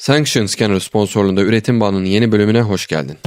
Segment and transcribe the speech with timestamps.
[0.00, 3.18] Sanction Scanner sponsorluğunda Üretim Banı'nın yeni bölümüne hoş geldin.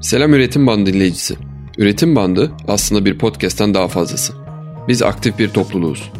[0.00, 1.36] Selam Üretim Bandı dinleyicisi.
[1.78, 4.32] Üretim Bandı aslında bir podcast'ten daha fazlası.
[4.88, 6.12] Biz aktif bir topluluğuz.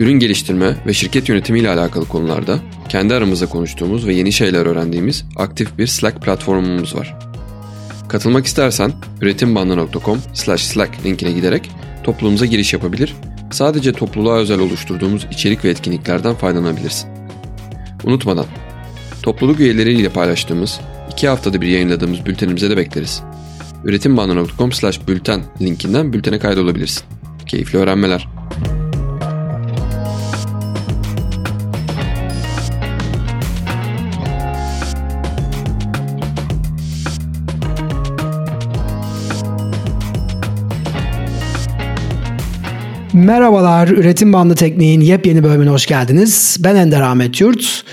[0.00, 5.24] Ürün geliştirme ve şirket yönetimi ile alakalı konularda kendi aramızda konuştuğumuz ve yeni şeyler öğrendiğimiz
[5.36, 7.31] aktif bir Slack platformumuz var.
[8.12, 11.70] Katılmak istersen üretimbandı.com slack linkine giderek
[12.04, 13.14] topluluğumuza giriş yapabilir,
[13.50, 17.10] sadece topluluğa özel oluşturduğumuz içerik ve etkinliklerden faydalanabilirsin.
[18.04, 18.46] Unutmadan,
[19.22, 20.80] topluluk üyeleriyle paylaştığımız,
[21.12, 23.22] iki haftada bir yayınladığımız bültenimize de bekleriz.
[23.84, 27.04] üretimbandı.com slash bülten linkinden bültene kaydolabilirsin.
[27.46, 28.28] Keyifli öğrenmeler.
[43.22, 46.56] Merhabalar, Üretim Bandı Tekniğin yepyeni bölümüne hoş geldiniz.
[46.60, 47.84] Ben Ender Ahmet Yurt.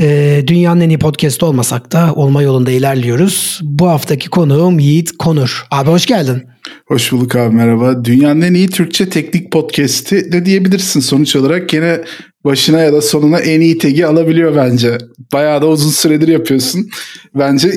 [0.00, 3.60] Ee, dünyanın en iyi podcast olmasak da olma yolunda ilerliyoruz.
[3.62, 5.66] Bu haftaki konuğum Yiğit Konur.
[5.70, 6.42] Abi hoş geldin.
[6.86, 8.04] Hoş bulduk abi merhaba.
[8.04, 11.72] Dünyanın en iyi Türkçe teknik podcast'i de diyebilirsin sonuç olarak.
[11.72, 12.00] Yine
[12.44, 14.98] başına ya da sonuna en iyi tagi alabiliyor bence.
[15.32, 16.88] Bayağı da uzun süredir yapıyorsun.
[17.34, 17.70] Bence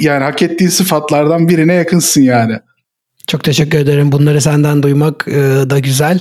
[0.00, 2.54] yani hak ettiğin sıfatlardan birine yakınsın yani.
[3.26, 4.12] Çok teşekkür ederim.
[4.12, 5.32] Bunları senden duymak e,
[5.70, 6.20] da güzel.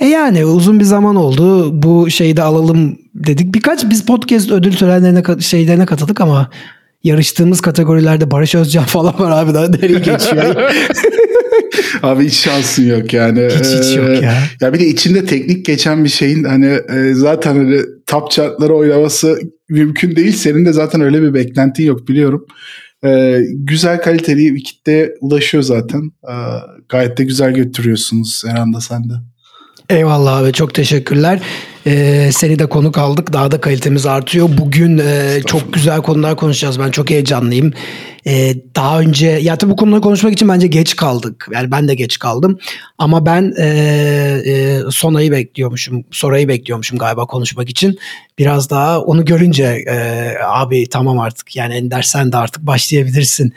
[0.00, 1.70] E yani uzun bir zaman oldu.
[1.82, 3.54] Bu şeyi de alalım dedik.
[3.54, 6.50] Birkaç biz podcast ödül törenlerine şeylerine katıldık ama
[7.04, 10.56] yarıştığımız kategorilerde Barış Özcan falan var abi daha nereye geçiyor.
[12.02, 13.48] abi hiç şansın yok yani.
[13.58, 14.34] Hiç hiç yok ya.
[14.60, 19.38] Ya bir de içinde teknik geçen bir şeyin hani e, zaten öyle top chartları oynaması
[19.68, 20.32] mümkün değil.
[20.32, 22.46] Senin de zaten öyle bir beklentin yok biliyorum.
[23.04, 26.12] Ee, güzel kaliteli bir kitleye ulaşıyor zaten.
[26.28, 26.34] Ee,
[26.88, 29.14] gayet de güzel götürüyorsunuz Eren de sen de.
[29.92, 31.40] Eyvallah abi çok teşekkürler.
[31.86, 33.32] Ee, seni de konuk aldık.
[33.32, 34.48] Daha da kalitemiz artıyor.
[34.58, 36.80] Bugün e, çok güzel konular konuşacağız.
[36.80, 37.72] Ben çok heyecanlıyım.
[38.26, 41.48] Ee, daha önce ya tabii bu konuları konuşmak için bence geç kaldık.
[41.52, 42.58] Yani ben de geç kaldım.
[42.98, 43.66] Ama ben e,
[44.46, 46.04] e, Sona'yı bekliyormuşum.
[46.10, 47.98] Sora'yı bekliyormuşum galiba konuşmak için.
[48.38, 49.96] Biraz daha onu görünce e,
[50.44, 53.52] abi tamam artık yani Ender sen de artık başlayabilirsin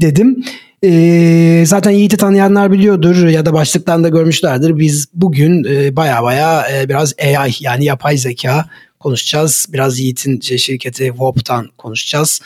[0.00, 0.44] dedim.
[0.84, 4.78] E, zaten Yiğit'i tanıyanlar biliyordur ya da başlıktan da görmüşlerdir.
[4.78, 8.66] Biz bugün e, baya baya e, biraz AI yani yapay zeka
[9.00, 9.66] konuşacağız.
[9.72, 12.40] Biraz Yiğit'in şey, şirketi WOP'tan konuşacağız.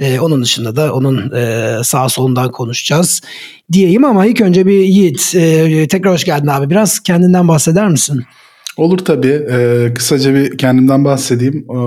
[0.00, 3.20] E, onun dışında da onun e, sağ solundan konuşacağız
[3.72, 6.70] diyeyim ama ilk önce bir Yiğit e, tekrar hoş geldin abi.
[6.70, 8.24] Biraz kendinden bahseder misin?
[8.76, 9.46] Olur tabii.
[9.50, 11.66] E, kısaca bir kendimden bahsedeyim.
[11.70, 11.78] E,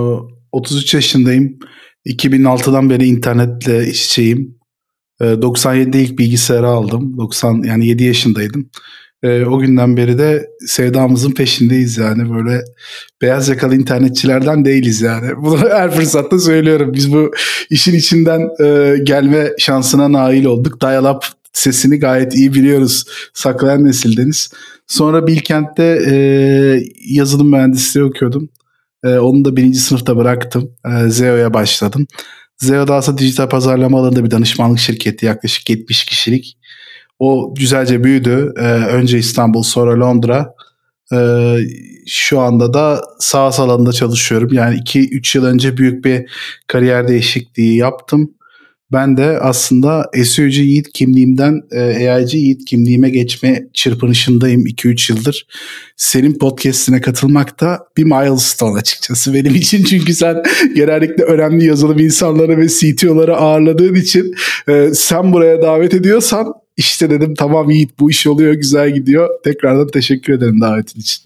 [0.52, 1.58] 33 yaşındayım.
[2.06, 4.18] 2006'dan beri internetle iç.
[5.20, 7.18] 97'de ee, ilk bilgisayarı aldım.
[7.18, 8.70] 90 yani 7 yaşındaydım.
[9.22, 12.64] E, o günden beri de sevdamızın peşindeyiz yani böyle
[13.22, 15.36] beyaz yakalı internetçilerden değiliz yani.
[15.42, 16.92] Bunu her fırsatta söylüyorum.
[16.94, 17.30] Biz bu
[17.70, 20.80] işin içinden e, gelme şansına nail olduk.
[20.80, 23.04] Dial-up sesini gayet iyi biliyoruz.
[23.34, 24.50] Saklayan nesildeniz.
[24.86, 26.14] Sonra Bilkent'te e,
[27.08, 28.48] yazılım mühendisliği okuyordum.
[29.04, 30.70] E, onu da birinci sınıfta bıraktım.
[30.86, 32.06] E, Zeo'ya başladım.
[32.60, 36.56] Zeodasa dijital pazarlama alanında bir danışmanlık şirketi yaklaşık 70 kişilik.
[37.18, 38.52] O güzelce büyüdü.
[38.56, 40.54] Ee, önce İstanbul sonra Londra.
[41.12, 41.56] Ee,
[42.06, 44.48] şu anda da SaaS alanında çalışıyorum.
[44.52, 46.30] Yani 2-3 yıl önce büyük bir
[46.66, 48.34] kariyer değişikliği yaptım.
[48.92, 55.46] Ben de aslında SEO'cu Yiğit kimliğimden e, AI'ci Yiğit kimliğime geçme çırpınışındayım 2-3 yıldır.
[55.96, 59.84] Senin podcastine katılmak da bir milestone açıkçası benim için.
[59.90, 60.42] Çünkü sen
[60.74, 64.34] genellikle önemli yazılım insanları ve CTO'ları ağırladığın için
[64.68, 69.28] e, sen buraya davet ediyorsan işte dedim tamam Yiğit bu iş oluyor güzel gidiyor.
[69.44, 71.24] Tekrardan teşekkür ederim davetin için.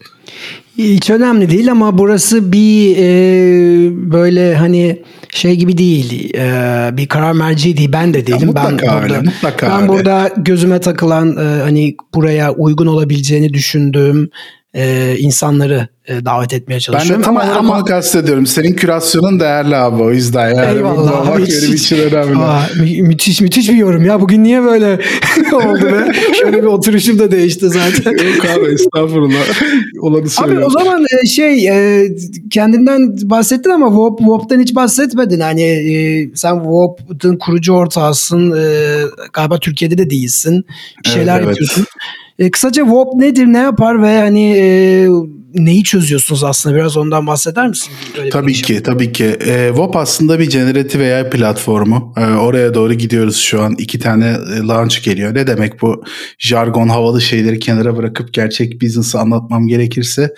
[0.78, 6.34] Hiç önemli değil ama burası bir e, böyle hani şey gibi değil.
[6.34, 7.92] E, bir karar merci değil.
[7.92, 8.38] Ben de değilim.
[8.40, 9.88] Ya mutlaka ben öyle, mutlaka ben öyle.
[9.88, 14.30] burada gözüme takılan e, hani buraya uygun olabileceğini düşündüğüm
[14.74, 17.14] e, insanları e, davet etmeye çalışıyorum.
[17.14, 18.46] Ben de tam ama, ama onu kastediyorum.
[18.46, 20.54] Senin kürasyonun değerli abi o yüzden.
[20.54, 21.42] Yani Eyvallah abi.
[21.42, 22.38] Hiç, hiç, için önemli.
[22.38, 24.20] Aa, mü- müthiş müthiş bir yorum ya.
[24.20, 24.92] Bugün niye böyle
[25.52, 26.12] oldu be?
[26.40, 28.12] Şöyle bir oturuşum da değişti zaten.
[28.34, 29.62] Yok abi estağfurullah.
[30.00, 30.62] Olanı söylüyorum.
[30.62, 32.08] Abi o zaman e, şey e,
[32.50, 35.40] kendinden bahsettin ama WOP, WOP'tan hiç bahsetmedin.
[35.40, 38.52] Hani e, sen WOP'un kurucu ortağısın.
[38.52, 38.96] E,
[39.32, 40.64] galiba Türkiye'de de değilsin.
[41.04, 41.80] Bir şeyler evet, yapıyorsun.
[41.80, 42.23] Evet.
[42.38, 45.08] E, kısaca WOP nedir, ne yapar ve hani e,
[45.54, 46.76] neyi çözüyorsunuz aslında?
[46.76, 47.92] Biraz ondan bahseder misin?
[48.18, 49.24] Öyle tabii ki, tabii ki.
[49.24, 52.14] E, WOP aslında bir generative AI platformu.
[52.16, 53.74] E, oraya doğru gidiyoruz şu an.
[53.78, 55.34] İki tane e, launch geliyor.
[55.34, 56.04] Ne demek bu
[56.38, 60.34] jargon, havalı şeyleri kenara bırakıp gerçek business'ı anlatmam gerekirse.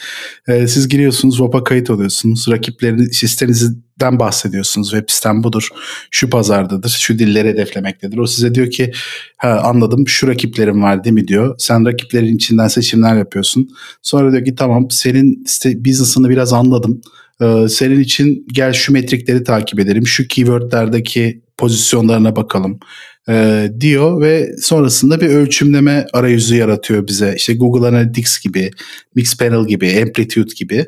[0.49, 2.49] E, siz giriyorsunuz, WOP'a kayıt oluyorsunuz.
[2.51, 4.91] Rakiplerini, sistenizden bahsediyorsunuz.
[4.91, 5.69] Web sitem budur,
[6.11, 8.19] şu pazardadır, şu dilleri hedeflemektedir.
[8.19, 8.93] O size diyor ki
[9.37, 11.55] ha, anladım şu rakiplerim var değil mi diyor.
[11.59, 13.69] Sen rakiplerin içinden seçimler yapıyorsun.
[14.03, 17.01] Sonra diyor ki tamam senin işte business'ını biraz anladım.
[17.43, 20.07] Ee, senin için gel şu metrikleri takip edelim.
[20.07, 22.81] Şu keywordlerdeki pozisyonlarına bakalım
[23.29, 27.35] e, diyor ve sonrasında bir ölçümleme arayüzü yaratıyor bize.
[27.37, 28.71] İşte Google Analytics gibi,
[29.15, 30.85] Mixpanel gibi, Amplitude gibi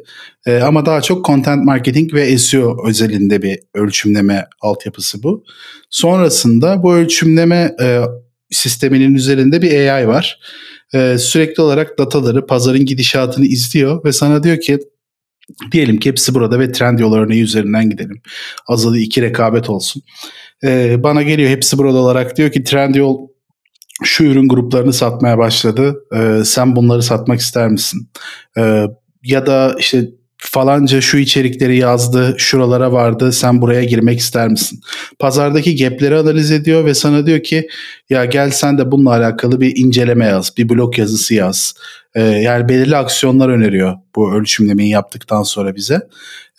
[0.46, 5.44] e, ama daha çok content marketing ve SEO özelinde bir ölçümleme altyapısı bu.
[5.90, 8.00] Sonrasında bu ölçümleme e,
[8.50, 10.40] sisteminin üzerinde bir AI var.
[10.94, 14.78] E, sürekli olarak dataları, pazarın gidişatını izliyor ve sana diyor ki
[15.72, 18.22] diyelim ki hepsi burada ve Trendyol örneği üzerinden gidelim.
[18.66, 20.02] Azalı iki rekabet olsun.
[20.64, 23.28] E, bana geliyor hepsi burada olarak diyor ki Trendyol
[24.04, 25.96] şu ürün gruplarını satmaya başladı.
[26.16, 28.10] E, sen bunları satmak ister misin?
[28.58, 28.84] E,
[29.24, 30.08] ya da işte
[30.38, 34.80] falanca şu içerikleri yazdı, şuralara vardı, sen buraya girmek ister misin?
[35.18, 37.68] Pazardaki gapleri analiz ediyor ve sana diyor ki
[38.10, 41.74] ya gel sen de bununla alakalı bir inceleme yaz, bir blog yazısı yaz.
[42.14, 46.00] Ee, yani belirli aksiyonlar öneriyor bu ölçümlemeyi yaptıktan sonra bize.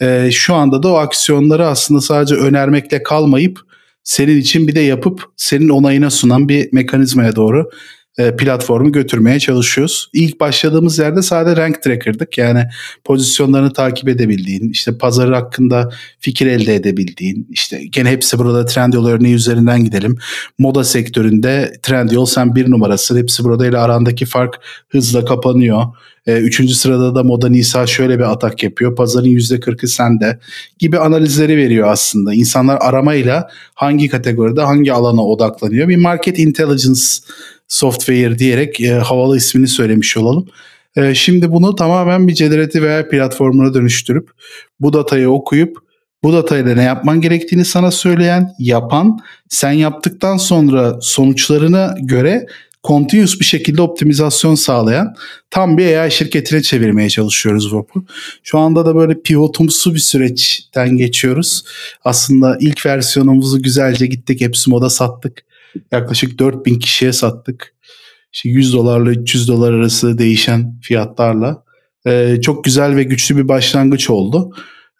[0.01, 3.59] Ee, şu anda da o aksiyonları aslında sadece önermekle kalmayıp
[4.03, 7.69] senin için bir de yapıp senin onayına sunan bir mekanizmaya doğru
[8.37, 10.09] platformu götürmeye çalışıyoruz.
[10.13, 12.37] İlk başladığımız yerde sadece rank tracker'dık.
[12.37, 12.63] Yani
[13.03, 15.89] pozisyonlarını takip edebildiğin, işte pazarı hakkında
[16.19, 20.17] fikir elde edebildiğin, işte gene hepsi burada Trendyol örneği üzerinden gidelim.
[20.57, 25.85] Moda sektöründe Trendyol sen bir numarası, hepsi burada ile arandaki fark hızla kapanıyor.
[26.27, 28.95] E, üçüncü sırada da Moda Nisa şöyle bir atak yapıyor.
[28.95, 30.39] Pazarın yüzde kırkı sende
[30.79, 32.33] gibi analizleri veriyor aslında.
[32.33, 35.87] İnsanlar aramayla hangi kategoride hangi alana odaklanıyor.
[35.87, 37.01] Bir market intelligence
[37.69, 40.47] software diyerek e, havalı ismini söylemiş olalım.
[40.95, 44.29] E, şimdi bunu tamamen bir generative AI platformuna dönüştürüp
[44.79, 45.77] bu datayı okuyup
[46.23, 49.19] bu datayla ne yapman gerektiğini sana söyleyen, yapan,
[49.49, 52.45] sen yaptıktan sonra sonuçlarına göre
[52.83, 55.15] continuous bir şekilde optimizasyon sağlayan
[55.49, 58.05] tam bir AI şirketine çevirmeye çalışıyoruz VOP'u.
[58.43, 61.63] Şu anda da böyle pivotumsu bir süreçten geçiyoruz.
[62.03, 65.48] Aslında ilk versiyonumuzu güzelce gittik hepsi moda sattık.
[65.91, 67.73] Yaklaşık 4000 kişiye sattık.
[68.33, 71.63] İşte 100 dolarla 300 dolar arası değişen fiyatlarla.
[72.07, 74.53] Ee, çok güzel ve güçlü bir başlangıç oldu.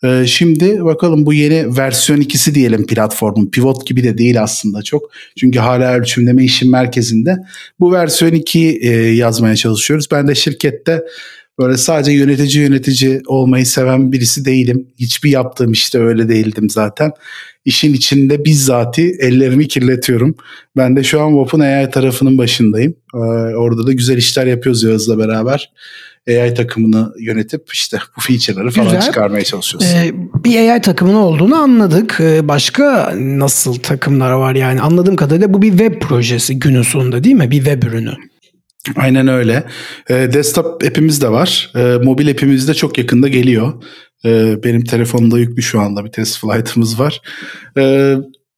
[0.03, 3.51] Ee, şimdi bakalım bu yeni versiyon ikisi diyelim platformun.
[3.51, 5.11] Pivot gibi de değil aslında çok.
[5.37, 7.37] Çünkü hala ölçümleme işin merkezinde.
[7.79, 10.07] Bu versiyon 2'yi e, yazmaya çalışıyoruz.
[10.11, 11.03] Ben de şirkette
[11.59, 14.87] böyle sadece yönetici yönetici olmayı seven birisi değilim.
[14.99, 17.11] Hiçbir yaptığım işte öyle değildim zaten
[17.65, 20.35] işin içinde bizzati ellerimi kirletiyorum.
[20.77, 22.95] Ben de şu an Vop'un AI tarafının başındayım.
[23.13, 23.17] Ee,
[23.55, 25.71] orada da güzel işler yapıyoruz Yağız'la beraber.
[26.29, 29.01] AI takımını yönetip işte bu feature'ları falan Güzel.
[29.01, 29.87] çıkarmaya çalışıyoruz.
[29.87, 30.11] Ee,
[30.43, 32.17] bir AI takımının olduğunu anladık.
[32.19, 34.81] Ee, başka nasıl takımlar var yani?
[34.81, 37.51] Anladığım kadarıyla bu bir web projesi günün sonunda değil mi?
[37.51, 38.13] Bir web ürünü.
[38.95, 39.63] Aynen öyle.
[40.09, 41.71] E, desktop app'imiz de var.
[41.75, 43.83] E, mobil app'imiz de çok yakında geliyor.
[44.25, 47.21] E, benim telefonumda yüklü şu anda bir test flight'ımız var.
[47.77, 48.15] E,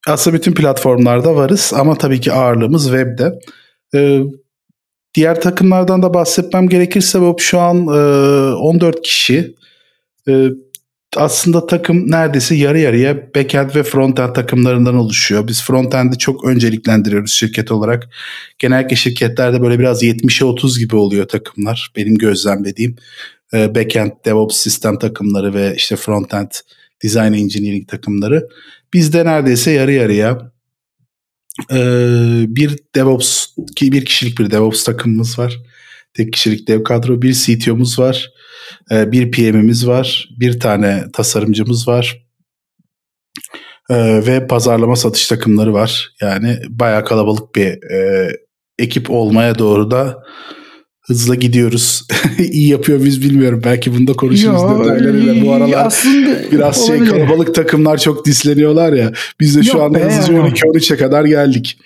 [0.08, 3.38] aslında bütün platformlarda varız ama tabii ki ağırlığımız webde.
[3.94, 4.20] E,
[5.14, 9.54] diğer takımlardan da bahsetmem gerekirse Bob şu an e, 14 kişi.
[10.28, 10.48] E,
[11.16, 15.48] aslında takım neredeyse yarı yarıya backend ve frontend takımlarından oluşuyor.
[15.48, 18.08] Biz frontend'i çok önceliklendiriyoruz şirket olarak.
[18.58, 22.96] Genellikle şirketlerde böyle biraz 70'e 30 gibi oluyor takımlar benim gözlemlediğim.
[23.54, 26.50] Ee, backend DevOps sistem takımları ve işte frontend
[27.02, 28.48] design engineering takımları.
[28.94, 30.52] Bizde neredeyse yarı yarıya
[31.72, 33.46] ee, bir DevOps
[33.80, 35.58] bir kişilik bir DevOps takımımız var.
[36.14, 38.30] Tek kişilik dev kadro, bir CTO'muz var,
[38.90, 42.22] ee, bir PM'imiz var, bir tane tasarımcımız var.
[43.90, 46.12] ve pazarlama satış takımları var.
[46.20, 48.30] Yani bayağı kalabalık bir e,
[48.78, 50.22] ekip olmaya doğru da
[51.02, 52.02] hızla gidiyoruz.
[52.38, 53.60] İyi yapıyor biz bilmiyorum.
[53.64, 55.46] Belki bunda konuşuruz detaylarıyla.
[55.46, 59.12] Bu aralar aslında biraz şey kalabalık takımlar çok disleniyorlar ya.
[59.40, 61.78] Biz de Yok şu anda hızlıca 12-13'e kadar geldik.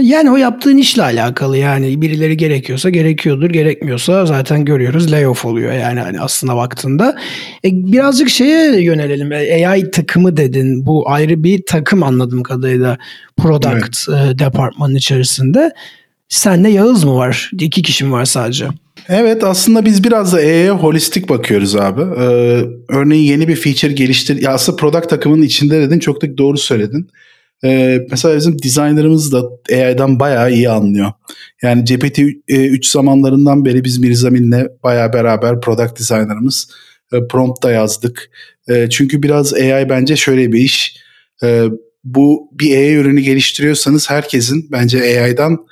[0.00, 6.00] Yani o yaptığın işle alakalı yani birileri gerekiyorsa gerekiyordur gerekmiyorsa zaten görüyoruz layoff oluyor yani
[6.00, 7.16] hani aslında baktığında.
[7.64, 12.98] E, birazcık şeye yönelelim e, AI takımı dedin bu ayrı bir takım anladığım kadarıyla
[13.36, 14.08] product evet.
[14.08, 15.72] e, departmanın içerisinde.
[16.28, 17.50] Senle Yağız mı var?
[17.60, 18.66] İki kişi mi var sadece?
[19.08, 22.00] Evet aslında biz biraz da AI'ye holistik bakıyoruz abi.
[22.00, 24.42] Ee, örneğin yeni bir feature geliştir.
[24.42, 27.08] Ya aslında product takımının içinde dedin çok da doğru söyledin.
[27.64, 29.42] Ee, mesela bizim designerımız da
[29.72, 31.12] AI'dan bayağı iyi anlıyor.
[31.62, 36.68] Yani GPT-3 zamanlarından beri biz Mirzamin'le bayağı beraber product designerımız
[37.12, 38.30] e, prompt da yazdık.
[38.68, 40.96] E, çünkü biraz AI bence şöyle bir iş.
[41.42, 41.64] E,
[42.04, 45.66] bu bir AI ürünü geliştiriyorsanız herkesin bence AI'dan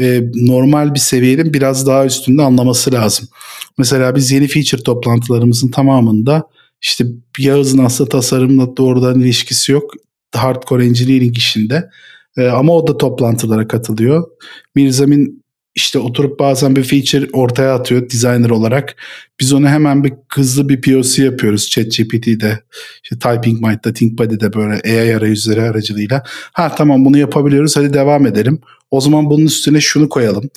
[0.00, 3.28] e, normal bir seviyenin biraz daha üstünde anlaması lazım.
[3.78, 6.42] Mesela biz yeni feature toplantılarımızın tamamında
[6.82, 7.04] işte
[7.38, 9.92] Yağız'ın aslında tasarımla doğrudan ilişkisi yok.
[10.34, 11.90] Hardcore engineering işinde.
[12.36, 14.24] E, ama o da toplantılara katılıyor.
[14.74, 18.96] Mirzamin işte oturup bazen bir feature ortaya atıyor designer olarak.
[19.40, 22.62] Biz onu hemen bir hızlı bir POC yapıyoruz ChatGPT'de.
[23.02, 26.22] İşte Typing Mind'da, ThinkBuddy'de böyle AI arayüzleri aracılığıyla.
[26.52, 28.60] Ha tamam bunu yapabiliyoruz hadi devam edelim.
[28.90, 30.50] O zaman bunun üstüne şunu koyalım.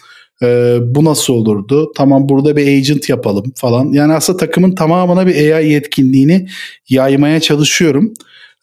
[0.43, 1.91] Ee, bu nasıl olurdu?
[1.95, 3.91] Tamam burada bir agent yapalım falan.
[3.91, 6.47] Yani aslında takımın tamamına bir AI yetkinliğini
[6.89, 8.13] yaymaya çalışıyorum.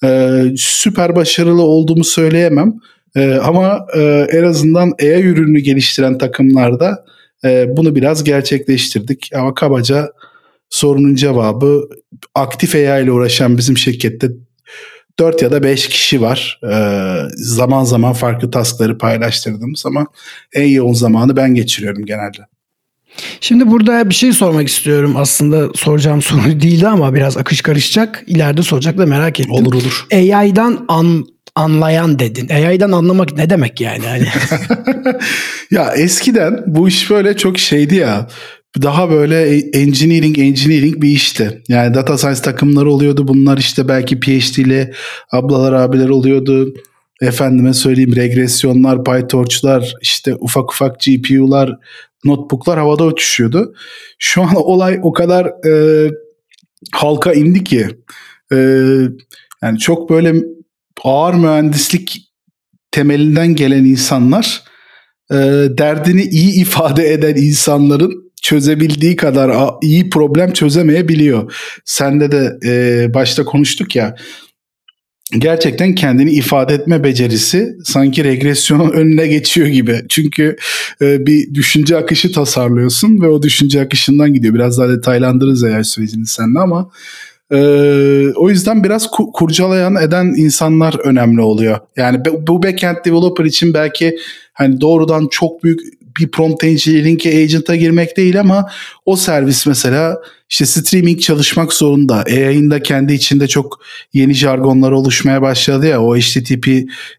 [0.05, 2.75] Ee, süper başarılı olduğumu söyleyemem.
[3.17, 7.05] Ee, ama e, en azından AI ürünü geliştiren takımlarda
[7.45, 9.31] e, bunu biraz gerçekleştirdik.
[9.35, 10.13] Ama kabaca
[10.71, 11.89] sorunun cevabı
[12.35, 14.29] aktif AI ile uğraşan bizim şirkette
[15.19, 16.61] 4 ya da 5 kişi var.
[16.73, 20.07] Ee, zaman zaman farklı taskları paylaştırdığımız ama
[20.53, 22.47] en yoğun zamanı ben geçiriyorum genelde.
[23.41, 25.15] Şimdi burada bir şey sormak istiyorum.
[25.17, 28.25] Aslında soracağım soru değildi ama biraz akış karışacak.
[28.27, 29.53] İleride soracak da merak ettim.
[29.53, 30.07] Olur olur.
[30.13, 32.49] AI'dan an, anlayan dedin.
[32.49, 34.05] AI'dan anlamak ne demek yani?
[34.05, 34.27] yani?
[35.71, 38.29] ya eskiden bu iş böyle çok şeydi ya
[38.83, 41.63] daha böyle engineering engineering bir işti.
[41.69, 43.29] Yani data science takımları oluyordu.
[43.29, 44.93] Bunlar işte belki PhD'li
[45.33, 46.75] ablalar abiler oluyordu.
[47.21, 51.77] Efendime söyleyeyim regresyonlar, PyTorch'lar, işte ufak ufak GPU'lar,
[52.25, 53.75] notebook'lar havada uçuşuyordu.
[54.19, 56.11] Şu an olay o kadar e,
[56.93, 57.89] halka indi ki
[58.53, 58.57] e,
[59.63, 60.35] yani çok böyle
[61.05, 62.33] ağır mühendislik
[62.91, 64.63] temelinden gelen insanlar
[65.31, 65.37] e,
[65.79, 71.53] derdini iyi ifade eden insanların çözebildiği kadar iyi problem çözemeyebiliyor.
[71.85, 74.17] Sende de e, başta konuştuk ya
[75.31, 80.03] gerçekten kendini ifade etme becerisi sanki regresyonun önüne geçiyor gibi.
[80.09, 80.57] Çünkü
[81.03, 84.55] e, bir düşünce akışı tasarlıyorsun ve o düşünce akışından gidiyor.
[84.55, 86.91] Biraz daha detaylandırırız eğer sürecini seninle ama
[87.53, 87.59] e,
[88.37, 91.79] o yüzden biraz ku- kurcalayan eden insanlar önemli oluyor.
[91.97, 94.17] Yani bu backend developer için belki
[94.53, 95.81] hani doğrudan çok büyük
[96.21, 98.71] bir prompt engineering agent'a girmek değil ama
[99.05, 100.21] o servis mesela
[100.51, 102.15] işte streaming çalışmak zorunda.
[102.15, 103.81] AI'ın da kendi içinde çok
[104.13, 106.69] yeni jargonlar oluşmaya başladı ya o HTTP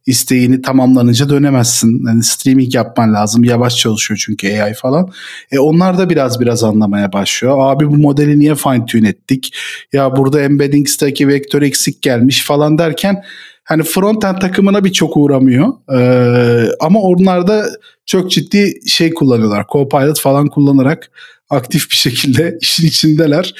[0.05, 2.07] isteğini tamamlanınca dönemezsin.
[2.07, 3.43] Yani streaming yapman lazım.
[3.43, 5.11] Yavaş çalışıyor çünkü AI falan.
[5.51, 7.55] E onlar da biraz biraz anlamaya başlıyor.
[7.59, 9.53] Abi bu modeli niye fine tune ettik?
[9.93, 13.23] Ya burada embeddings'taki vektör eksik gelmiş falan derken
[13.67, 15.67] hani frontend takımına bir çok uğramıyor.
[15.97, 17.65] Ee, ama onlarda
[18.05, 19.65] çok ciddi şey kullanıyorlar.
[19.71, 21.11] Copilot falan kullanarak
[21.49, 23.53] aktif bir şekilde işin içindeler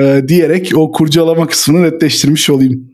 [0.00, 2.90] e, diyerek o kurcalama kısmını netleştirmiş olayım.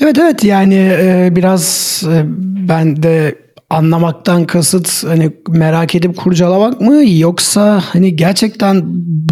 [0.00, 2.22] Evet evet yani e, biraz e,
[2.68, 3.34] ben de
[3.70, 8.82] anlamaktan kasıt hani merak edip kurcalamak mı yoksa hani gerçekten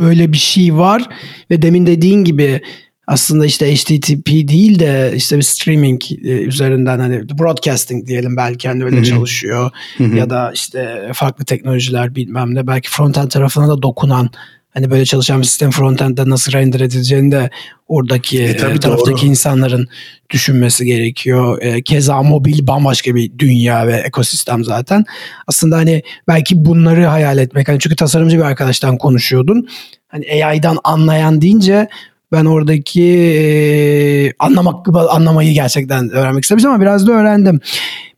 [0.00, 1.08] böyle bir şey var
[1.50, 2.60] ve demin dediğin gibi
[3.08, 8.84] aslında işte HTTP değil de işte bir streaming e, üzerinden hani broadcasting diyelim belki hani
[8.84, 9.04] öyle Hı-hı.
[9.04, 10.16] çalışıyor Hı-hı.
[10.16, 14.30] ya da işte farklı teknolojiler bilmem ne belki frontend tarafına da dokunan
[14.70, 17.50] hani böyle çalışan bir sistem frontend'de nasıl render edileceğini de
[17.86, 19.30] oradaki e, taraftaki doğru.
[19.30, 19.88] insanların
[20.30, 21.62] düşünmesi gerekiyor.
[21.62, 25.04] E, keza mobil bambaşka bir dünya ve ekosistem zaten.
[25.46, 27.68] Aslında hani belki bunları hayal etmek.
[27.68, 29.68] Hani çünkü tasarımcı bir arkadaştan konuşuyordun.
[30.08, 31.88] Hani AI'dan anlayan deyince
[32.32, 37.60] ben oradaki e, anlamak anlamayı gerçekten öğrenmek istemiştim ama biraz da öğrendim.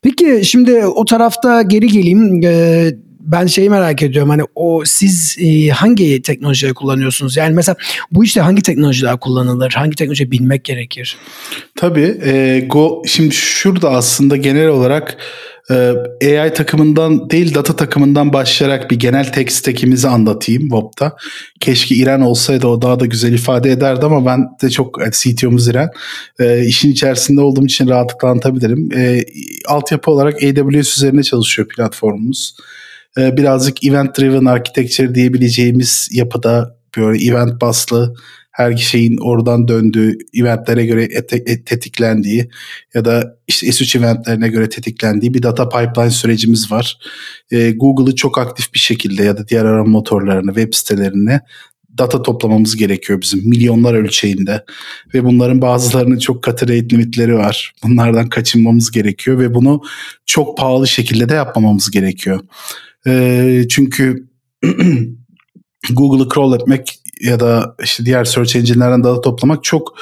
[0.02, 2.40] Peki şimdi o tarafta geri geleyim.
[2.45, 2.90] E,
[3.21, 7.37] ben şeyi merak ediyorum hani o siz e, hangi teknolojileri kullanıyorsunuz?
[7.37, 7.76] Yani mesela
[8.11, 9.73] bu işte hangi teknolojiler kullanılır?
[9.76, 11.17] Hangi teknoloji bilmek gerekir?
[11.76, 12.19] Tabii.
[12.25, 15.17] E, Go şimdi şurada aslında genel olarak
[15.71, 21.17] ee, AI takımından değil data takımından başlayarak bir genel tek stack'imizi anlatayım WOP'ta.
[21.61, 25.89] Keşke İren olsaydı o daha da güzel ifade ederdi ama ben de çok CTO'muz İren.
[26.39, 28.93] E, işin içerisinde olduğum için rahatlıkla anlatabilirim.
[28.97, 29.25] E,
[29.67, 32.57] altyapı olarak AWS üzerine çalışıyor platformumuz.
[33.19, 38.15] E, birazcık event driven architecture diyebileceğimiz yapıda böyle event baslı
[38.50, 42.49] her şeyin oradan döndüğü, eventlere göre ete, tetiklendiği
[42.95, 46.99] ya da işte S3 eventlerine göre tetiklendiği bir data pipeline sürecimiz var.
[47.50, 51.40] E, Google'ı çok aktif bir şekilde ya da diğer arama motorlarını, web sitelerini
[51.99, 54.64] data toplamamız gerekiyor bizim milyonlar ölçeğinde
[55.14, 57.73] ve bunların bazılarının çok katı rate limitleri var.
[57.85, 59.83] Bunlardan kaçınmamız gerekiyor ve bunu
[60.26, 62.40] çok pahalı şekilde de yapmamamız gerekiyor.
[63.07, 64.28] E, çünkü
[65.90, 69.95] Google'ı crawl etmek ya da işte diğer search engine'lerden data toplamak çok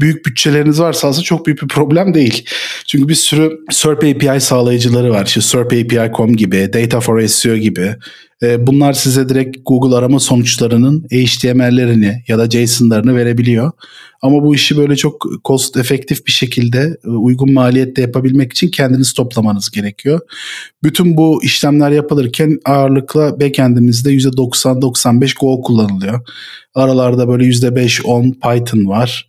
[0.00, 2.44] büyük bütçeleriniz varsa aslında çok büyük bir problem değil.
[2.86, 5.26] Çünkü bir sürü SERP API sağlayıcıları var.
[5.26, 5.70] İşte SERP
[6.36, 7.96] gibi, Data for SEO gibi.
[8.42, 13.72] E, bunlar size direkt Google arama sonuçlarının HTML'lerini ya da JSON'larını verebiliyor.
[14.22, 19.12] Ama bu işi böyle çok cost efektif bir şekilde e, uygun maliyette yapabilmek için kendiniz
[19.12, 20.20] toplamanız gerekiyor.
[20.82, 26.20] Bütün bu işlemler yapılırken ağırlıkla backend'imizde %90-95 Go kullanılıyor.
[26.74, 29.28] Aralarda böyle %5-10 Python var.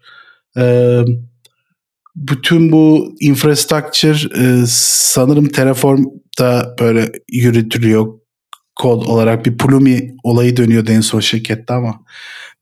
[0.57, 1.01] Ee,
[2.15, 8.07] bütün bu infrastructure e, sanırım Terraform'da böyle yürütülüyor
[8.75, 11.95] kod olarak bir Plumi olayı dönüyor en son şirkette ama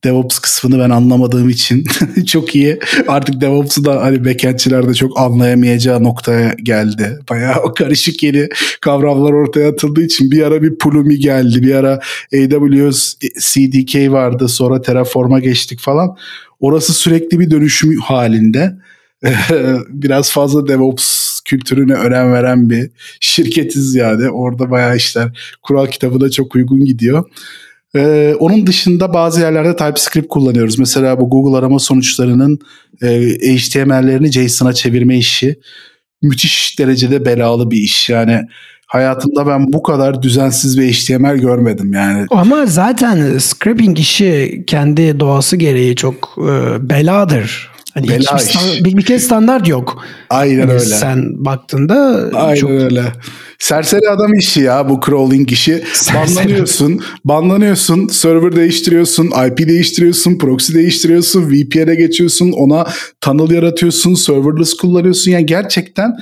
[0.04, 1.84] DevOps kısmını ben anlamadığım için
[2.26, 2.78] çok iyi.
[3.08, 7.18] Artık DevOps'u da hani backendçiler de çok anlayamayacağı noktaya geldi.
[7.30, 8.48] Bayağı o karışık yeni
[8.80, 11.62] kavramlar ortaya atıldığı için bir ara bir Plumi geldi.
[11.62, 12.00] Bir ara
[12.34, 14.48] AWS CDK vardı.
[14.48, 16.16] Sonra Terraform'a geçtik falan.
[16.60, 18.76] Orası sürekli bir dönüşüm halinde.
[19.88, 24.30] Biraz fazla DevOps kültürüne önem veren bir şirketiz yani.
[24.30, 27.24] Orada bayağı işler kural kitabına çok uygun gidiyor.
[27.96, 30.78] Ee, onun dışında bazı yerlerde TypeScript kullanıyoruz.
[30.78, 32.58] Mesela bu Google arama sonuçlarının
[33.02, 33.06] e,
[33.56, 35.60] HTML'lerini JSON'a çevirme işi
[36.22, 38.08] müthiş derecede belalı bir iş.
[38.08, 38.48] Yani
[38.86, 42.26] hayatımda ben bu kadar düzensiz bir HTML görmedim yani.
[42.30, 47.74] Ama zaten scraping işi kendi doğası gereği çok e, beladır.
[47.94, 50.04] Hani Bela stand, bir, bir kez standart yok.
[50.30, 50.84] Aynen hani öyle.
[50.84, 52.70] Sen baktığında Aynen çok...
[52.70, 53.02] öyle.
[53.58, 55.84] Serseri adam işi ya bu crawling işi.
[55.92, 56.36] Serseri.
[56.36, 62.86] Banlanıyorsun, banlanıyorsun, server değiştiriyorsun, IP değiştiriyorsun, proxy değiştiriyorsun, VPN'e geçiyorsun, ona
[63.20, 65.30] tunnel yaratıyorsun, serverless kullanıyorsun.
[65.30, 66.16] Yani gerçekten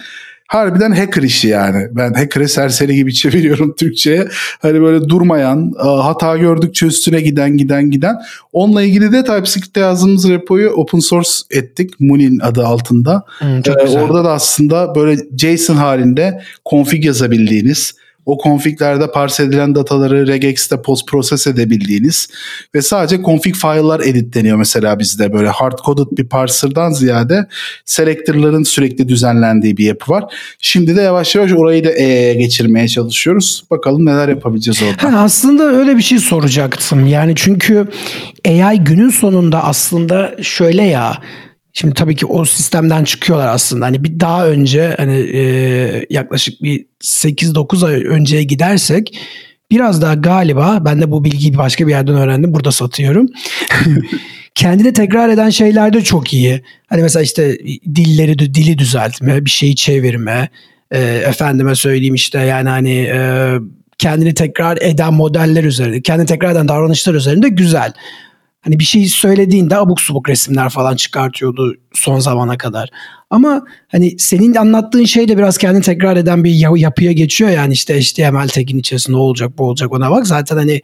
[0.52, 1.88] harbiden hacker işi yani.
[1.90, 4.28] Ben hacker'ı serseri gibi çeviriyorum Türkçe'ye.
[4.58, 8.16] Hani böyle durmayan, hata gördükçe üstüne giden giden giden.
[8.52, 12.00] Onunla ilgili de TypeScript'te yazdığımız repoyu open source ettik.
[12.00, 13.24] Munin adı altında.
[13.38, 14.02] Hmm, çok ee, güzel.
[14.02, 17.94] Orada da aslında böyle JSON halinde config yazabildiğiniz,
[18.26, 22.28] o konfiglerde parse edilen dataları regex'te post proses edebildiğiniz
[22.74, 27.46] ve sadece config file'lar editleniyor mesela bizde böyle hard coded bir parser'dan ziyade
[27.84, 30.24] selector'ların sürekli düzenlendiği bir yapı var.
[30.58, 33.64] Şimdi de yavaş yavaş orayı da E'ye geçirmeye çalışıyoruz.
[33.70, 35.12] Bakalım neler yapabileceğiz orada.
[35.12, 37.06] Ha, aslında öyle bir şey soracaktım.
[37.06, 37.88] Yani çünkü
[38.48, 41.18] AI günün sonunda aslında şöyle ya
[41.72, 43.86] Şimdi tabii ki o sistemden çıkıyorlar aslında.
[43.86, 49.18] Hani bir daha önce hani e, yaklaşık bir 8-9 ay önceye gidersek
[49.70, 52.54] biraz daha galiba ben de bu bilgiyi başka bir yerden öğrendim.
[52.54, 53.28] Burada satıyorum.
[54.54, 56.62] Kendini tekrar eden şeyler de çok iyi.
[56.86, 57.58] Hani mesela işte
[57.94, 60.48] dilleri dili düzeltme, bir şeyi çevirme,
[60.90, 63.52] e, efendime söyleyeyim işte yani hani e,
[63.98, 67.92] kendini tekrar eden modeller üzerinde, kendini tekrar eden davranışlar üzerinde güzel.
[68.62, 72.88] Hani bir şey söylediğinde abuk subuk resimler falan çıkartıyordu son zamana kadar.
[73.30, 78.00] Ama hani senin anlattığın şey de biraz kendini tekrar eden bir yapıya geçiyor yani işte
[78.00, 80.26] HTML tagin içerisinde olacak bu olacak ona bak.
[80.26, 80.80] Zaten hani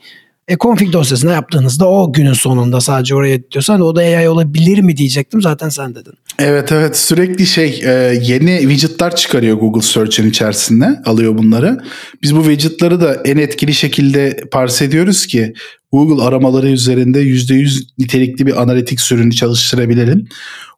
[0.49, 4.97] e, config dosyasına yaptığınızda o günün sonunda sadece oraya diyorsan o da AI olabilir mi
[4.97, 6.15] diyecektim zaten sen dedin.
[6.39, 7.91] Evet evet sürekli şey e,
[8.23, 11.79] yeni widgetlar çıkarıyor Google Search'in içerisinde alıyor bunları.
[12.23, 15.55] Biz bu widgetları da en etkili şekilde parse ediyoruz ki
[15.93, 20.29] Google aramaları üzerinde %100 nitelikli bir analitik sürünü çalıştırabilelim.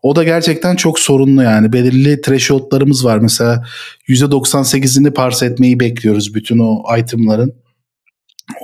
[0.02, 1.72] O da gerçekten çok sorunlu yani.
[1.72, 3.18] Belirli thresholdlarımız var.
[3.18, 3.64] Mesela
[4.08, 7.52] %98'ini parse etmeyi bekliyoruz bütün o itemların.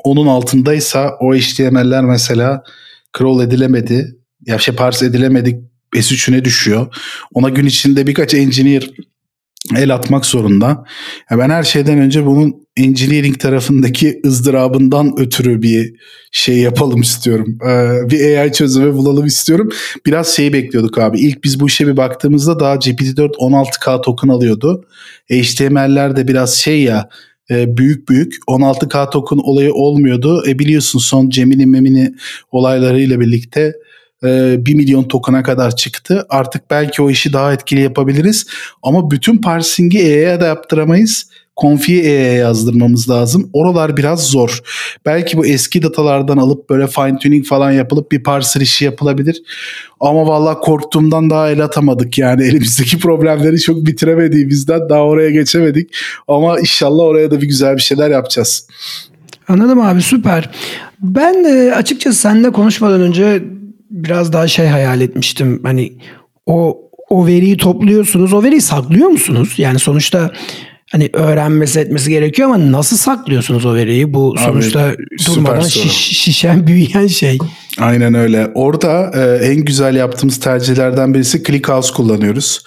[0.05, 2.63] Onun altındaysa o HTML'ler mesela
[3.19, 4.17] crawl edilemedi.
[4.47, 5.07] Ya şey parse
[5.97, 6.87] edilemedi S3'üne düşüyor.
[7.35, 8.91] Ona gün içinde birkaç engineer
[9.77, 10.85] el atmak zorunda.
[11.31, 15.95] Ya ben her şeyden önce bunun engineering tarafındaki ızdırabından ötürü bir
[16.33, 17.59] şey yapalım istiyorum.
[17.63, 19.69] Ee, bir AI çözümü bulalım istiyorum.
[20.07, 21.21] Biraz şeyi bekliyorduk abi.
[21.21, 24.85] İlk biz bu işe bir baktığımızda daha GPT-4 16K token alıyordu.
[25.31, 27.09] HTML'ler de biraz şey ya
[27.51, 30.43] e, büyük büyük 16K token olayı olmuyordu.
[30.49, 32.15] E biliyorsun son Gemini Memini
[32.53, 33.73] olaylarıyla birlikte
[34.27, 36.27] 1 e, milyon token'a kadar çıktı.
[36.29, 38.47] Artık belki o işi daha etkili yapabiliriz.
[38.83, 41.27] Ama bütün parsing'i AI'ye de yaptıramayız.
[41.61, 43.51] Confi'ye yazdırmamız lazım.
[43.53, 44.61] Oralar biraz zor.
[45.07, 49.43] Belki bu eski datalardan alıp böyle fine tuning falan yapılıp bir parser işi yapılabilir.
[50.01, 55.97] Ama valla korktuğumdan daha el atamadık yani elimizdeki problemleri çok bitiremediğimizden daha oraya geçemedik.
[56.29, 58.69] Ama inşallah oraya da bir güzel bir şeyler yapacağız.
[59.49, 60.51] Anladım abi süper.
[61.01, 63.43] Ben de açıkçası seninle konuşmadan önce
[63.97, 65.61] biraz daha şey hayal etmiştim.
[65.63, 65.93] Hani
[66.47, 66.79] o
[67.11, 68.33] o veriyi topluyorsunuz.
[68.33, 69.55] O veriyi saklıyor musunuz?
[69.59, 70.33] Yani sonuçta
[70.93, 74.15] hani öğrenmesi etmesi gerekiyor ama nasıl saklıyorsunuz o veriyi?
[74.15, 74.93] Bu Abi, sonuçta
[75.27, 77.39] durmadan şiş, şişen büyüyen şey.
[77.79, 78.51] Aynen öyle.
[78.55, 82.63] Orada e, en güzel yaptığımız tercihlerden birisi ClickHouse kullanıyoruz.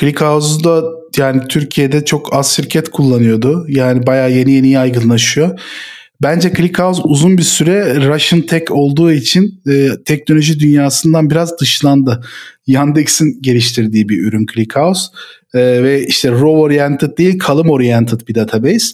[0.00, 0.82] ClickHouse'da
[1.16, 3.66] yani Türkiye'de çok az şirket kullanıyordu.
[3.68, 5.60] Yani bayağı yeni yeni yaygınlaşıyor.
[6.22, 12.24] Bence ClickHouse uzun bir süre Russian Tech olduğu için e, teknoloji dünyasından biraz dışlandı.
[12.66, 15.02] Yandex'in geliştirdiği bir ürün ClickHouse
[15.54, 18.86] e, ve işte row oriented değil column oriented bir database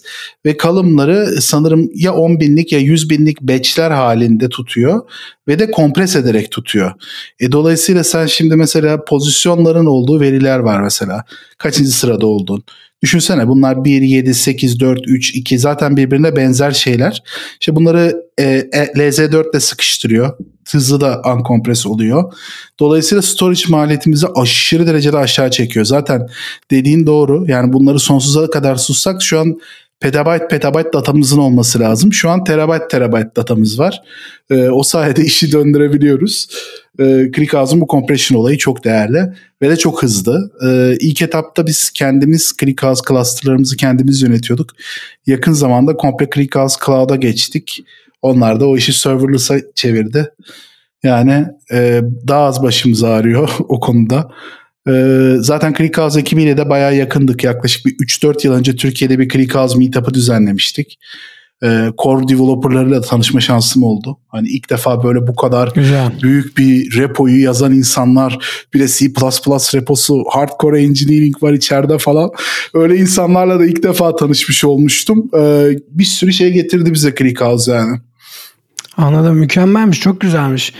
[0.46, 5.00] ve column'ları sanırım ya 10 binlik ya 100 binlik batch'ler halinde tutuyor
[5.48, 6.92] ve de kompres ederek tutuyor.
[7.40, 11.24] E, dolayısıyla sen şimdi mesela pozisyonların olduğu veriler var mesela.
[11.58, 12.64] Kaçıncı sırada oldun?
[13.02, 17.22] Düşünsene bunlar 1, 7, 8, 4, 3, 2 zaten birbirine benzer şeyler.
[17.60, 20.38] İşte bunları e, e, LZ4 ile sıkıştırıyor.
[20.70, 22.32] Hızlı da unkompres oluyor.
[22.80, 25.84] Dolayısıyla storage maliyetimizi aşırı derecede aşağı çekiyor.
[25.84, 26.28] Zaten
[26.70, 27.44] dediğin doğru.
[27.48, 29.60] Yani bunları sonsuza kadar sussak şu an
[30.02, 32.12] petabyte petabyte datamızın olması lazım.
[32.12, 34.02] Şu an terabyte terabyte datamız var.
[34.50, 36.48] E, o sayede işi döndürebiliyoruz.
[36.98, 40.50] E, ClickHouse'un bu compression olayı çok değerli ve de çok hızlı.
[40.66, 44.70] E, ilk etapta biz kendimiz ClickHouse clusterlarımızı kendimiz yönetiyorduk.
[45.26, 47.84] Yakın zamanda komple ClickHouse Cloud'a geçtik.
[48.22, 50.30] Onlar da o işi serverless'a çevirdi.
[51.02, 54.30] Yani e, daha az başımız ağrıyor o konuda.
[54.88, 57.45] Ee, zaten ClickHouse ekibiyle de bayağı yakındık.
[57.45, 60.99] Yaklaşık bir 3-4 yıl önce Türkiye'de bir ClickHouse meetup'ı düzenlemiştik.
[61.64, 64.18] Ee, core developerlarıyla tanışma şansım oldu.
[64.29, 66.12] Hani ilk defa böyle bu kadar Güzel.
[66.23, 68.38] büyük bir repoyu yazan insanlar
[68.75, 69.07] bir de C++
[69.75, 72.31] reposu hardcore engineering var içeride falan.
[72.75, 75.31] Öyle insanlarla da ilk defa tanışmış olmuştum.
[75.38, 78.01] Ee, bir sürü şey getirdi bize ClickHouse yani.
[78.97, 80.73] Anladım mükemmelmiş çok güzelmiş.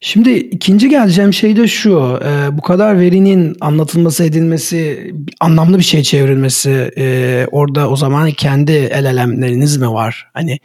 [0.00, 2.20] Şimdi ikinci geleceğim şey de şu.
[2.24, 6.90] E, bu kadar verinin anlatılması, edilmesi, anlamlı bir şey çevrilmesi.
[6.98, 10.28] E, orada o zaman kendi LLM'leriniz mi var?
[10.34, 10.58] Hani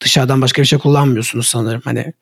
[0.00, 1.80] dışarıdan başka bir şey kullanmıyorsunuz sanırım.
[1.84, 2.12] Hani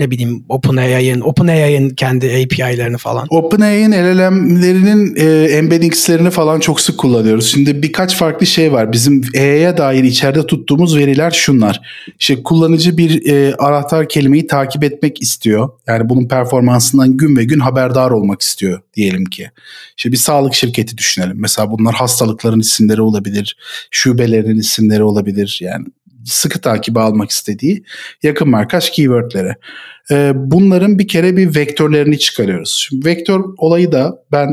[0.00, 3.26] ne bileyim OpenAI'ın OpenAI'ın kendi API'lerini falan.
[3.30, 7.50] OpenAI'ın LLM'lerinin e, embeddings'lerini falan çok sık kullanıyoruz.
[7.50, 8.92] Şimdi birkaç farklı şey var.
[8.92, 11.80] Bizim AI'ye dair içeride tuttuğumuz veriler şunlar.
[12.18, 15.68] İşte kullanıcı bir e, anahtar kelimeyi takip etmek istiyor.
[15.86, 19.50] Yani bunun performansından gün ve gün haberdar olmak istiyor diyelim ki.
[19.96, 21.36] İşte bir sağlık şirketi düşünelim.
[21.40, 23.56] Mesela bunlar hastalıkların isimleri olabilir,
[23.90, 25.58] şubelerin isimleri olabilir.
[25.62, 25.86] Yani
[26.24, 27.84] sıkı takibi almak istediği
[28.22, 29.54] yakın markaj keywordleri.
[30.10, 32.86] Ee, bunların bir kere bir vektörlerini çıkarıyoruz.
[32.88, 34.48] Şimdi vektör olayı da ben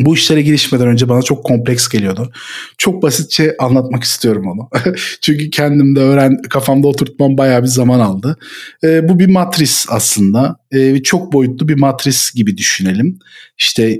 [0.00, 2.32] bu işlere girişmeden önce bana çok kompleks geliyordu.
[2.78, 4.68] Çok basitçe anlatmak istiyorum onu.
[5.20, 8.36] Çünkü kendim de öğren kafamda oturtmam bayağı bir zaman aldı.
[8.84, 10.56] E, bu bir matris aslında.
[10.72, 13.18] E, çok boyutlu bir matris gibi düşünelim.
[13.58, 13.98] İşte e,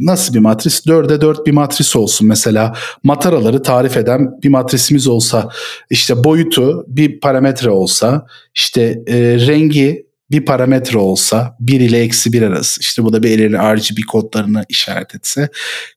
[0.00, 0.86] nasıl bir matris?
[0.86, 2.72] 4'e 4 bir matris olsun mesela.
[3.02, 5.48] Mataraları tarif eden bir matrisimiz olsa,
[5.90, 12.42] işte boyutu bir parametre olsa, işte e, rengi bir parametre olsa 1 ile eksi 1
[12.42, 15.48] arası işte bu da belirli RGB kodlarını işaret etse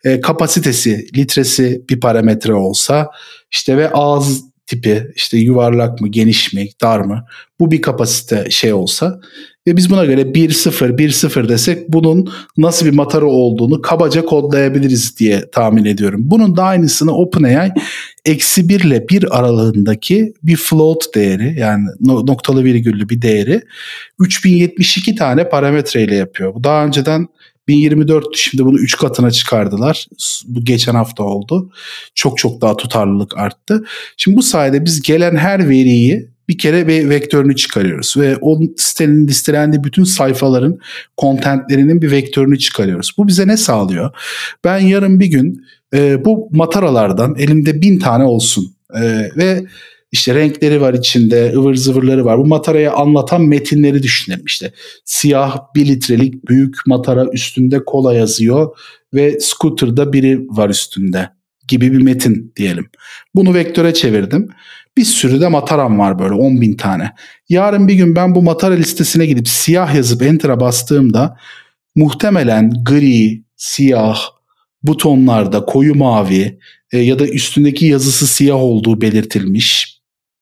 [0.03, 3.09] e, kapasitesi litresi bir parametre olsa
[3.51, 7.25] işte ve ağız tipi işte yuvarlak mı geniş mi dar mı
[7.59, 9.19] bu bir kapasite şey olsa
[9.67, 15.49] ve biz buna göre 1-0 1-0 desek bunun nasıl bir matara olduğunu kabaca kodlayabiliriz diye
[15.51, 16.21] tahmin ediyorum.
[16.23, 17.71] Bunun da aynısını OpenAI
[18.25, 23.61] eksi 1 ile 1 aralığındaki bir float değeri yani noktalı virgüllü bir değeri
[24.19, 26.55] 3072 tane parametre ile yapıyor.
[26.55, 27.27] Bu daha önceden
[27.67, 30.07] 1024 şimdi bunu 3 katına çıkardılar.
[30.47, 31.71] Bu geçen hafta oldu.
[32.15, 33.85] Çok çok daha tutarlılık arttı.
[34.17, 39.27] Şimdi bu sayede biz gelen her veriyi bir kere bir vektörünü çıkarıyoruz ve o sitenin
[39.27, 40.79] listelendiği bütün sayfaların
[41.17, 43.13] kontentlerinin bir vektörünü çıkarıyoruz.
[43.17, 44.11] Bu bize ne sağlıyor?
[44.63, 49.01] Ben yarın bir gün e, bu mataralardan elimde bin tane olsun e,
[49.37, 49.65] ve
[50.11, 52.37] işte renkleri var içinde, ıvır zıvırları var.
[52.37, 54.73] Bu matarayı anlatan metinleri düşünelim işte.
[55.05, 58.77] Siyah bir litrelik büyük matara üstünde kola yazıyor
[59.13, 61.29] ve scooter'da biri var üstünde
[61.67, 62.89] gibi bir metin diyelim.
[63.35, 64.49] Bunu vektöre çevirdim.
[64.97, 67.11] Bir sürü de mataram var böyle 10 bin tane.
[67.49, 71.37] Yarın bir gün ben bu matara listesine gidip siyah yazıp enter'a bastığımda
[71.95, 74.19] muhtemelen gri, siyah,
[74.83, 76.59] butonlarda koyu mavi
[76.91, 79.95] e, ya da üstündeki yazısı siyah olduğu belirtilmiş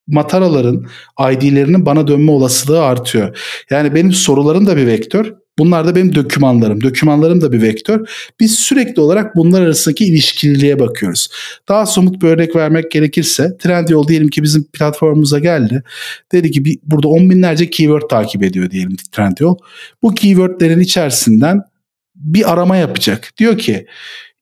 [0.08, 0.86] mataraların
[1.32, 3.38] ID'lerinin bana dönme olasılığı artıyor.
[3.70, 5.34] Yani benim sorularım da bir vektör.
[5.60, 6.84] Bunlar da benim dokümanlarım.
[6.84, 8.10] Dokümanlarım da bir vektör.
[8.39, 11.30] Biz sürekli olarak bunlar arasındaki ilişkililiğe bakıyoruz.
[11.70, 15.84] Daha somut bir örnek vermek gerekirse Trendyol diyelim ki bizim platformumuza geldi.
[16.32, 19.58] Dedi ki bir, burada on binlerce keyword takip ediyor diyelim Trendyol.
[20.02, 21.62] Bu keywordlerin içerisinden
[22.16, 23.30] bir arama yapacak.
[23.38, 23.86] Diyor ki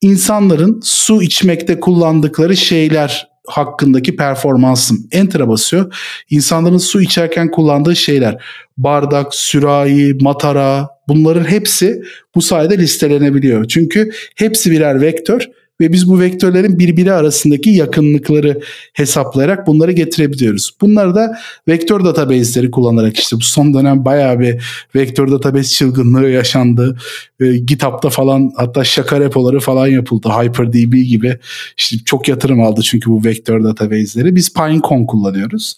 [0.01, 5.07] insanların su içmekte kullandıkları şeyler hakkındaki performansım.
[5.11, 5.93] Enter'a basıyor.
[6.29, 8.43] İnsanların su içerken kullandığı şeyler.
[8.77, 12.01] Bardak, sürahi, matara bunların hepsi
[12.35, 13.67] bu sayede listelenebiliyor.
[13.67, 15.47] Çünkü hepsi birer vektör
[15.81, 18.61] ve biz bu vektörlerin birbiri arasındaki yakınlıkları
[18.93, 20.71] hesaplayarak bunları getirebiliyoruz.
[20.81, 24.63] Bunları da vektör database'leri kullanarak işte bu son dönem bayağı bir
[24.95, 26.97] vektör database çılgınlığı yaşandı.
[27.39, 30.29] E, GitHub'da falan hatta şaka repoları falan yapıldı.
[30.29, 31.37] HyperDB gibi.
[31.77, 34.35] İşte çok yatırım aldı çünkü bu vektör database'leri.
[34.35, 35.75] Biz Pinecone kullanıyoruz.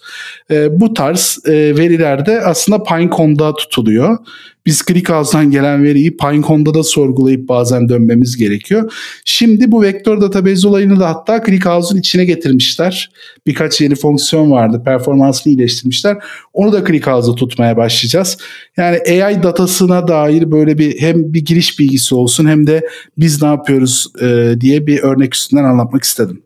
[0.51, 4.17] E, bu tarz e, verilerde aslında Pinecone'da tutuluyor.
[4.65, 8.93] Biz ClickHouse'dan gelen veriyi Pinecone'da da sorgulayıp bazen dönmemiz gerekiyor.
[9.25, 13.11] Şimdi bu vektör database olayını da hatta ClickHouse'un içine getirmişler.
[13.47, 14.81] Birkaç yeni fonksiyon vardı.
[14.85, 16.17] Performansını iyileştirmişler.
[16.53, 18.37] Onu da ClickHouse'da tutmaya başlayacağız.
[18.77, 23.47] Yani AI datasına dair böyle bir hem bir giriş bilgisi olsun hem de biz ne
[23.47, 26.43] yapıyoruz e, diye bir örnek üstünden anlatmak istedim.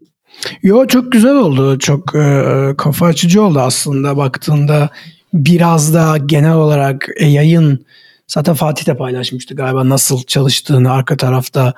[0.63, 1.79] Yo çok güzel oldu.
[1.79, 2.43] Çok e,
[2.77, 4.89] kafa açıcı oldu aslında baktığında
[5.33, 7.85] biraz da genel olarak yayın
[8.27, 11.73] zaten Fatih de paylaşmıştı galiba nasıl çalıştığını arka tarafta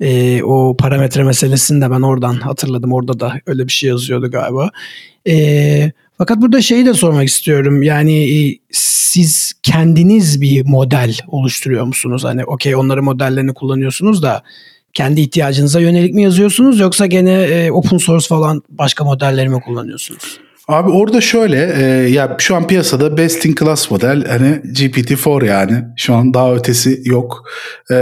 [0.00, 2.92] e, o parametre meselesini de ben oradan hatırladım.
[2.92, 4.70] Orada da öyle bir şey yazıyordu galiba.
[5.28, 7.82] E, fakat burada şeyi de sormak istiyorum.
[7.82, 12.24] Yani e, siz kendiniz bir model oluşturuyor musunuz?
[12.24, 14.42] Hani okey onların modellerini kullanıyorsunuz da
[14.94, 20.47] kendi ihtiyacınıza yönelik mi yazıyorsunuz yoksa gene e, open source falan başka modelleri mi kullanıyorsunuz?
[20.68, 25.84] Abi orada şöyle e, ya şu an piyasada best in class model hani GPT-4 yani
[25.96, 27.48] şu an daha ötesi yok.
[27.90, 27.94] E,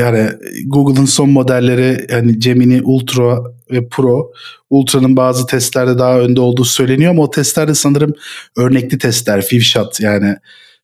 [0.00, 0.28] yani
[0.66, 3.38] Google'ın son modelleri hani Gemini Ultra
[3.70, 4.32] ve Pro
[4.70, 8.14] Ultra'nın bazı testlerde daha önde olduğu söyleniyor ama o testlerde sanırım
[8.56, 10.36] örnekli testler, few shot yani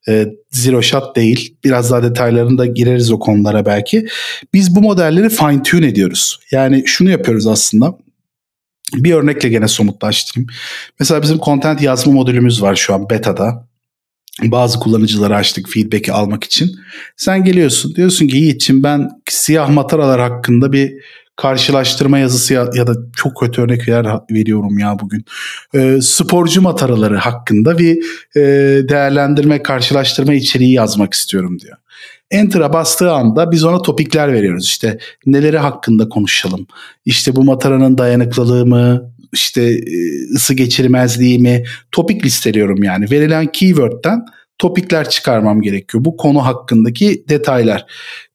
[0.08, 1.56] e, zero shot değil.
[1.64, 4.06] Biraz daha detaylarını da gireriz o konulara belki.
[4.54, 6.40] Biz bu modelleri fine tune ediyoruz.
[6.52, 7.94] Yani şunu yapıyoruz aslında.
[8.94, 10.48] Bir örnekle gene somutlaştırayım.
[11.00, 13.68] Mesela bizim content yazma modülümüz var şu an beta'da.
[14.42, 16.76] Bazı kullanıcıları açtık feedback'i almak için.
[17.16, 20.92] Sen geliyorsun diyorsun ki Yiğit'ciğim ben siyah mataralar hakkında bir
[21.36, 25.24] karşılaştırma yazısı ya, ya da çok kötü örnekler veriyorum ya bugün.
[25.74, 27.96] E, sporcu mataraları hakkında bir
[28.36, 28.40] e,
[28.88, 31.76] değerlendirme, karşılaştırma içeriği yazmak istiyorum diyor.
[32.30, 34.64] Enter'a bastığı anda biz ona topikler veriyoruz.
[34.64, 36.66] İşte neleri hakkında konuşalım.
[37.04, 43.10] İşte bu mataranın dayanıklılığı mı, işte e, ısı geçirmezliği mi topik listeliyorum yani.
[43.10, 44.24] Verilen keyword'den
[44.58, 46.04] topikler çıkarmam gerekiyor.
[46.04, 47.86] Bu konu hakkındaki detaylar.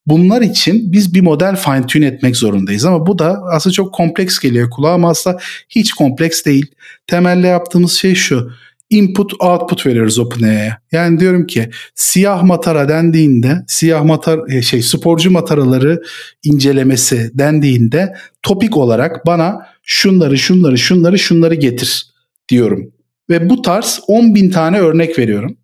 [0.06, 4.40] Bunlar için biz bir model fine tune etmek zorundayız ama bu da aslında çok kompleks
[4.40, 5.38] geliyor kulağa ama aslında
[5.70, 6.66] hiç kompleks değil.
[7.08, 8.52] Temelde yaptığımız şey şu
[8.90, 10.78] input output veriyoruz OpenAI'ye.
[10.92, 16.02] Yani diyorum ki siyah matara dendiğinde siyah matar e, şey sporcu mataraları
[16.44, 22.08] incelemesi dendiğinde topik olarak bana şunları şunları şunları şunları getir
[22.50, 22.92] diyorum.
[23.30, 25.58] Ve bu tarz 10 bin tane örnek veriyorum.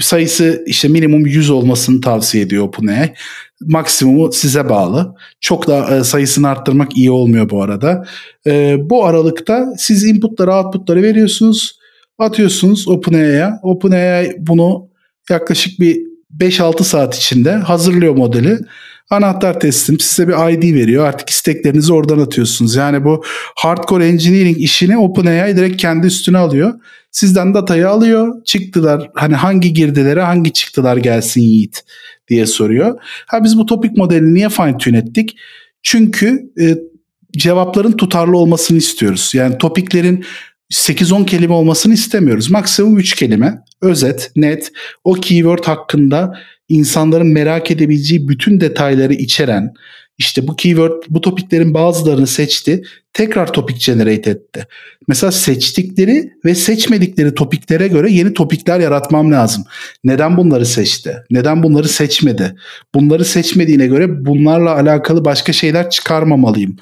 [0.00, 3.14] Sayısı işte minimum 100 olmasını tavsiye ediyor OpenAI.
[3.60, 5.14] Maksimumu size bağlı.
[5.40, 8.06] Çok da e, sayısını arttırmak iyi olmuyor bu arada.
[8.46, 11.78] E, bu aralıkta siz inputları outputları veriyorsunuz
[12.18, 13.60] atıyorsunuz OpenAI'ya.
[13.62, 14.88] OpenAI bunu
[15.30, 15.98] yaklaşık bir
[16.38, 18.58] 5-6 saat içinde hazırlıyor modeli.
[19.10, 21.06] Anahtar teslim size bir ID veriyor.
[21.06, 22.74] Artık isteklerinizi oradan atıyorsunuz.
[22.74, 23.24] Yani bu
[23.56, 26.74] hardcore engineering işini OpenAI direkt kendi üstüne alıyor.
[27.10, 28.44] Sizden datayı alıyor.
[28.44, 31.84] Çıktılar hani hangi girdilere hangi çıktılar gelsin Yiğit
[32.28, 33.00] diye soruyor.
[33.26, 35.36] Ha biz bu topik modelini niye fine tune ettik?
[35.82, 36.78] Çünkü e,
[37.36, 39.32] cevapların tutarlı olmasını istiyoruz.
[39.34, 40.24] Yani topiklerin
[40.72, 42.50] 8-10 kelime olmasını istemiyoruz.
[42.50, 43.62] Maksimum 3 kelime.
[43.82, 44.72] Özet, net,
[45.04, 49.74] o keyword hakkında insanların merak edebileceği bütün detayları içeren
[50.18, 52.82] işte bu keyword bu topiklerin bazılarını seçti.
[53.12, 54.66] Tekrar topik generate etti.
[55.08, 59.64] Mesela seçtikleri ve seçmedikleri topiklere göre yeni topikler yaratmam lazım.
[60.04, 61.16] Neden bunları seçti?
[61.30, 62.56] Neden bunları seçmedi?
[62.94, 66.76] Bunları seçmediğine göre bunlarla alakalı başka şeyler çıkarmamalıyım.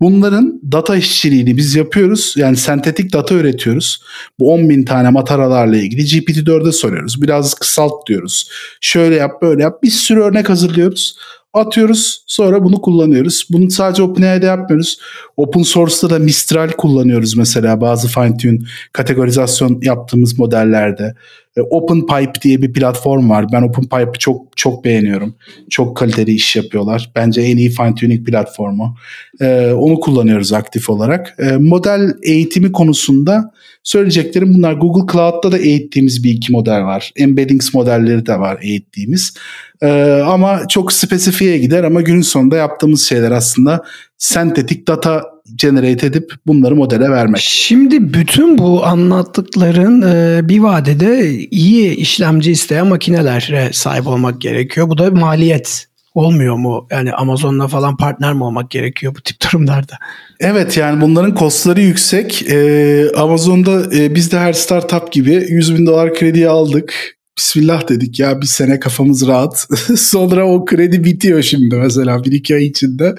[0.00, 2.34] Bunların data işçiliğini biz yapıyoruz.
[2.36, 4.02] Yani sentetik data üretiyoruz.
[4.38, 7.22] Bu 10 bin tane mataralarla ilgili GPT-4'e soruyoruz.
[7.22, 8.50] Biraz kısalt diyoruz.
[8.80, 9.82] Şöyle yap böyle yap.
[9.82, 11.16] Bir sürü örnek hazırlıyoruz.
[11.52, 13.46] Atıyoruz sonra bunu kullanıyoruz.
[13.50, 14.98] Bunu sadece OpenAI'de yapmıyoruz.
[15.36, 18.58] Open source'da da Mistral kullanıyoruz mesela bazı fine tune
[18.92, 21.14] kategorizasyon yaptığımız modellerde.
[21.56, 23.46] E, OpenPipe diye bir platform var.
[23.52, 25.34] Ben OpenPipe'ı çok çok beğeniyorum.
[25.70, 27.10] Çok kaliteli iş yapıyorlar.
[27.16, 28.96] Bence en iyi fine tuning platformu.
[29.40, 31.34] Ee, onu kullanıyoruz aktif olarak.
[31.38, 34.72] Ee, model eğitimi konusunda söyleyeceklerim bunlar.
[34.72, 37.12] Google Cloud'da da eğittiğimiz bir iki model var.
[37.16, 39.34] Embeddings modelleri de var eğittiğimiz.
[39.82, 43.84] Ee, ama çok spesifiye gider ama günün sonunda yaptığımız şeyler aslında
[44.18, 47.40] sentetik data generate edip bunları modele vermek.
[47.40, 54.88] Şimdi bütün bu anlattıkların e, bir vadede iyi işlemci isteyen makinelere sahip olmak gerekiyor.
[54.88, 56.86] Bu da maliyet olmuyor mu?
[56.90, 59.98] Yani Amazon'la falan partner mi olmak gerekiyor bu tip durumlarda?
[60.40, 62.42] Evet yani bunların kostları yüksek.
[62.50, 67.19] Ee, Amazon'da e, biz de her startup gibi 100 bin dolar krediye aldık.
[67.40, 69.68] Bismillah dedik ya bir sene kafamız rahat.
[69.96, 73.14] Sonra o kredi bitiyor şimdi mesela bir iki ay içinde.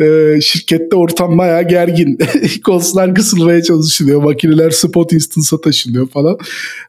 [0.00, 2.18] Ee, şirkette ortam bayağı gergin.
[2.64, 4.22] Kostlar kısılmaya çalışılıyor.
[4.22, 6.38] Makineler spot instance'a taşınıyor falan.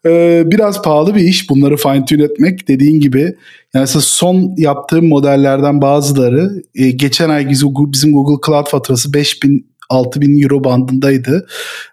[0.06, 2.68] Ee, biraz pahalı bir iş bunları fine tune etmek.
[2.68, 3.36] Dediğin gibi
[3.74, 10.64] yani son yaptığım modellerden bazıları e, geçen ay bizim Google Cloud faturası 5000 6000 euro
[10.64, 11.48] bandındaydı.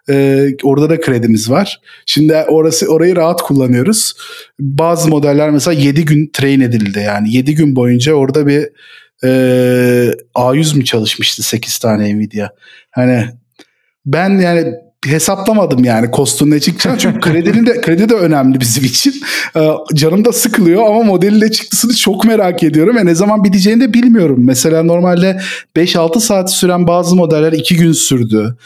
[0.09, 1.81] Ee, orada da kredimiz var.
[2.05, 4.13] Şimdi orası orayı rahat kullanıyoruz.
[4.59, 8.69] Bazı modeller mesela 7 gün train edildi yani 7 gün boyunca orada bir
[9.23, 9.29] e,
[10.35, 12.49] A100 mü çalışmıştı 8 tane Nvidia.
[12.91, 13.25] Hani
[14.05, 14.73] ben yani
[15.05, 16.97] hesaplamadım yani kostun ne çıkacağını.
[16.97, 19.13] Çünkü kredinin de kredi de önemli bizim için.
[19.55, 23.81] Ee, canım da sıkılıyor ama modelin ne çıktısını çok merak ediyorum ve ne zaman biteceğini
[23.81, 24.37] de bilmiyorum.
[24.39, 25.41] Mesela normalde
[25.75, 28.57] 5-6 saat süren bazı modeller 2 gün sürdü.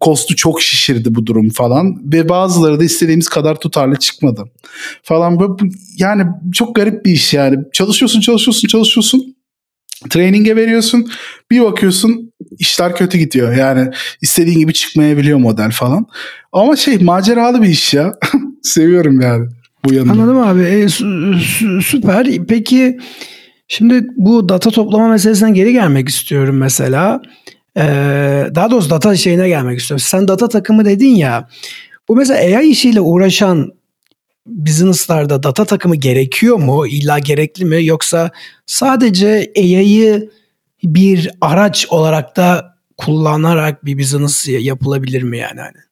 [0.00, 4.44] Kostu çok şişirdi bu durum falan ve bazıları da istediğimiz kadar tutarlı çıkmadı.
[5.02, 5.58] Falan
[5.98, 6.22] yani
[6.52, 7.56] çok garip bir iş yani.
[7.72, 9.37] Çalışıyorsun, çalışıyorsun, çalışıyorsun.
[10.10, 11.10] Training'e veriyorsun.
[11.50, 13.56] Bir bakıyorsun işler kötü gidiyor.
[13.56, 13.90] Yani
[14.22, 16.06] istediğin gibi çıkmayabiliyor model falan.
[16.52, 18.14] Ama şey maceralı bir iş ya.
[18.62, 19.48] Seviyorum yani
[19.84, 20.12] bu yanını.
[20.12, 20.60] Anladım abi.
[20.60, 22.26] E, sü- süper.
[22.48, 22.98] Peki
[23.68, 27.22] şimdi bu data toplama meselesinden geri gelmek istiyorum mesela.
[27.76, 30.04] Ee, daha doğrusu data şeyine gelmek istiyorum.
[30.08, 31.48] Sen data takımı dedin ya.
[32.08, 33.72] Bu mesela AI işiyle uğraşan
[34.48, 36.86] business'larda data takımı gerekiyor mu?
[36.86, 37.84] İlla gerekli mi?
[37.84, 38.30] Yoksa
[38.66, 40.30] sadece AI'yı
[40.82, 45.60] bir araç olarak da kullanarak bir business yapılabilir mi yani?
[45.60, 45.88] Hani?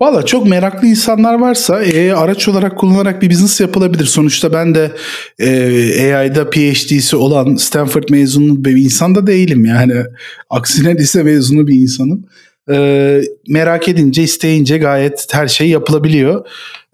[0.00, 4.04] Valla çok meraklı insanlar varsa e, araç olarak kullanarak bir business yapılabilir.
[4.04, 4.92] Sonuçta ben de
[5.38, 9.94] e, AI'da PhD'si olan Stanford mezunu bir insan da değilim yani.
[10.50, 12.24] Aksine lise mezunu bir insanım.
[12.70, 16.46] E, merak edince, isteyince gayet her şey yapılabiliyor.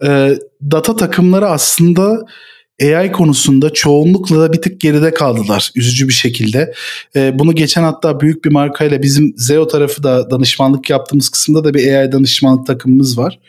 [0.05, 0.39] E,
[0.71, 2.25] data takımları aslında
[2.83, 6.73] AI konusunda çoğunlukla da bir tık geride kaldılar üzücü bir şekilde.
[7.15, 11.73] E, bunu geçen hatta büyük bir markayla bizim Zeo tarafı da danışmanlık yaptığımız kısımda da
[11.73, 13.39] bir AI danışmanlık takımımız var.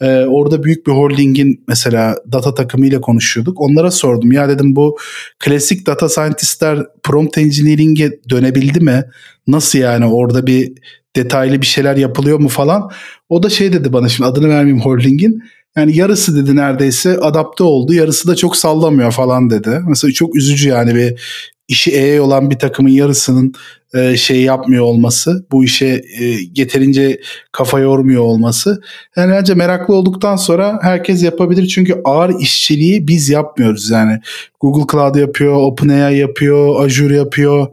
[0.00, 3.60] E, orada büyük bir holdingin mesela data takımıyla konuşuyorduk.
[3.60, 4.98] Onlara sordum ya dedim bu
[5.38, 9.04] klasik data scientistler prompt engineering'e dönebildi mi?
[9.46, 10.72] Nasıl yani orada bir
[11.16, 12.90] detaylı bir şeyler yapılıyor mu falan.
[13.28, 15.42] O da şey dedi bana şimdi adını vermeyeyim holdingin
[15.76, 17.94] yani yarısı dedi neredeyse adapte oldu.
[17.94, 19.80] Yarısı da çok sallamıyor falan dedi.
[19.88, 21.20] Mesela çok üzücü yani bir
[21.68, 23.54] işi EE olan bir takımın yarısının
[23.94, 25.86] e, şey yapmıyor olması, bu işe
[26.20, 26.24] e,
[26.54, 27.20] yeterince
[27.52, 28.80] kafa yormuyor olması.
[29.16, 34.20] Yani bence meraklı olduktan sonra herkes yapabilir çünkü ağır işçiliği biz yapmıyoruz yani.
[34.60, 37.66] Google Cloud yapıyor, OpenAI yapıyor, Azure yapıyor.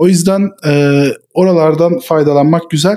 [0.00, 2.96] O yüzden e, oralardan faydalanmak güzel.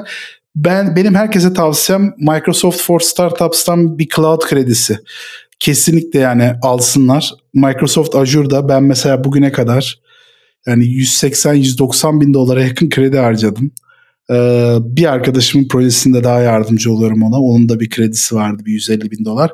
[0.56, 5.00] Ben benim herkese tavsiyem Microsoft for Startups'tan bir cloud kredisi.
[5.60, 7.34] Kesinlikle yani alsınlar.
[7.54, 10.00] Microsoft Azure'da ben mesela bugüne kadar
[10.66, 13.72] yani 180-190 bin dolara yakın kredi harcadım.
[14.32, 17.42] Ee, bir arkadaşımın projesinde daha yardımcı oluyorum ona.
[17.42, 19.52] Onun da bir kredisi vardı bir 150 bin dolar.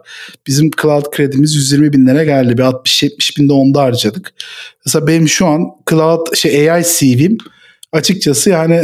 [0.48, 2.58] Bizim cloud kredimiz 120 binlere geldi.
[2.58, 4.34] Bir 60-70 binde onda harcadık.
[4.86, 7.38] Mesela benim şu an cloud şey AI CV'm
[7.92, 8.82] açıkçası yani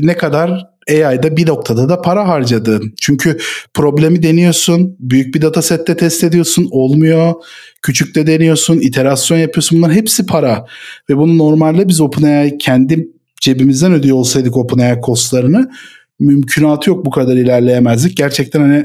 [0.00, 2.94] ne kadar AI'da bir noktada da para harcadın.
[3.00, 3.38] Çünkü
[3.74, 7.32] problemi deniyorsun, büyük bir datasette test ediyorsun, olmuyor.
[7.82, 9.78] Küçük de deniyorsun, iterasyon yapıyorsun.
[9.78, 10.66] Bunlar hepsi para.
[11.10, 13.08] Ve bunu normalde biz OpenAI kendi
[13.44, 15.70] cebimizden ödüyor olsaydık OpenAI kostlarını
[16.20, 18.16] mümkünatı yok bu kadar ilerleyemezdik.
[18.16, 18.84] Gerçekten hani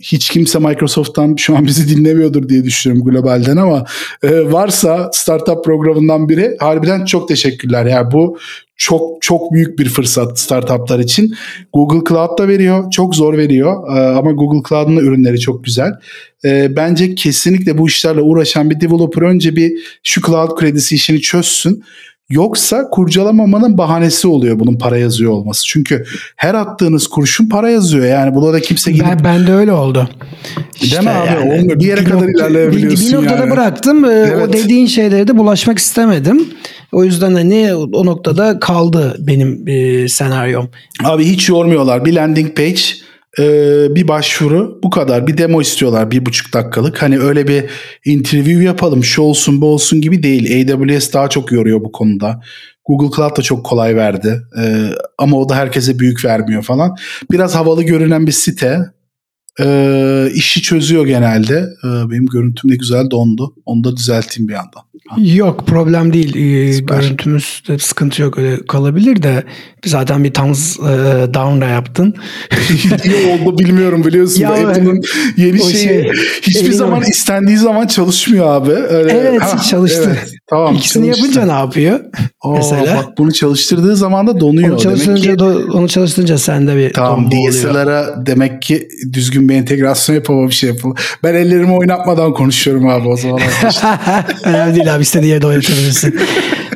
[0.00, 3.84] hiç kimse Microsoft'tan şu an bizi dinlemiyordur diye düşünüyorum globalden ama
[4.22, 7.86] e, varsa startup programından biri harbiden çok teşekkürler.
[7.86, 8.38] Yani bu
[8.76, 11.34] çok çok büyük bir fırsat startuplar için.
[11.72, 12.90] Google Cloud da veriyor.
[12.90, 13.96] Çok zor veriyor.
[13.96, 15.92] E, ama Google Cloud'un da ürünleri çok güzel.
[16.44, 19.72] E, bence kesinlikle bu işlerle uğraşan bir developer önce bir
[20.02, 21.84] şu cloud kredisi işini çözsün.
[22.30, 25.66] Yoksa kurcalamamanın bahanesi oluyor bunun para yazıyor olması.
[25.66, 26.04] Çünkü
[26.36, 28.06] her attığınız kurşun para yazıyor.
[28.06, 29.06] Yani buna da kimse gidip...
[29.06, 30.08] Ben, ben de öyle oldu.
[30.80, 31.38] İşte Değil mi abi?
[31.38, 31.80] Olmuyor.
[31.80, 33.50] Bir yere bir kadar nokta, ilerleyebiliyorsun bir, bir noktada yani.
[33.50, 34.04] bıraktım.
[34.04, 34.48] Evet.
[34.48, 36.48] O dediğin şeylere de bulaşmak istemedim.
[36.92, 40.68] O yüzden hani o noktada kaldı benim e, senaryom.
[41.04, 42.04] Abi hiç yormuyorlar.
[42.04, 42.80] Bir landing page
[43.38, 45.26] ee, bir başvuru bu kadar.
[45.26, 47.02] Bir demo istiyorlar bir buçuk dakikalık.
[47.02, 47.64] Hani öyle bir
[48.04, 50.72] interview yapalım şu olsun bu olsun gibi değil.
[50.72, 52.40] AWS daha çok yoruyor bu konuda.
[52.86, 54.42] Google Cloud da çok kolay verdi.
[54.58, 56.96] Ee, ama o da herkese büyük vermiyor falan.
[57.30, 58.78] Biraz havalı görünen bir site.
[59.60, 61.54] Ee, işi çözüyor genelde.
[61.84, 63.54] Ee, benim görüntüm de güzel dondu.
[63.64, 64.82] Onu da düzelteyim bir yandan.
[65.16, 66.36] Yok problem değil.
[66.36, 68.38] Ee, görüntümüzde sıkıntı yok.
[68.38, 69.44] Öyle kalabilir de
[69.86, 70.82] zaten bir thumbs e,
[71.34, 72.14] down da yaptın.
[73.04, 74.40] İyi oldu bilmiyorum biliyorsun.
[74.40, 75.02] Ya Apple'ın
[75.36, 78.70] yeni şeyi şey, hiçbir zaman istendiği zaman çalışmıyor abi.
[78.70, 80.16] Öyle, evet ha, çalıştı.
[80.20, 81.22] Evet, tamam, İkisini çalıştı.
[81.22, 82.00] yapınca ne yapıyor?
[82.40, 82.96] Aa, mesela.
[82.96, 84.70] Bak bunu çalıştırdığı zaman da donuyor.
[84.70, 90.16] Onu çalıştırınca, demek ki, onu çalıştırınca sende bir Tamam DSLR'a demek ki düzgün bir entegrasyon
[90.16, 91.00] yapamamış şey yapılır.
[91.22, 93.40] Ben ellerimi oynatmadan konuşuyorum abi o zaman.
[94.44, 96.20] Önemli değil abi istediği yerde oynatabilirsin.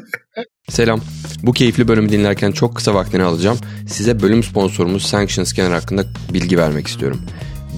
[0.68, 1.00] Selam.
[1.42, 3.58] Bu keyifli bölümü dinlerken çok kısa vaktini alacağım.
[3.86, 7.20] Size bölüm sponsorumuz Sanction Scanner hakkında bilgi vermek istiyorum.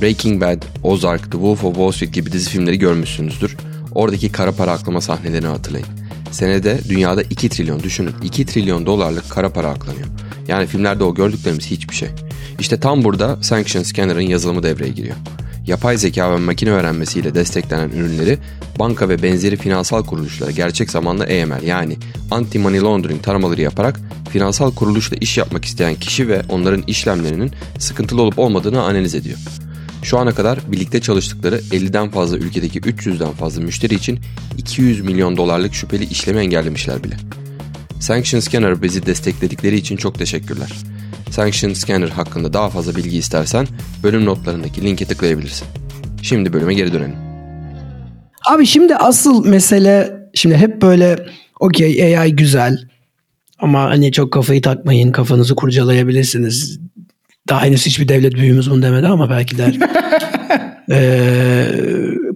[0.03, 3.57] Breaking Bad, Ozark, The Wolf of Wall Street gibi dizi filmleri görmüşsünüzdür.
[3.95, 5.87] Oradaki kara para aklama sahnelerini hatırlayın.
[6.31, 10.07] Senede dünyada 2 trilyon düşünün 2 trilyon dolarlık kara para aklanıyor.
[10.49, 12.09] Yani filmlerde o gördüklerimiz hiçbir şey.
[12.61, 15.17] İşte tam burada Sanction Scanner'ın yazılımı devreye giriyor
[15.67, 18.39] yapay zeka ve makine öğrenmesiyle desteklenen ürünleri
[18.79, 21.97] banka ve benzeri finansal kuruluşlara gerçek zamanlı AML yani
[22.31, 28.23] anti money laundering taramaları yaparak finansal kuruluşla iş yapmak isteyen kişi ve onların işlemlerinin sıkıntılı
[28.23, 29.39] olup olmadığını analiz ediyor.
[30.05, 34.19] Şu ana kadar birlikte çalıştıkları 50'den fazla ülkedeki 300'den fazla müşteri için
[34.59, 37.15] 200 milyon dolarlık şüpheli işlemi engellemişler bile.
[38.01, 40.73] Sanction Scanner bizi destekledikleri için çok teşekkürler.
[41.31, 43.67] Sanction Scanner hakkında daha fazla bilgi istersen
[44.03, 45.67] bölüm notlarındaki linke tıklayabilirsin.
[46.23, 47.17] Şimdi bölüme geri dönelim.
[48.51, 51.27] Abi şimdi asıl mesele şimdi hep böyle
[51.61, 52.79] okey AI güzel
[53.59, 56.84] ama hani çok kafayı takmayın kafanızı kurcalayabilirsiniz.
[57.49, 59.75] Daha henüz hiçbir devlet büyüğümüz bunu demedi ama belki der.
[60.91, 61.67] ee,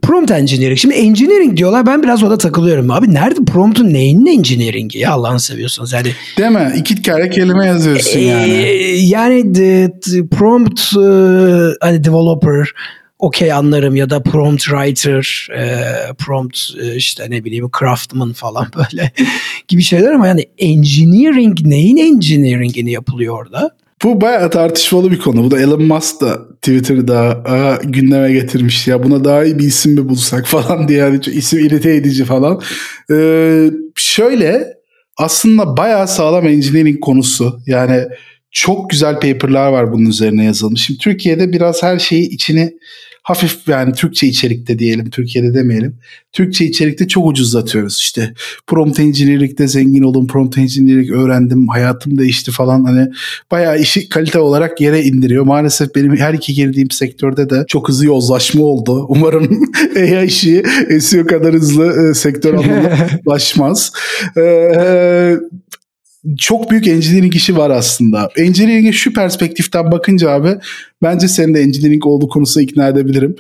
[0.02, 0.78] prompt engineering.
[0.78, 2.90] Şimdi engineering diyorlar ben biraz orada takılıyorum.
[2.90, 6.08] Abi nerede prompt'un neyin engineering'i ya Allah'ını seviyorsunuz yani.
[6.38, 6.72] Değil mi?
[6.76, 8.52] İki kere kelime yazıyorsun yani.
[8.52, 12.72] Ee, yani the, the prompt uh, hani developer
[13.18, 15.82] okey anlarım ya da prompt writer, e,
[16.18, 19.12] prompt e, işte ne bileyim craftsman falan böyle
[19.68, 23.76] gibi şeyler ama yani engineering neyin engineering'ini yapılıyor orada?
[24.04, 25.44] Bu bayağı tartışmalı bir konu.
[25.44, 27.42] Bu da Elon Musk da Twitter'da
[27.84, 31.94] gündeme getirmiş ya buna daha iyi bir isim mi bulsak falan diye yani isim irite
[31.94, 32.62] edici falan.
[33.10, 34.66] Ee, şöyle
[35.16, 37.60] aslında bayağı sağlam engineering konusu.
[37.66, 38.04] Yani
[38.50, 40.86] çok güzel paperlar var bunun üzerine yazılmış.
[40.86, 42.72] Şimdi Türkiye'de biraz her şeyi içine
[43.28, 45.96] hafif yani Türkçe içerikte diyelim Türkiye'de demeyelim.
[46.32, 48.34] Türkçe içerikte çok ucuzlatıyoruz işte.
[48.66, 53.08] Prompt engineering'de zengin oldum, prompt engineering öğrendim, hayatım değişti falan hani
[53.50, 55.44] bayağı işi kalite olarak yere indiriyor.
[55.44, 59.06] Maalesef benim her iki girdiğim sektörde de çok hızlı yozlaşma oldu.
[59.08, 59.62] Umarım
[59.96, 60.62] AI işi
[61.00, 63.92] SEO kadar hızlı e, sektör anlamında ulaşmaz.
[64.36, 65.36] Ee,
[66.38, 68.30] çok büyük engineering işi var aslında.
[68.36, 70.54] Engineering'e şu perspektiften bakınca abi
[71.02, 73.36] bence senin de engineering olduğu konusunda ikna edebilirim.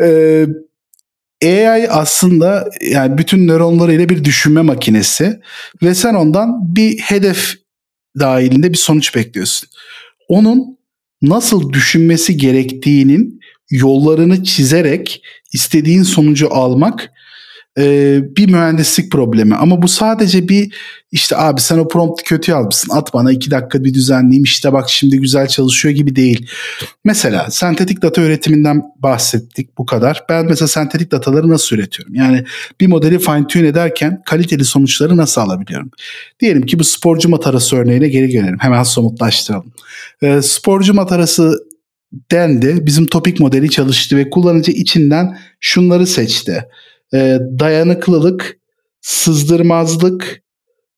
[0.00, 0.46] Ee,
[1.44, 5.40] AI aslında yani bütün nöronlarıyla bir düşünme makinesi
[5.82, 7.54] ve sen ondan bir hedef
[8.18, 9.68] dahilinde bir sonuç bekliyorsun.
[10.28, 10.78] Onun
[11.22, 15.22] nasıl düşünmesi gerektiğinin yollarını çizerek
[15.52, 17.12] istediğin sonucu almak
[17.78, 19.54] e, bir mühendislik problemi.
[19.54, 20.74] Ama bu sadece bir
[21.12, 24.90] işte abi sen o promptu kötü yazmışsın at bana iki dakika bir düzenleyeyim işte bak
[24.90, 26.46] şimdi güzel çalışıyor gibi değil.
[27.04, 30.24] Mesela sentetik data üretiminden bahsettik bu kadar.
[30.28, 32.14] Ben mesela sentetik dataları nasıl üretiyorum?
[32.14, 32.44] Yani
[32.80, 35.90] bir modeli fine tune ederken kaliteli sonuçları nasıl alabiliyorum?
[36.40, 38.58] Diyelim ki bu sporcu matarası örneğine geri gelelim.
[38.60, 39.72] Hemen somutlaştıralım.
[40.22, 41.68] E, sporcu matarası
[42.30, 42.86] dendi.
[42.86, 46.64] Bizim topik modeli çalıştı ve kullanıcı içinden şunları seçti
[47.14, 48.58] e, dayanıklılık,
[49.00, 50.42] sızdırmazlık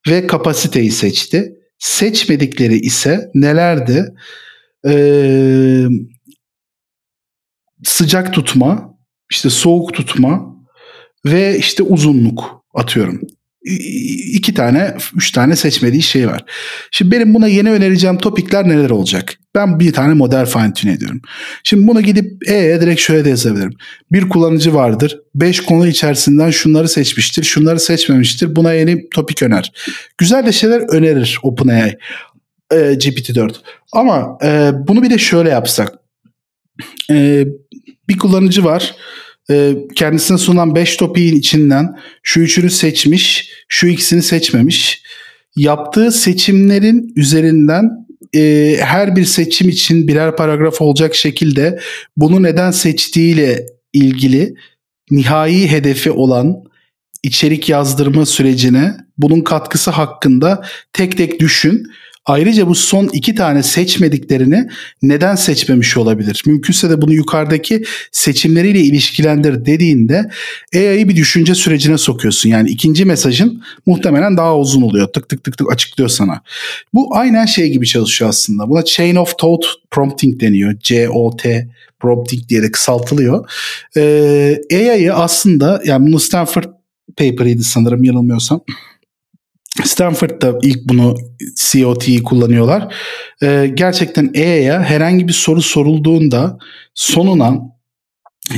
[0.08, 1.54] ve kapasiteyi seçti.
[1.78, 4.14] Seçmedikleri ise nelerdi?
[4.86, 5.86] Ee,
[7.84, 8.98] sıcak tutma,
[9.30, 10.56] işte soğuk tutma
[11.26, 13.20] ve işte uzunluk atıyorum.
[13.64, 16.44] İki tane, üç tane seçmediği şey var.
[16.90, 19.34] Şimdi benim buna yeni önereceğim topikler neler olacak?
[19.54, 21.20] Ben bir tane model fine tune ediyorum.
[21.64, 23.72] Şimdi bunu gidip E'ye direkt şöyle de yazabilirim.
[24.12, 25.18] Bir kullanıcı vardır.
[25.34, 27.42] Beş konu içerisinden şunları seçmiştir.
[27.42, 28.56] Şunları seçmemiştir.
[28.56, 29.72] Buna yeni topik öner.
[30.18, 31.98] Güzel de şeyler önerir OpenAI.
[32.72, 33.54] E, GPT-4.
[33.92, 35.92] Ama e, bunu bir de şöyle yapsak.
[37.10, 37.44] E,
[38.08, 38.94] bir kullanıcı var
[39.50, 45.02] e, kendisine sunulan 5 topiğin içinden şu üçünü seçmiş, şu ikisini seçmemiş.
[45.56, 47.90] Yaptığı seçimlerin üzerinden
[48.34, 51.80] e, her bir seçim için birer paragraf olacak şekilde
[52.16, 54.54] bunu neden seçtiğiyle ilgili
[55.10, 56.56] nihai hedefi olan
[57.22, 61.86] içerik yazdırma sürecine bunun katkısı hakkında tek tek düşün
[62.30, 64.68] Ayrıca bu son iki tane seçmediklerini
[65.02, 66.42] neden seçmemiş olabilir?
[66.46, 70.30] Mümkünse de bunu yukarıdaki seçimleriyle ilişkilendir dediğinde
[70.74, 72.50] AI'yi bir düşünce sürecine sokuyorsun.
[72.50, 75.08] Yani ikinci mesajın muhtemelen daha uzun oluyor.
[75.08, 76.40] Tık tık tık tık açıklıyor sana.
[76.94, 78.68] Bu aynen şey gibi çalışıyor aslında.
[78.68, 80.74] Buna Chain of Thought Prompting deniyor.
[80.80, 81.68] C-O-T
[82.00, 83.50] prompting diye de kısaltılıyor.
[83.96, 86.64] Ee, AI'yi aslında yani bunu Stanford
[87.16, 88.60] paper'ıydı sanırım yanılmıyorsam.
[89.84, 91.16] Stanford'da ilk bunu
[91.56, 92.94] COT'yi kullanıyorlar.
[93.42, 96.58] Ee, gerçekten E'ye herhangi bir soru sorulduğunda
[96.94, 97.70] sonuna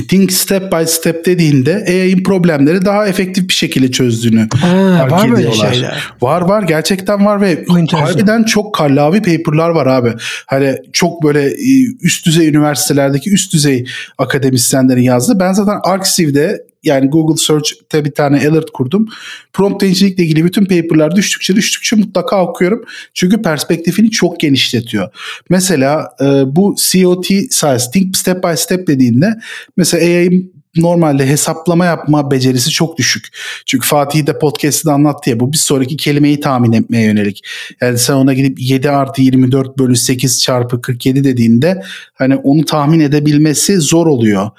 [0.07, 5.51] Think step by step dediğinde AI'nin problemleri daha efektif bir şekilde çözdüğünü ha, var böyle
[5.51, 6.13] şeyler.
[6.21, 10.13] Var var gerçekten var ve harbiden çok kallavi paperlar var abi.
[10.47, 13.85] Hani çok böyle e, üst düzey üniversitelerdeki üst düzey
[14.17, 15.39] akademisyenlerin yazdı.
[15.39, 19.07] Ben zaten Arxiv'de yani Google Search'te bir tane alert kurdum.
[19.53, 22.83] Prompt engineering'le ilgili bütün paper'lar düştükçe düştükçe mutlaka okuyorum.
[23.13, 25.09] Çünkü perspektifini çok genişletiyor.
[25.49, 26.25] Mesela e,
[26.55, 29.33] bu COT size, think step by step dediğinde
[29.77, 33.27] mesela AI'ın normalde hesaplama yapma becerisi çok düşük.
[33.65, 37.41] Çünkü Fatih de podcast'te anlattı ya bu bir sonraki kelimeyi tahmin etmeye yönelik.
[37.81, 41.81] Yani sen ona gidip 7 artı 24 bölü 8 çarpı 47 dediğinde
[42.13, 44.49] hani onu tahmin edebilmesi zor oluyor.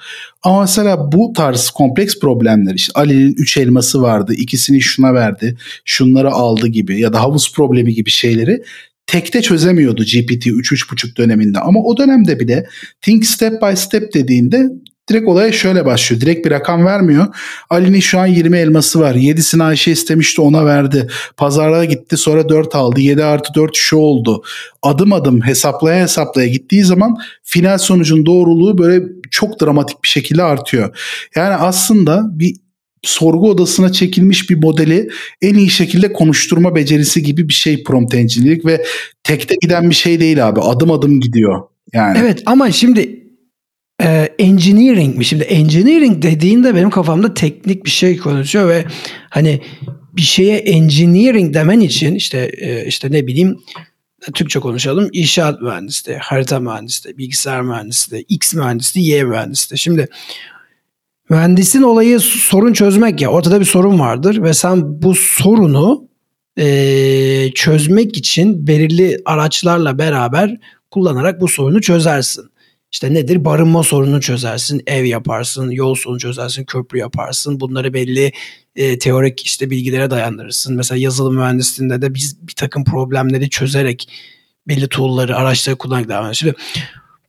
[0.43, 6.31] Ama mesela bu tarz kompleks problemler işte Ali'nin 3 elması vardı ikisini şuna verdi şunları
[6.31, 8.63] aldı gibi ya da havuz problemi gibi şeyleri
[9.07, 11.59] tekte çözemiyordu GPT 3-3.5 döneminde.
[11.59, 12.65] Ama o dönemde bile
[13.01, 14.69] think step by step dediğinde
[15.09, 16.21] Direkt olaya şöyle başlıyor.
[16.21, 17.27] Direkt bir rakam vermiyor.
[17.69, 19.15] Ali'nin şu an 20 elması var.
[19.15, 21.07] 7'sini Ayşe istemişti ona verdi.
[21.37, 23.01] Pazarlara gitti sonra 4 aldı.
[23.01, 24.43] 7 artı 4 şu oldu.
[24.81, 30.97] Adım adım hesaplaya hesaplaya gittiği zaman final sonucun doğruluğu böyle çok dramatik bir şekilde artıyor.
[31.35, 32.55] Yani aslında bir
[33.03, 35.09] sorgu odasına çekilmiş bir modeli
[35.41, 38.85] en iyi şekilde konuşturma becerisi gibi bir şey prompt engineering ve
[39.23, 40.61] tekte giden bir şey değil abi.
[40.61, 41.61] Adım adım gidiyor.
[41.93, 42.17] Yani.
[42.21, 43.24] Evet ama şimdi
[44.05, 45.25] e, engineering mi?
[45.25, 48.85] Şimdi engineering dediğinde benim kafamda teknik bir şey konuşuyor ve
[49.29, 49.61] hani
[50.13, 53.59] bir şeye engineering demen için işte e, işte ne bileyim
[54.33, 55.09] Türkçe konuşalım.
[55.13, 59.79] İnşaat mühendisliği, harita mühendisliği, bilgisayar mühendisliği, X mühendisliği, Y mühendisliği.
[59.79, 60.07] Şimdi
[61.29, 63.29] mühendisin olayı sorun çözmek ya.
[63.29, 66.07] Ortada bir sorun vardır ve sen bu sorunu
[66.57, 70.57] e, çözmek için belirli araçlarla beraber
[70.91, 72.45] kullanarak bu sorunu çözersin.
[72.91, 73.45] İşte nedir?
[73.45, 77.59] Barınma sorununu çözersin, ev yaparsın, yol sorunu çözersin, köprü yaparsın.
[77.59, 78.31] Bunları belli
[78.75, 80.75] e, teorik işte bilgilere dayandırırsın.
[80.75, 84.09] Mesela yazılım mühendisliğinde de biz bir takım problemleri çözerek
[84.67, 86.61] belli tool'ları, araçları kullanarak devam ediyoruz.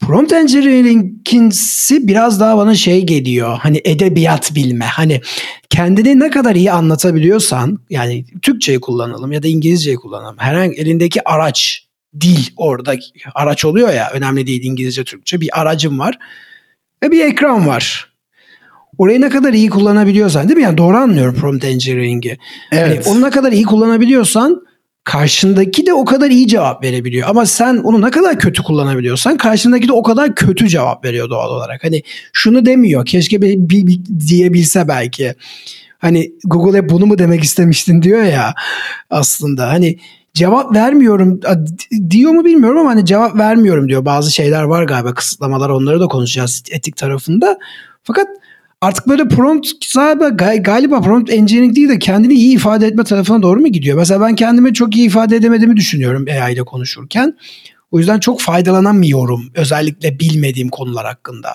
[0.00, 3.58] Prompt engineering'insi biraz daha bana şey geliyor.
[3.58, 4.84] Hani edebiyat bilme.
[4.84, 5.20] Hani
[5.70, 10.38] kendini ne kadar iyi anlatabiliyorsan yani Türkçeyi kullanalım ya da İngilizceyi kullanalım.
[10.38, 11.85] Herhangi elindeki araç
[12.20, 12.94] dil orada
[13.34, 16.18] araç oluyor ya önemli değil İngilizce Türkçe bir aracım var
[17.02, 18.12] ve bir ekran var.
[18.98, 20.62] Orayı ne kadar iyi kullanabiliyorsan değil mi?
[20.62, 22.38] Yani doğru anlıyorum prompt engineering'i.
[22.70, 23.06] Hani evet.
[23.06, 24.62] Yani onu ne kadar iyi kullanabiliyorsan
[25.04, 27.28] karşındaki de o kadar iyi cevap verebiliyor.
[27.28, 31.50] Ama sen onu ne kadar kötü kullanabiliyorsan karşındaki de o kadar kötü cevap veriyor doğal
[31.50, 31.84] olarak.
[31.84, 32.02] Hani
[32.32, 33.06] şunu demiyor.
[33.06, 35.34] Keşke bir, bir, bir diyebilse belki.
[35.98, 38.54] Hani Google hep bunu mu demek istemiştin diyor ya
[39.10, 39.68] aslında.
[39.68, 39.98] Hani
[40.36, 41.40] cevap vermiyorum
[42.10, 44.04] diyor mu bilmiyorum ama hani cevap vermiyorum diyor.
[44.04, 47.58] Bazı şeyler var galiba kısıtlamalar onları da konuşacağız etik tarafında.
[48.02, 48.26] Fakat
[48.80, 50.28] artık böyle prompt galiba,
[50.58, 53.98] galiba prompt engineering değil de kendini iyi ifade etme tarafına doğru mu gidiyor?
[53.98, 57.36] Mesela ben kendimi çok iyi ifade edemediğimi düşünüyorum AI ile konuşurken.
[57.90, 61.48] O yüzden çok faydalanamıyorum özellikle bilmediğim konular hakkında.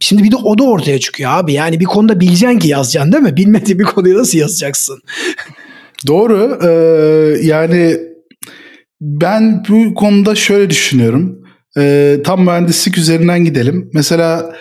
[0.00, 1.52] Şimdi bir de o da ortaya çıkıyor abi.
[1.52, 3.36] Yani bir konuda bileceksin ki yazacaksın değil mi?
[3.36, 5.02] Bilmediğin bir konuyu nasıl yazacaksın?
[6.06, 6.58] Doğru.
[6.62, 8.13] Ee, yani
[9.04, 11.38] ben bu konuda şöyle düşünüyorum.
[11.78, 13.90] Ee, tam mühendislik üzerinden gidelim.
[13.94, 14.56] Mesela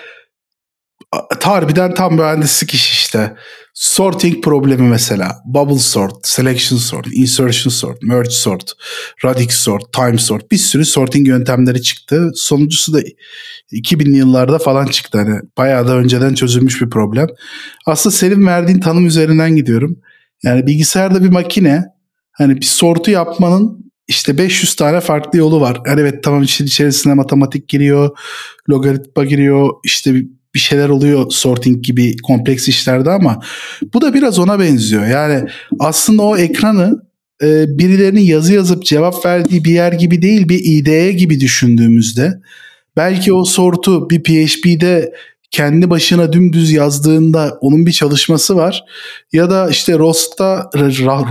[1.41, 3.36] harbiden tam mühendislik iş işte.
[3.74, 5.41] Sorting problemi mesela.
[5.46, 8.74] Bubble sort, selection sort, insertion sort, merge sort,
[9.26, 10.52] radix sort, time sort.
[10.52, 12.32] Bir sürü sorting yöntemleri çıktı.
[12.36, 13.02] Sonuncusu da
[13.72, 15.18] 2000'li yıllarda falan çıktı.
[15.18, 17.28] Hani bayağı da önceden çözülmüş bir problem.
[17.86, 20.00] Aslında senin verdiğin tanım üzerinden gidiyorum.
[20.44, 21.84] Yani bilgisayarda bir makine
[22.32, 25.82] hani bir sortu yapmanın işte 500 tane farklı yolu var.
[25.88, 28.18] Yani evet tamam işin içerisine matematik giriyor,
[28.70, 30.14] logaritma giriyor, işte
[30.55, 33.41] bir şeyler oluyor sorting gibi kompleks işlerde ama
[33.93, 35.07] bu da biraz ona benziyor.
[35.07, 35.49] Yani
[35.80, 37.01] aslında o ekranı
[37.41, 42.41] e, birilerinin yazı yazıp cevap verdiği bir yer gibi değil bir IDE gibi düşündüğümüzde
[42.97, 45.14] belki o sortu bir PHP'de
[45.54, 48.84] kendi başına dümdüz yazdığında onun bir çalışması var.
[49.32, 50.70] Ya da işte Rost'ta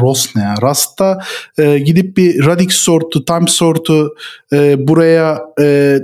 [0.00, 0.54] Rost ne ya?
[0.62, 1.18] Rust'ta
[1.58, 4.14] e, gidip bir radix sortu, time sortu
[4.52, 5.98] e, buraya e,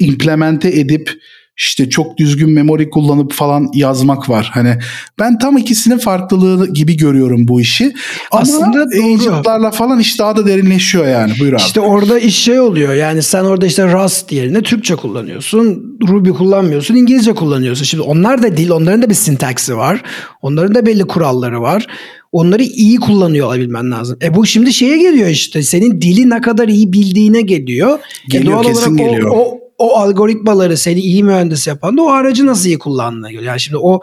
[0.00, 1.10] implemente edip
[1.56, 4.50] işte çok düzgün memori kullanıp falan yazmak var.
[4.54, 4.78] Hani
[5.18, 7.92] ben tam ikisinin farklılığı gibi görüyorum bu işi.
[8.30, 11.32] Aslında Ama agentlarla falan iş daha da derinleşiyor yani.
[11.40, 11.60] Buyur abi.
[11.60, 12.94] İşte orada iş şey oluyor.
[12.94, 15.98] Yani sen orada işte Rust yerine Türkçe kullanıyorsun.
[16.08, 16.94] Ruby kullanmıyorsun.
[16.94, 17.84] İngilizce kullanıyorsun.
[17.84, 20.02] Şimdi onlar da dil, onların da bir sintaksi var.
[20.42, 21.86] Onların da belli kuralları var.
[22.32, 24.18] Onları iyi kullanıyor olabilmen lazım.
[24.22, 25.62] E bu şimdi şeye geliyor işte.
[25.62, 27.98] Senin dili ne kadar iyi bildiğine geliyor.
[27.98, 29.30] E geliyor e doğal kesin olarak geliyor.
[29.30, 33.44] O, o, o algoritmaları seni iyi mühendis yapan da o aracı nasıl iyi kullandığına göre.
[33.44, 34.00] Yani şimdi o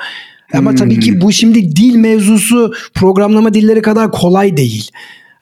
[0.53, 0.78] ama hmm.
[0.78, 4.91] tabii ki bu şimdi dil mevzusu programlama dilleri kadar kolay değil.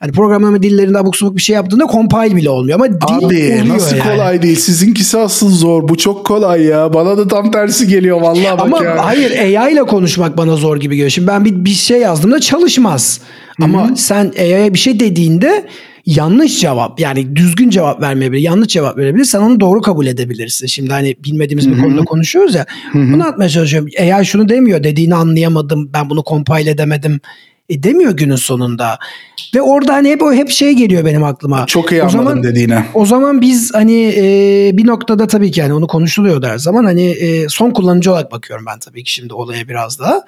[0.02, 3.96] Hani programlama dillerinde abuk subuk bir şey yaptığında compile bile olmuyor ama dil Abi nasıl
[3.96, 4.08] yani.
[4.08, 4.56] kolay değil.
[4.56, 5.88] Sizinkisi asıl zor.
[5.88, 6.94] Bu çok kolay ya.
[6.94, 9.04] Bana da tam tersi geliyor vallahi bak ama ya.
[9.04, 11.10] hayır AI ile konuşmak bana zor gibi geliyor.
[11.10, 13.20] Şimdi ben bir, bir şey yazdığımda çalışmaz.
[13.56, 13.64] Hı-hı.
[13.64, 15.66] Ama sen AI'ye bir şey dediğinde
[16.06, 19.24] yanlış cevap yani düzgün cevap vermeyebilir, yanlış cevap verebilir.
[19.24, 20.66] Sen onu doğru kabul edebilirsin.
[20.66, 22.66] Şimdi hani bilmediğimiz bir konuda konuşuyoruz ya.
[22.92, 23.12] Hı-hı.
[23.12, 23.88] Bunu atmaya çalışıyorum.
[23.96, 27.20] Eğer şunu demiyor dediğini anlayamadım ben bunu compile edemedim
[27.68, 28.98] e, demiyor günün sonunda.
[29.54, 31.66] Ve orada hani hep o hep şey geliyor benim aklıma.
[31.66, 32.84] Çok iyi o anladım zaman, dediğine.
[32.94, 37.10] O zaman biz hani e, bir noktada tabii ki yani onu konuşuluyor her zaman hani
[37.10, 40.24] e, son kullanıcı olarak bakıyorum ben tabii ki şimdi olaya biraz daha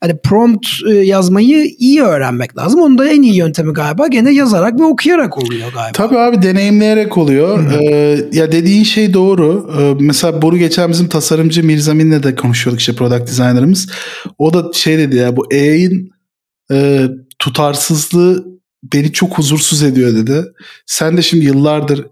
[0.00, 2.80] hani prompt e, yazmayı iyi öğrenmek lazım.
[2.80, 5.92] Onun da en iyi yöntemi galiba gene yazarak ve okuyarak oluyor galiba.
[5.92, 7.72] Tabii abi deneyimleyerek oluyor.
[7.72, 9.70] Ee, ya dediğin şey doğru.
[9.78, 13.88] Ee, mesela bunu geçen bizim tasarımcı Mirzamin'le de konuşuyorduk işte product designer'ımız.
[14.38, 16.10] O da şey dedi ya bu AI'ın
[16.72, 18.46] e, tutarsızlığı
[18.92, 20.44] beni çok huzursuz ediyor dedi.
[20.86, 22.06] Sen de şimdi yıllardır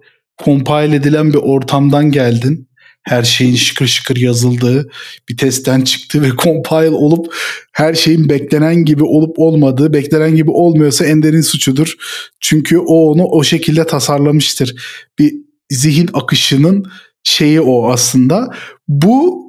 [0.44, 2.65] compile edilen bir ortamdan geldin
[3.06, 4.88] her şeyin şıkır şıkır yazıldığı
[5.28, 7.34] bir testten çıktı ve compile olup
[7.72, 11.94] her şeyin beklenen gibi olup olmadığı, beklenen gibi olmuyorsa Ender'in suçudur.
[12.40, 14.74] Çünkü o onu o şekilde tasarlamıştır.
[15.18, 15.34] Bir
[15.70, 16.84] zihin akışının
[17.22, 18.50] şeyi o aslında.
[18.88, 19.45] Bu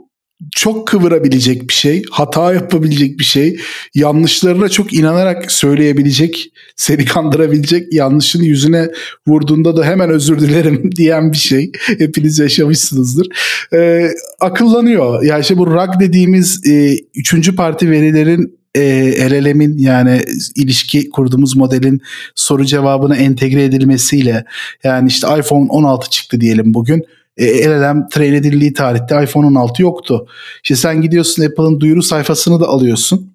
[0.56, 3.60] çok kıvırabilecek bir şey, hata yapabilecek bir şey,
[3.96, 8.90] yanlışlarına çok inanarak söyleyebilecek, seni kandırabilecek, yanlışını yüzüne
[9.28, 11.72] vurduğunda da hemen özür dilerim diyen bir şey.
[11.98, 13.28] Hepiniz yaşamışsınızdır.
[13.74, 14.10] Ee,
[14.40, 15.24] akıllanıyor.
[15.24, 20.22] Yani işte bu RAG dediğimiz e, üçüncü parti verilerin e, LLM'in yani
[20.56, 22.02] ilişki kurduğumuz modelin
[22.36, 24.46] soru cevabına entegre edilmesiyle
[24.84, 27.06] yani işte iPhone 16 çıktı diyelim bugün
[27.38, 30.28] e, LLM train edildiği tarihte iPhone 16 yoktu.
[30.64, 33.34] İşte sen gidiyorsun Apple'ın duyuru sayfasını da alıyorsun.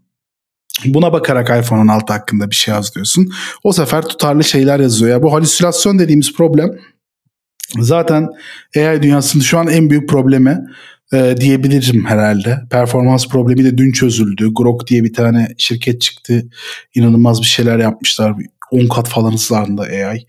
[0.85, 3.33] Buna bakarak iPhone 16 hakkında bir şey yazıyorsun.
[3.65, 5.11] O sefer tutarlı şeyler yazıyor.
[5.11, 6.79] Ya bu halüsinasyon dediğimiz problem
[7.79, 8.29] zaten
[8.77, 10.67] AI dünyasında şu an en büyük problemi
[11.13, 12.61] e, diyebilirim herhalde.
[12.71, 14.49] Performans problemi de dün çözüldü.
[14.55, 16.43] Grok diye bir tane şirket çıktı.
[16.95, 18.35] İnanılmaz bir şeyler yapmışlar.
[18.71, 20.27] 10 kat falan hızlarında AI.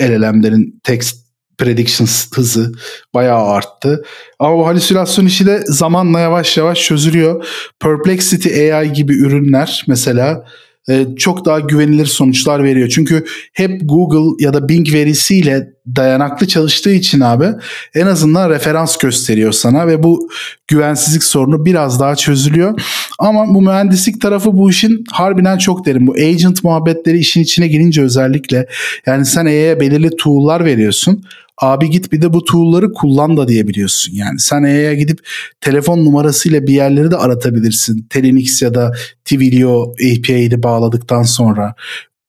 [0.00, 1.23] LLM'lerin text
[1.58, 2.72] predictions hızı
[3.14, 4.04] bayağı arttı.
[4.38, 7.46] Ama bu halüsinasyon işi de zamanla yavaş yavaş çözülüyor.
[7.80, 10.44] Perplexity AI gibi ürünler mesela
[10.88, 12.88] e, çok daha güvenilir sonuçlar veriyor.
[12.88, 17.46] Çünkü hep Google ya da Bing verisiyle dayanaklı çalıştığı için abi
[17.94, 20.28] en azından referans gösteriyor sana ve bu
[20.68, 22.80] güvensizlik sorunu biraz daha çözülüyor.
[23.18, 26.06] Ama bu mühendislik tarafı bu işin harbiden çok derin.
[26.06, 28.66] Bu agent muhabbetleri işin içine girince özellikle
[29.06, 31.24] yani sen AI'ye belirli tool'lar veriyorsun
[31.58, 34.12] abi git bir de bu tool'ları kullan da diyebiliyorsun.
[34.14, 35.18] Yani sen AI'ya gidip
[35.60, 38.06] telefon numarasıyla bir yerleri de aratabilirsin.
[38.10, 38.92] Telenix ya da
[39.24, 41.74] Twilio API'yi bağladıktan sonra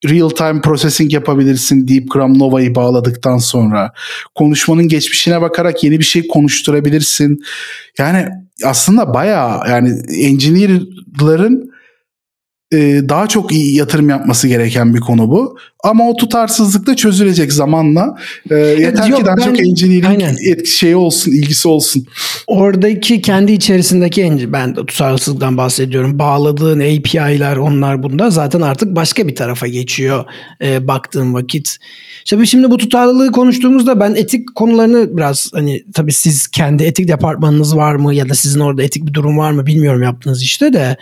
[0.09, 3.91] real time processing yapabilirsin Deepgram Nova'yı bağladıktan sonra.
[4.35, 7.39] Konuşmanın geçmişine bakarak yeni bir şey konuşturabilirsin.
[7.99, 8.27] Yani
[8.65, 11.74] aslında bayağı yani engineer'ların
[12.73, 15.57] e, daha çok iyi yatırım yapması gereken bir konu bu.
[15.83, 18.17] Ama o tutarsızlık da çözülecek zamanla.
[18.51, 22.05] E, yeter yok, ki daha ben, çok engineering şeyi olsun, ilgisi olsun.
[22.47, 26.19] Oradaki kendi içerisindeki ben de tutarsızlıktan bahsediyorum.
[26.19, 30.25] Bağladığın API'ler onlar bunda zaten artık başka bir tarafa geçiyor
[30.61, 31.77] e, baktığın vakit.
[32.25, 37.75] İşte şimdi bu tutarlılığı konuştuğumuzda ben etik konularını biraz hani tabii siz kendi etik departmanınız
[37.75, 40.97] var mı ya da sizin orada etik bir durum var mı bilmiyorum yaptığınız işte de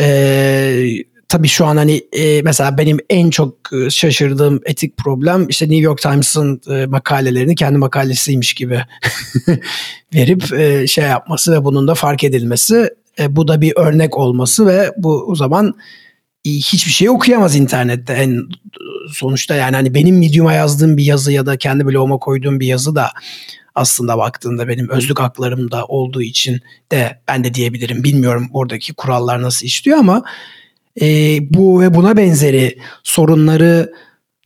[0.00, 0.86] ee,
[1.28, 5.82] tabii şu an hani e, mesela benim en çok e, şaşırdığım etik problem işte New
[5.82, 8.84] York Times'ın e, makalelerini kendi makalesiymiş gibi
[10.14, 12.90] verip e, şey yapması ve bunun da fark edilmesi.
[13.18, 15.74] E, bu da bir örnek olması ve bu o zaman
[16.44, 18.12] hiçbir şey okuyamaz internette.
[18.12, 18.42] En
[19.12, 22.94] sonuçta yani hani benim Medium'a yazdığım bir yazı ya da kendi bloguma koyduğum bir yazı
[22.94, 23.10] da
[23.74, 26.60] aslında baktığında benim özlük haklarımda olduğu için
[26.92, 28.04] de ben de diyebilirim.
[28.04, 30.22] Bilmiyorum oradaki kurallar nasıl işliyor ama
[31.00, 33.92] e, bu ve buna benzeri sorunları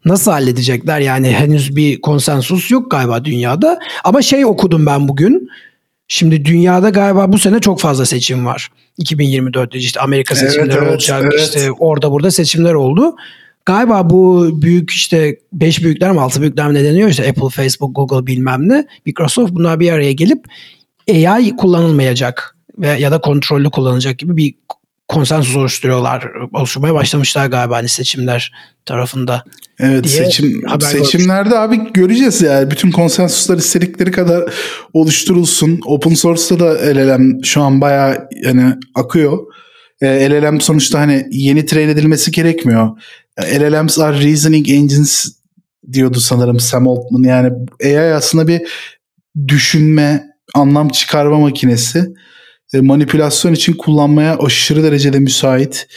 [0.05, 1.01] nasıl halledecekler?
[1.01, 3.79] Yani henüz bir konsensus yok galiba dünyada.
[4.05, 5.49] Ama şey okudum ben bugün.
[6.09, 8.69] Şimdi dünyada galiba bu sene çok fazla seçim var.
[8.99, 11.23] 2024'te işte Amerika seçimleri evet, evet, olacak.
[11.23, 11.41] Evet.
[11.41, 13.17] İşte orada burada seçimler oldu.
[13.67, 17.97] Galiba bu büyük işte 5 büyükler mi 6 büyükler mi ne deniyor işte Apple, Facebook,
[17.97, 18.87] Google bilmem ne.
[19.07, 20.45] Microsoft bunlar bir araya gelip
[21.11, 24.55] AI kullanılmayacak ve ya da kontrollü kullanılacak gibi bir
[25.09, 26.29] konsensus oluşturuyorlar.
[26.53, 28.53] Oluşturmaya başlamışlar galiba hani seçimler
[28.85, 29.45] tarafında.
[29.79, 31.81] Evet seçim seçimlerde görmüştüm.
[31.81, 34.55] abi göreceğiz yani bütün konsensuslar istedikleri kadar
[34.93, 35.81] oluşturulsun.
[35.87, 39.39] Open source'ta da LLM şu an bayağı yani akıyor.
[40.01, 42.91] E, LLM sonuçta hani yeni train edilmesi gerekmiyor.
[43.43, 45.37] LLMs are reasoning engines
[45.93, 47.23] diyordu sanırım Sam Altman.
[47.23, 47.53] Yani
[47.85, 48.63] AI aslında bir
[49.49, 50.25] düşünme,
[50.55, 52.15] anlam çıkarma makinesi.
[52.75, 55.89] E, manipülasyon için kullanmaya aşırı derecede müsait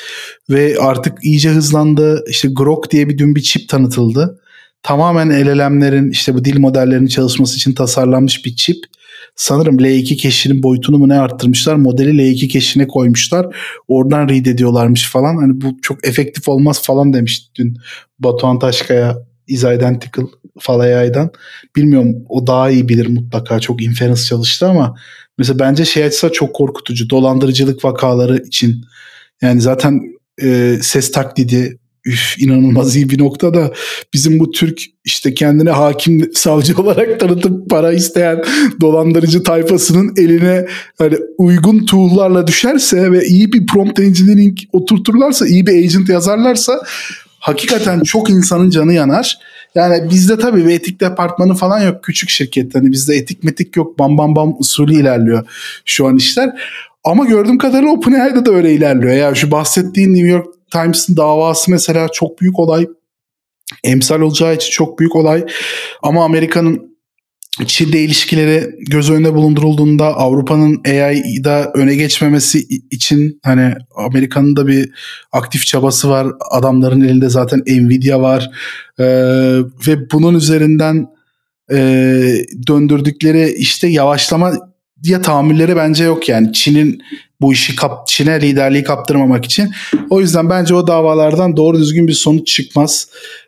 [0.49, 2.23] ve artık iyice hızlandı.
[2.29, 4.41] İşte Grok diye bir dün bir çip tanıtıldı.
[4.83, 8.77] Tamamen LLM'lerin işte bu dil modellerinin çalışması için tasarlanmış bir çip
[9.39, 11.75] sanırım L2 cache'inin boyutunu mu ne arttırmışlar.
[11.75, 13.55] Modeli L2 cache'ine koymuşlar.
[13.87, 15.35] Oradan read ediyorlarmış falan.
[15.35, 17.77] Hani bu çok efektif olmaz falan demişti dün
[18.19, 19.17] Batuhan Taşkaya
[19.47, 20.27] is identical
[20.59, 21.31] Falayay'dan.
[21.75, 23.59] Bilmiyorum o daha iyi bilir mutlaka.
[23.59, 24.95] Çok inference çalıştı ama
[25.37, 27.09] mesela bence şey açısı çok korkutucu.
[27.09, 28.85] Dolandırıcılık vakaları için.
[29.41, 30.01] Yani zaten
[30.43, 33.73] e, ses taklidi üf inanılmaz iyi bir noktada
[34.13, 38.43] bizim bu Türk işte kendine hakim savcı olarak tanıtıp para isteyen
[38.81, 40.65] dolandırıcı tayfasının eline
[40.97, 46.81] hani uygun tool'larla düşerse ve iyi bir prompt engineering oturturlarsa, iyi bir agent yazarlarsa
[47.39, 49.37] hakikaten çok insanın canı yanar.
[49.75, 52.75] Yani bizde tabii bir etik departmanı falan yok küçük şirket.
[52.75, 55.47] Hani bizde etik metik yok bam bam bam usulü ilerliyor
[55.85, 56.49] şu an işler.
[57.03, 59.13] Ama gördüğüm kadarıyla OpenAI'da da öyle ilerliyor.
[59.13, 62.88] Yani şu bahsettiğin New York Times'ın davası mesela çok büyük olay.
[63.84, 65.45] Emsal olacağı için çok büyük olay.
[66.03, 66.89] Ama Amerika'nın
[67.65, 72.59] Çin'de ilişkileri göz önünde bulundurulduğunda Avrupa'nın AI'da öne geçmemesi
[72.91, 74.89] için hani Amerika'nın da bir
[75.32, 76.28] aktif çabası var.
[76.51, 78.49] Adamların elinde zaten Nvidia var.
[78.99, 79.05] Ee,
[79.88, 81.07] ve bunun üzerinden
[81.72, 81.78] e,
[82.67, 84.53] döndürdükleri işte yavaşlama
[85.03, 86.53] diye tahammülleri bence yok yani.
[86.53, 87.01] Çin'in
[87.41, 89.71] bu işi kap, Çin'e liderliği kaptırmamak için.
[90.09, 93.07] O yüzden bence o davalardan doğru düzgün bir sonuç çıkmaz.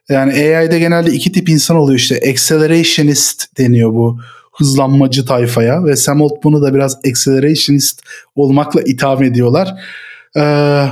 [0.09, 2.15] Yani AI'de genelde iki tip insan oluyor işte.
[2.15, 4.19] Accelerationist deniyor bu
[4.53, 8.01] hızlanmacı tayfaya ve Sam Altman'ı da biraz accelerationist
[8.35, 9.73] olmakla itham ediyorlar.
[10.37, 10.85] Ee,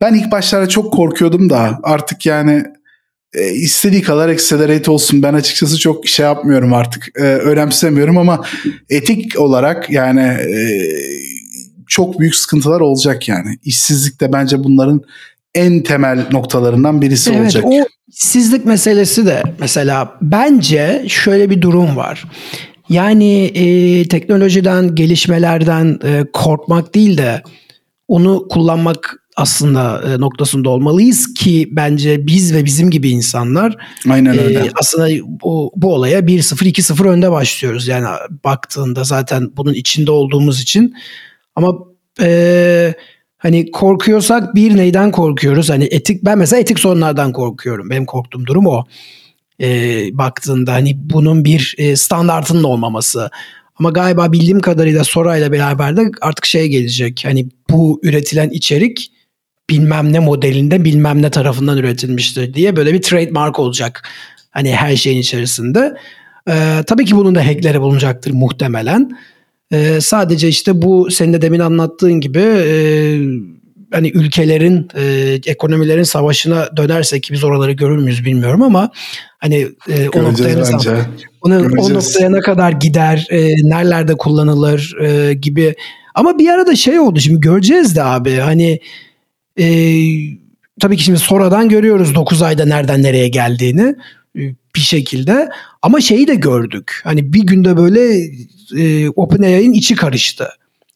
[0.00, 2.64] ben ilk başlarda çok korkuyordum da artık yani
[3.34, 5.22] e, istediği kadar accelerate olsun.
[5.22, 7.08] Ben açıkçası çok şey yapmıyorum artık.
[7.16, 8.44] E, önemsemiyorum ama
[8.90, 10.56] etik olarak yani e,
[11.86, 13.58] çok büyük sıkıntılar olacak yani.
[13.64, 15.02] İşsizlik de bence bunların
[15.54, 17.64] en temel noktalarından birisi evet, olacak.
[17.66, 22.24] O işsizlik meselesi de mesela bence şöyle bir durum var.
[22.88, 27.42] Yani e, teknolojiden, gelişmelerden e, korkmak değil de
[28.08, 33.76] onu kullanmak aslında e, noktasında olmalıyız ki bence biz ve bizim gibi insanlar
[34.10, 34.58] Aynen öyle.
[34.58, 35.08] E, aslında
[35.42, 37.88] bu, bu olaya 1-0 2-0 önde başlıyoruz.
[37.88, 38.06] Yani
[38.44, 40.94] baktığında zaten bunun içinde olduğumuz için
[41.56, 41.74] ama
[42.20, 42.94] e,
[43.38, 45.70] hani korkuyorsak bir neyden korkuyoruz?
[45.70, 47.90] Hani etik ben mesela etik sorunlardan korkuyorum.
[47.90, 48.84] Benim korktuğum durum o.
[49.60, 49.68] E,
[50.12, 53.30] baktığında hani bunun bir e, standartının olmaması.
[53.78, 57.22] Ama galiba bildiğim kadarıyla Sora'yla beraber de artık şey gelecek.
[57.24, 59.13] Hani bu üretilen içerik
[59.70, 64.08] bilmem ne modelinde bilmem ne tarafından üretilmiştir diye böyle bir trademark olacak.
[64.50, 65.96] Hani her şeyin içerisinde.
[66.48, 69.10] Ee, tabii ki bunun da hackleri bulunacaktır muhtemelen.
[69.72, 72.68] Ee, sadece işte bu senin de demin anlattığın gibi e,
[73.92, 78.90] hani ülkelerin e, ekonomilerin savaşına dönersek ki biz oraları görür müyüz bilmiyorum ama
[79.38, 80.90] hani e, o noktaya nasıl,
[81.42, 85.74] onu, o noktaya ne kadar gider, e, nerelerde kullanılır e, gibi.
[86.14, 88.80] Ama bir arada şey oldu şimdi göreceğiz de abi hani
[89.60, 89.66] e,
[90.80, 93.94] tabii ki şimdi sonradan görüyoruz 9 ayda nereden nereye geldiğini
[94.36, 94.40] e,
[94.76, 95.48] bir şekilde
[95.82, 97.00] ama şeyi de gördük.
[97.04, 98.30] Hani bir günde böyle
[98.76, 100.48] e, OpenAI'nin içi karıştı.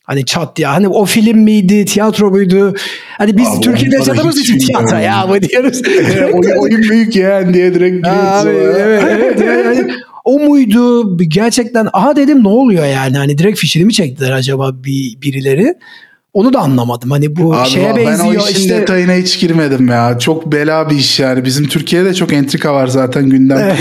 [0.05, 2.75] Hani çat ya hani o film miydi tiyatro muydu?
[3.19, 5.83] Hani biz Abi Türkiye'de yaşadığımız için tiyatro ya mı diyoruz.
[6.33, 9.93] oyun, oyun büyük yani diye direkt Abi, evet, evet, yani,
[10.25, 15.21] o muydu gerçekten aha dedim ne oluyor yani hani direkt fişini mi çektiler acaba bir,
[15.23, 15.75] birileri
[16.33, 17.11] onu da anlamadım.
[17.11, 18.35] Hani bu Abi şeye benziyor.
[18.35, 18.81] Ben o işin işte...
[18.81, 20.19] detayına hiç girmedim ya.
[20.19, 21.45] Çok bela bir iş yani.
[21.45, 23.59] Bizim Türkiye'de çok entrika var zaten gündem.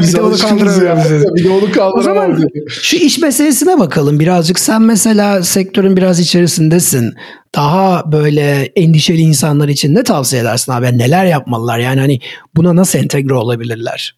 [0.00, 1.34] Biz bir de onu kaldıramıyoruz.
[1.34, 4.20] Bir de onu O zaman şu iş meselesine bakalım.
[4.20, 7.14] Birazcık sen mesela sektörün biraz içerisindesin.
[7.54, 10.98] Daha böyle endişeli insanlar için ne tavsiye edersin abi?
[10.98, 11.78] Neler yapmalılar?
[11.78, 12.20] Yani hani
[12.56, 14.16] buna nasıl entegre olabilirler?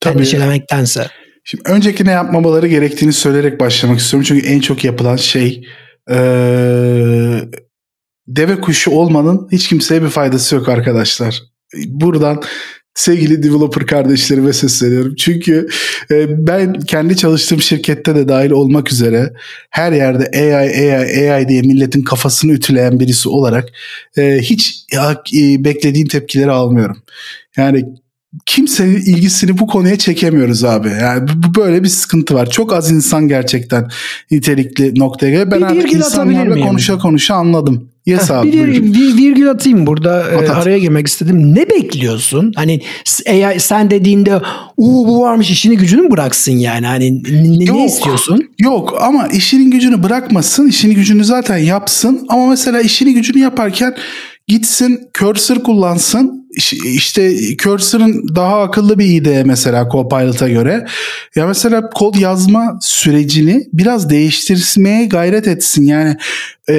[0.00, 0.14] Tabii.
[0.14, 1.06] Endişelemektense.
[1.44, 4.26] Şimdi önceki ne yapmamaları gerektiğini söyleyerek başlamak istiyorum.
[4.28, 5.64] Çünkü en çok yapılan şey
[6.10, 7.40] ee,
[8.28, 11.42] deve kuşu olmanın hiç kimseye bir faydası yok arkadaşlar.
[11.86, 12.42] Buradan
[12.94, 15.14] sevgili developer kardeşlerime sesleniyorum.
[15.14, 15.68] Çünkü
[16.10, 19.32] e, ben kendi çalıştığım şirkette de dahil olmak üzere
[19.70, 23.68] her yerde AI, AI, AI diye milletin kafasını ütüleyen birisi olarak
[24.16, 24.84] e, hiç
[25.34, 27.02] e, beklediğim tepkileri almıyorum.
[27.56, 27.84] Yani
[28.46, 30.88] kimsenin ilgisini bu konuya çekemiyoruz abi.
[31.00, 32.50] Yani böyle bir sıkıntı var.
[32.50, 33.88] Çok az insan gerçekten
[34.30, 35.50] nitelikli noktaya geliyor.
[35.50, 37.90] Ben bir artık insanlarla konuşa konuşa anladım.
[38.06, 38.52] Yes abi.
[38.52, 40.50] Bir, bir virgül atayım burada at, at.
[40.50, 41.54] araya girmek istedim.
[41.54, 42.52] Ne bekliyorsun?
[42.56, 42.80] Hani
[43.28, 44.40] AI sen dediğinde
[44.76, 46.86] uuu bu varmış işini gücünü bıraksın yani.
[46.86, 47.22] Hani
[47.58, 48.50] ne, yok, ne istiyorsun?
[48.58, 50.68] Yok ama işini gücünü bırakmasın.
[50.68, 52.26] işini gücünü zaten yapsın.
[52.28, 53.96] Ama mesela işini gücünü yaparken
[54.48, 56.39] gitsin cursor kullansın
[56.84, 60.86] işte Cursor'ın daha akıllı bir IDE mesela Copilot'a göre.
[61.34, 65.86] Ya mesela kod yazma sürecini biraz değiştirmeye gayret etsin.
[65.86, 66.16] Yani
[66.70, 66.74] e,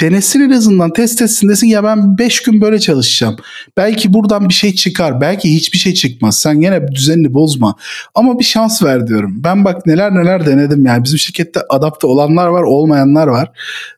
[0.00, 3.36] denesin en azından test etsin desin ya ben 5 gün böyle çalışacağım.
[3.76, 5.20] Belki buradan bir şey çıkar.
[5.20, 6.38] Belki hiçbir şey çıkmaz.
[6.38, 7.74] Sen gene düzenini bozma.
[8.14, 9.34] Ama bir şans ver diyorum.
[9.36, 11.04] Ben bak neler neler denedim yani.
[11.04, 13.50] Bizim şirkette adapte olanlar var olmayanlar var.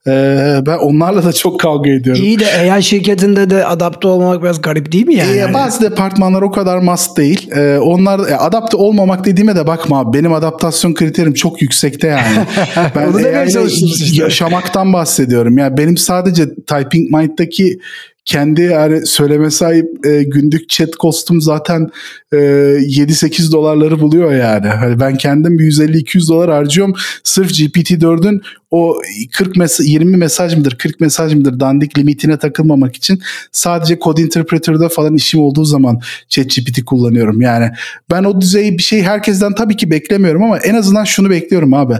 [0.06, 2.22] Ee, ben onlarla da çok kavga ediyorum.
[2.22, 5.36] İyi de AI şirketinde de adapte olmamak biraz garip değil mi yani?
[5.36, 7.50] Ee, bazı departmanlar o kadar must değil.
[7.56, 10.18] Ee, onlar e, adapte olmamak dediğime de bakma abi.
[10.18, 12.46] Benim adaptasyon kriterim çok yüksekte yani.
[12.94, 13.20] ben Onu
[13.66, 14.22] işte.
[14.22, 15.33] yaşamaktan bahsediyorum.
[15.34, 17.80] Yani benim sadece Typing Mind'daki
[18.24, 21.90] kendi yani söyleme sahip e, günlük chat kostum zaten
[22.32, 24.66] e, 7-8 dolarları buluyor yani.
[24.66, 26.94] Hani ben kendim 150-200 dolar harcıyorum.
[27.24, 28.96] Sırf GPT-4'ün o
[29.32, 33.22] 40 mes 20 mesaj mıdır 40 mesaj mıdır dandik limitine takılmamak için
[33.52, 37.40] sadece Code Interpreter'da falan işim olduğu zaman ChatGPT kullanıyorum.
[37.40, 37.70] Yani
[38.10, 41.94] ben o düzeyi bir şey herkesten tabii ki beklemiyorum ama en azından şunu bekliyorum abi.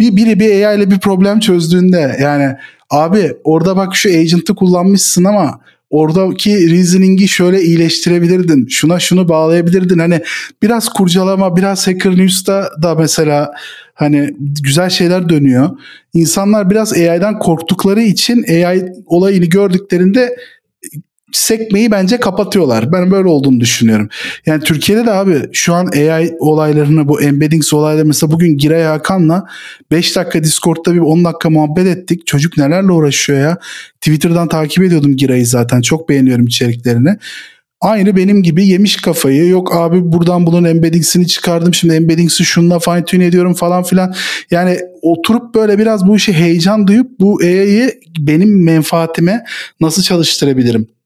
[0.00, 2.56] Bir biri bir AI ile bir problem çözdüğünde yani
[2.90, 5.60] Abi orada bak şu agent'ı kullanmışsın ama
[5.90, 8.66] oradaki reasoning'i şöyle iyileştirebilirdin.
[8.66, 9.98] Şuna şunu bağlayabilirdin.
[9.98, 10.20] Hani
[10.62, 13.52] biraz kurcalama, biraz Hacker News'ta da mesela
[13.94, 15.70] hani güzel şeyler dönüyor.
[16.14, 20.36] İnsanlar biraz AI'dan korktukları için AI olayını gördüklerinde
[21.32, 22.92] sekmeyi bence kapatıyorlar.
[22.92, 24.08] Ben böyle olduğunu düşünüyorum.
[24.46, 29.44] Yani Türkiye'de de abi şu an AI olaylarını bu embeddings olayları mesela bugün Giray Hakan'la
[29.90, 32.26] 5 dakika Discord'da bir 10 dakika muhabbet ettik.
[32.26, 33.58] Çocuk nelerle uğraşıyor ya.
[34.00, 35.80] Twitter'dan takip ediyordum Giray'ı zaten.
[35.80, 37.16] Çok beğeniyorum içeriklerini.
[37.80, 39.48] Aynı benim gibi yemiş kafayı.
[39.48, 41.74] Yok abi buradan bunun embeddings'ini çıkardım.
[41.74, 44.14] Şimdi embeddings'i şununla fine tune ediyorum falan filan.
[44.50, 49.44] Yani oturup böyle biraz bu işi heyecan duyup bu AI'yi benim menfaatime
[49.80, 50.97] nasıl çalıştırabilirim?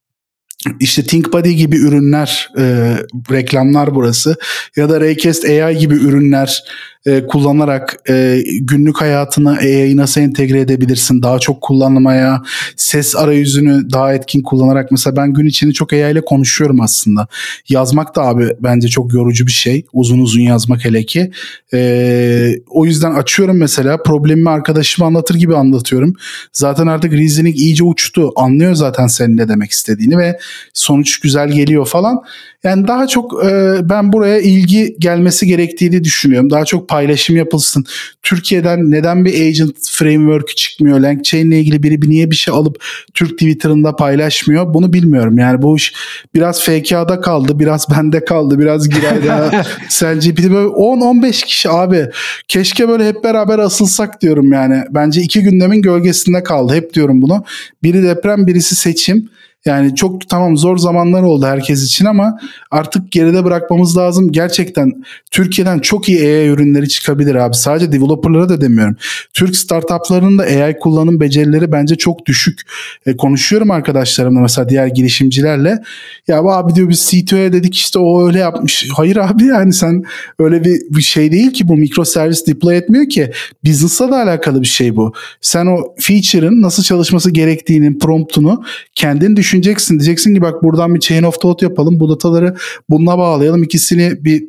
[0.80, 2.96] İşte ThinkBuddy gibi ürünler, e,
[3.30, 4.36] reklamlar burası
[4.76, 6.62] ya da Raycast AI gibi ürünler
[7.06, 11.22] e, kullanarak e, günlük hayatına AI'yi nasıl entegre edebilirsin?
[11.22, 12.42] Daha çok kullanmaya,
[12.76, 17.26] ses arayüzünü daha etkin kullanarak mesela ben gün içinde çok AI ile konuşuyorum aslında.
[17.68, 19.86] Yazmak da abi bence çok yorucu bir şey.
[19.92, 21.30] Uzun uzun yazmak hele ki.
[21.74, 26.14] E, o yüzden açıyorum mesela problemimi arkadaşıma anlatır gibi anlatıyorum.
[26.52, 28.32] Zaten artık reasoning iyice uçtu.
[28.36, 30.38] Anlıyor zaten senin ne demek istediğini ve
[30.72, 32.22] sonuç güzel geliyor falan.
[32.64, 36.50] Yani daha çok e, ben buraya ilgi gelmesi gerektiğini düşünüyorum.
[36.50, 37.84] Daha çok paylaşım yapılsın.
[38.22, 41.00] Türkiye'den neden bir agent framework çıkmıyor?
[41.00, 42.84] LangChain ile ilgili biri bir niye bir şey alıp
[43.14, 44.74] Türk Twitter'ında paylaşmıyor?
[44.74, 45.38] Bunu bilmiyorum.
[45.38, 45.94] Yani bu iş
[46.34, 52.07] biraz FK'da kaldı, biraz bende kaldı, biraz Giray'da, ChatGPT böyle 10-15 kişi abi.
[52.48, 54.84] Keşke böyle hep beraber asılsak diyorum yani.
[54.90, 56.74] Bence iki gündemin gölgesinde kaldı.
[56.74, 57.44] Hep diyorum bunu.
[57.82, 59.28] Biri deprem, birisi seçim.
[59.64, 62.38] Yani çok tamam zor zamanlar oldu herkes için ama
[62.70, 64.32] artık geride bırakmamız lazım.
[64.32, 67.54] Gerçekten Türkiye'den çok iyi AI ürünleri çıkabilir abi.
[67.54, 68.96] Sadece developerlara da demiyorum.
[69.34, 72.60] Türk startuplarının da AI kullanım becerileri bence çok düşük.
[73.06, 75.82] E, konuşuyorum arkadaşlarımla mesela diğer girişimcilerle.
[76.28, 78.88] Ya abi diyor biz CTO'ya dedik işte o öyle yapmış.
[78.96, 80.04] Hayır abi yani sen
[80.38, 83.32] öyle bir, bir şey değil ki bu mikroservis deploy etmiyor ki.
[83.64, 85.12] Business'la da alakalı bir şey bu.
[85.40, 89.98] Sen o feature'ın nasıl çalışması gerektiğinin promptunu kendin düşün düşüneceksin.
[89.98, 92.00] Diyeceksin ki bak buradan bir chain of thought yapalım.
[92.00, 92.55] Bu dataları
[92.90, 93.62] bununla bağlayalım.
[93.62, 94.44] İkisini bir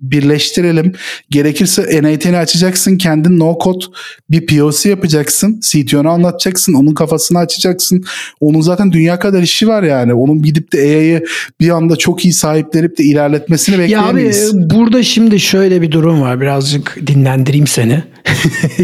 [0.00, 0.92] birleştirelim.
[1.30, 2.96] Gerekirse NAT'ni açacaksın.
[2.96, 3.84] Kendin no code
[4.30, 5.60] bir POC yapacaksın.
[5.60, 6.74] CTO'nu anlatacaksın.
[6.74, 8.04] Onun kafasını açacaksın.
[8.40, 10.14] Onun zaten dünya kadar işi var yani.
[10.14, 11.24] Onun gidip de AI'yı
[11.60, 14.42] bir anda çok iyi sahiplenip de ilerletmesini bekleyemeyiz.
[14.42, 16.40] Ya abi burada şimdi şöyle bir durum var.
[16.40, 18.02] Birazcık dinlendireyim seni.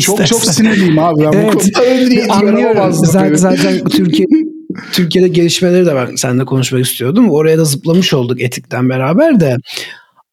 [0.01, 1.25] çok çok sinirliyim abi.
[1.25, 1.55] Ben evet.
[1.55, 2.93] bu konuda Anlıyorum.
[2.93, 4.29] Zaten, zaten Türkiye
[4.93, 7.31] Türkiye'de gelişmeleri de ben seninle konuşmak istiyordum.
[7.31, 9.57] Oraya da zıplamış olduk etikten beraber de.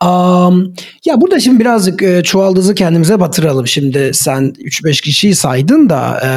[0.03, 0.73] Um,
[1.05, 3.67] ya burada şimdi birazcık e, çuvaldızı kendimize batıralım.
[3.67, 6.29] Şimdi sen 3-5 kişiyi saydın da e,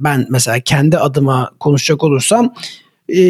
[0.00, 2.54] ben mesela kendi adıma konuşacak olursam
[3.16, 3.20] e,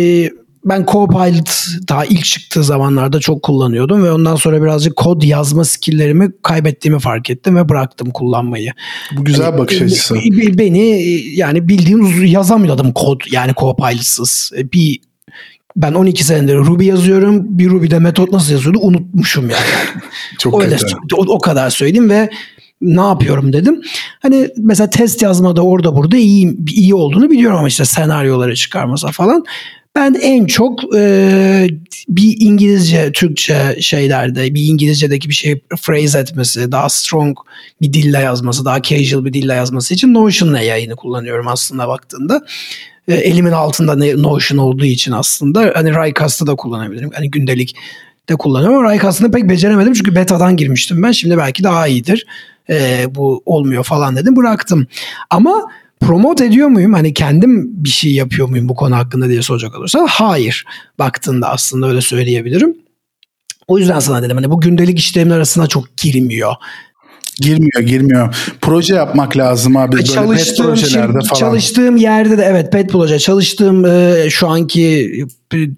[0.66, 6.30] ben Copilot daha ilk çıktığı zamanlarda çok kullanıyordum ve ondan sonra birazcık kod yazma skilllerimi
[6.42, 8.72] kaybettiğimi fark ettim ve bıraktım kullanmayı.
[9.16, 10.14] Bu güzel yani, bakış açısı.
[10.58, 11.02] Beni
[11.34, 14.52] yani bildiğim yazamıyordum kod yani Copilot'sız.
[14.72, 15.00] Bir
[15.76, 17.58] ben 12 senedir Ruby yazıyorum.
[17.58, 19.64] Bir Ruby'de metot nasıl yazıyordu unutmuşum yani.
[20.38, 20.76] Çok Öyle,
[21.14, 22.30] o, o kadar söyleyeyim ve
[22.80, 23.80] ne yapıyorum dedim.
[24.22, 29.44] Hani mesela test yazmada orada burada iyi iyi olduğunu biliyorum ama işte senaryoları çıkarmasa falan.
[29.96, 31.68] Ben en çok e,
[32.08, 37.38] bir İngilizce, Türkçe şeylerde bir İngilizce'deki bir şey phrase etmesi, daha strong
[37.80, 42.44] bir dille yazması, daha casual bir dille yazması için Notion'la yayını kullanıyorum aslında baktığında.
[43.08, 47.10] E, elimin altında Notion olduğu için aslında hani Raycast'ı da kullanabilirim.
[47.14, 47.76] Hani gündelik
[48.28, 51.12] de kullanıyorum ama pek beceremedim çünkü beta'dan girmiştim ben.
[51.12, 52.26] Şimdi belki daha iyidir.
[52.70, 54.86] E, bu olmuyor falan dedim bıraktım.
[55.30, 55.70] Ama
[56.00, 56.92] promote ediyor muyum?
[56.92, 60.64] Hani kendim bir şey yapıyor muyum bu konu hakkında diye soracak olursan hayır.
[60.98, 62.76] Baktığında aslında öyle söyleyebilirim.
[63.68, 66.54] O yüzden sana dedim hani bu gündelik işlerimin arasına çok girmiyor.
[67.40, 68.36] Girmiyor girmiyor.
[68.60, 69.92] Proje yapmak lazım abi.
[69.92, 71.40] Böyle çalıştığım, pet projelerde falan.
[71.40, 73.18] Çalıştığım yerde de evet pet proje.
[73.18, 75.12] Çalıştığım e, şu anki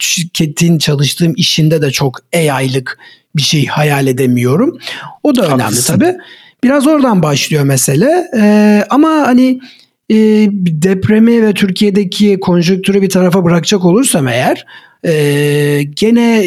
[0.00, 2.98] şirketin çalıştığım işinde de çok AI'lık
[3.36, 4.78] bir şey hayal edemiyorum.
[5.22, 5.94] O da önemli Haklısın.
[5.98, 6.16] tabii.
[6.64, 8.28] Biraz oradan başlıyor mesele.
[8.36, 9.60] E, ama hani
[10.10, 10.16] e,
[10.82, 14.64] depremi ve Türkiye'deki konjonktürü bir tarafa bırakacak olursam eğer
[15.04, 16.44] e, gene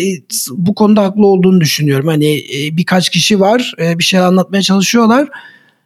[0.51, 2.07] bu konuda haklı olduğunu düşünüyorum.
[2.07, 5.29] Hani e, birkaç kişi var e, bir şey anlatmaya çalışıyorlar.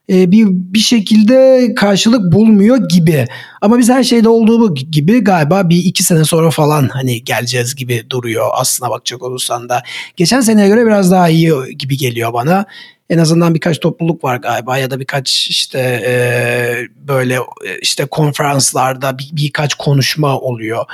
[0.10, 3.26] E, bir bir şekilde karşılık bulmuyor gibi.
[3.62, 8.06] Ama biz her şeyde olduğu gibi galiba bir iki sene sonra falan hani geleceğiz gibi
[8.10, 9.84] duruyor aslına bakacak olursan da.
[10.16, 12.66] Geçen seneye göre biraz daha iyi gibi geliyor bana
[13.10, 16.14] en azından birkaç topluluk var galiba ya da birkaç işte e,
[16.96, 17.40] böyle
[17.82, 20.86] işte konferanslarda bir, birkaç konuşma oluyor.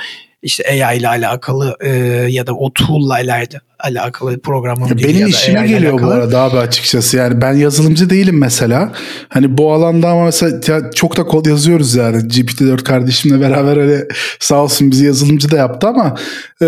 [0.42, 1.88] İşte AI ile alakalı e,
[2.28, 6.10] ya da o tool ile alakalı programım ya Benim işime geliyor alakalı.
[6.10, 7.16] bu arada abi açıkçası.
[7.16, 8.92] Yani ben yazılımcı değilim mesela.
[9.28, 12.16] Hani bu alanda ama mesela çok da kod yazıyoruz yani.
[12.16, 13.98] GPT-4 kardeşimle beraber hani
[14.40, 16.14] sağ olsun bizi yazılımcı da yaptı ama
[16.62, 16.66] e,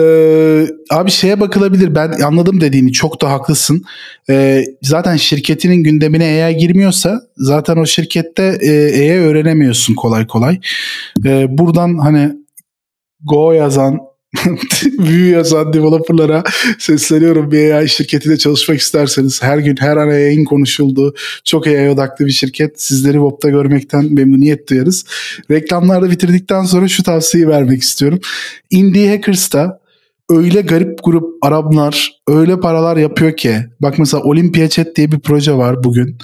[0.90, 1.94] abi şeye bakılabilir.
[1.94, 3.84] Ben anladım dediğini çok da haklısın.
[4.30, 8.70] E, zaten şirketinin gündemine AI girmiyorsa zaten o şirkette e,
[9.00, 10.60] AI öğrenemiyorsun kolay kolay.
[11.24, 12.43] E, buradan hani
[13.24, 13.98] Go yazan
[14.98, 16.42] Vue yazan developerlara
[16.78, 17.50] sesleniyorum.
[17.50, 21.14] Bir AI şirketinde çalışmak isterseniz her gün her an AI'nin konuşulduğu
[21.44, 22.82] çok AI odaklı bir şirket.
[22.82, 25.04] Sizleri Web'da görmekten memnuniyet duyarız.
[25.50, 28.18] Reklamlarda bitirdikten sonra şu tavsiyeyi vermek istiyorum.
[28.70, 29.80] Indie Hackers'ta
[30.30, 33.56] öyle garip grup Araplar öyle paralar yapıyor ki.
[33.80, 36.18] Bak mesela Olympia Chat diye bir proje var bugün.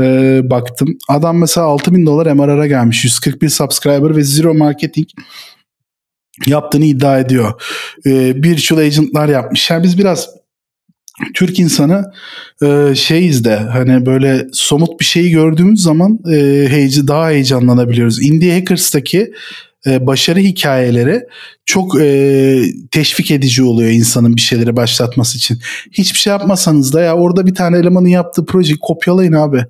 [0.00, 0.88] Ee, baktım.
[1.08, 3.04] Adam mesela 6000 dolar MRR'a gelmiş.
[3.04, 5.08] 141 subscriber ve zero marketing
[6.46, 7.52] yaptığını iddia ediyor.
[8.06, 9.70] E, virtual agentlar yapmış.
[9.70, 10.30] Yani biz biraz
[11.34, 12.12] Türk insanı
[12.62, 16.36] e, şeyiz de hani böyle somut bir şeyi gördüğümüz zaman e,
[16.68, 18.22] heyeci daha heyecanlanabiliyoruz.
[18.22, 19.32] Indie Hackers'taki
[19.86, 21.22] e, başarı hikayeleri
[21.66, 25.58] çok e, teşvik edici oluyor insanın bir şeyleri başlatması için.
[25.92, 29.64] Hiçbir şey yapmasanız da ya orada bir tane elemanın yaptığı projeyi kopyalayın abi.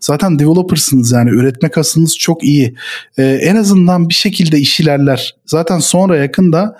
[0.00, 2.74] Zaten developersınız yani üretmek asınız çok iyi.
[3.18, 5.34] E, en azından bir şekilde iş ilerler.
[5.46, 6.76] Zaten sonra yakında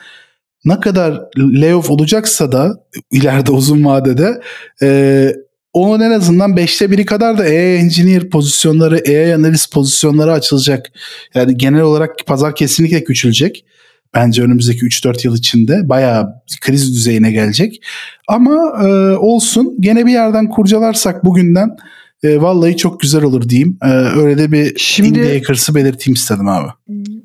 [0.64, 4.41] ne kadar layoff olacaksa da ileride uzun vadede
[4.82, 5.32] e,
[5.73, 10.87] onun en azından 5'te biri kadar da AI engineer pozisyonları, AI analist pozisyonları açılacak.
[11.35, 13.64] Yani genel olarak pazar kesinlikle küçülecek.
[14.14, 17.83] Bence önümüzdeki 3-4 yıl içinde bayağı kriz düzeyine gelecek.
[18.29, 21.77] Ama e, olsun gene bir yerden kurcalarsak bugünden
[22.23, 23.79] e, vallahi çok güzel olur diyeyim.
[23.83, 26.68] E, öyle de bir Şimdi, indicators'ı belirteyim istedim abi.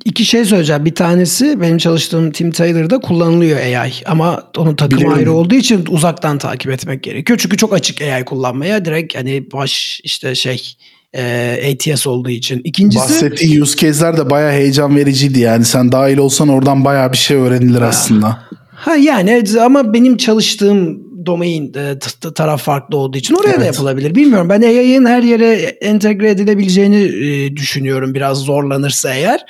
[0.06, 0.86] İki şey söyleyeceğim.
[0.86, 3.92] Bir tanesi benim çalıştığım Tim Taylor'da kullanılıyor AI.
[4.06, 5.18] Ama onun takımı Biliyorum.
[5.18, 7.40] ayrı olduğu için uzaktan takip etmek gerekiyor.
[7.42, 8.86] Çünkü çok açık AI kullanmaya.
[8.86, 10.76] Direkt hani baş işte şey
[11.16, 12.62] e, ATS olduğu için.
[12.64, 15.66] İkincisi bahsettiği use case'ler de bayağı heyecan vericiydi yani.
[15.66, 17.88] Sen dahil olsan oradan bayağı bir şey öğrenilir ha.
[17.88, 18.40] aslında.
[18.76, 22.00] Ha yani ama benim çalıştığım domain e,
[22.36, 23.60] taraf farklı olduğu için oraya evet.
[23.60, 24.16] da yapılabilir.
[24.16, 29.46] Bilmiyorum ben AI'ın her yere entegre edilebileceğini e, düşünüyorum biraz zorlanırsa eğer.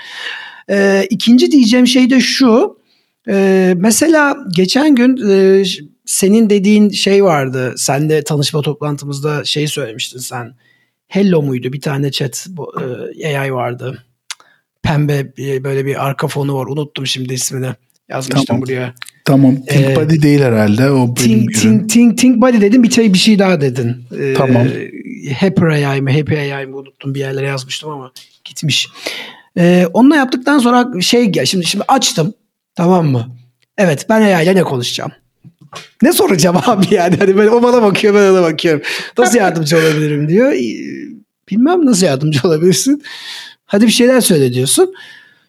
[0.70, 2.78] E, ikinci diyeceğim şey de şu.
[3.30, 5.64] E, mesela geçen gün e,
[6.06, 7.74] senin dediğin şey vardı.
[7.78, 10.56] Sen de tanışma toplantımızda şey söylemiştin sen.
[11.08, 11.74] Hello muydu?
[11.74, 12.48] Bir tane chat
[13.20, 14.06] e, AI vardı.
[14.84, 16.66] Pembe böyle bir arka fonu var.
[16.66, 17.70] Unuttum şimdi ismini.
[18.10, 18.62] Yazmıştım tamam.
[18.62, 18.94] buraya.
[19.26, 19.56] Tamam.
[19.56, 20.92] Think ee, Body değil herhalde.
[20.92, 22.84] O think, think, think, think Body dedim.
[22.84, 23.96] Bir şey, bir şey daha dedin.
[24.20, 24.68] Ee, tamam.
[25.40, 26.12] Happy AI mı?
[26.12, 26.78] Happy AI mı?
[26.78, 27.16] Unuttum.
[27.16, 28.12] Bir yerlere yazmıştım ama
[28.44, 28.90] gitmiş.
[29.58, 31.46] Ee, onunla yaptıktan sonra şey gel.
[31.46, 32.34] Şimdi, şimdi açtım.
[32.76, 33.36] Tamam mı?
[33.78, 35.12] Evet ben AI ile ne konuşacağım?
[36.02, 37.16] Ne soracağım abi yani?
[37.18, 38.82] Hani ben, o bana bakıyor ben ona bakıyorum.
[39.18, 40.54] Nasıl yardımcı olabilirim diyor.
[41.50, 43.04] Bilmem nasıl yardımcı olabilirsin.
[43.66, 44.94] Hadi bir şeyler söyle diyorsun.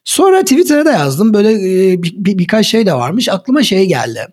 [0.07, 1.35] Sonra Twitter'a da yazdım.
[1.35, 3.29] Böyle e, bir, bir, birkaç şey de varmış.
[3.29, 4.27] Aklıma şey geldi.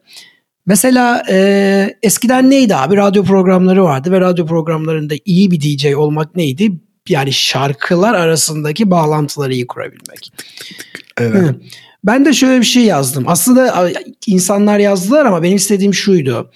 [0.65, 2.97] Mesela e, eskiden neydi abi?
[2.97, 6.71] Radyo programları vardı ve radyo programlarında iyi bir DJ olmak neydi?
[7.09, 10.31] Yani şarkılar arasındaki bağlantıları iyi kurabilmek.
[11.17, 11.55] Evet.
[12.03, 13.23] Ben de şöyle bir şey yazdım.
[13.27, 13.91] Aslında
[14.27, 16.51] insanlar yazdılar ama benim istediğim şuydu.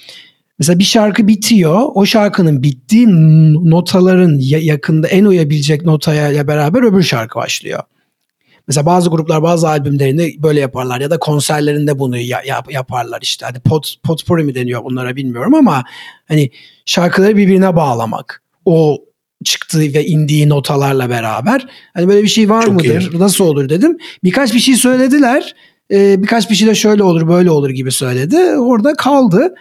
[0.59, 1.81] Mesela bir şarkı bitiyor.
[1.93, 3.07] O şarkının bittiği
[3.69, 7.83] notaların yakında en uyabilecek notaya beraber öbür şarkı başlıyor.
[8.67, 13.45] Mesela bazı gruplar bazı albümlerini böyle yaparlar ya da konserlerinde bunu ya, yap, yaparlar işte.
[13.45, 15.83] Hani pot, potpourri mi deniyor bunlara bilmiyorum ama
[16.27, 16.51] hani
[16.85, 18.43] şarkıları birbirine bağlamak.
[18.65, 19.03] O
[19.43, 21.67] çıktığı ve indiği notalarla beraber.
[21.93, 23.11] Hani böyle bir şey var Çok mıdır?
[23.11, 23.19] Iyi.
[23.19, 23.97] Nasıl olur dedim.
[24.23, 25.55] Birkaç bir şey söylediler.
[25.91, 28.37] Ee, birkaç bir şey de şöyle olur böyle olur gibi söyledi.
[28.57, 29.55] Orada kaldı.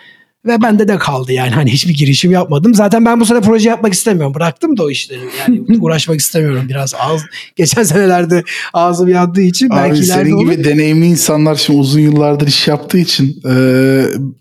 [0.47, 2.75] Ve bende de kaldı yani hani hiçbir girişim yapmadım.
[2.75, 4.35] Zaten ben bu sene proje yapmak istemiyorum.
[4.35, 5.21] Bıraktım da o işleri.
[5.49, 6.95] Yani uğraşmak istemiyorum biraz.
[6.95, 7.23] Ağız,
[7.57, 8.43] geçen senelerde
[8.73, 10.65] ağzım yandığı için Abi belki senin gibi olur.
[10.65, 13.55] deneyimli insanlar şimdi uzun yıllardır iş yaptığı için e,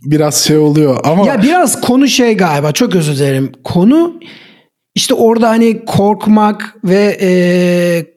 [0.03, 3.51] biraz şey oluyor ama Ya biraz konu şey galiba çok özür dilerim.
[3.63, 4.19] Konu
[4.95, 7.29] işte orada hani korkmak ve e,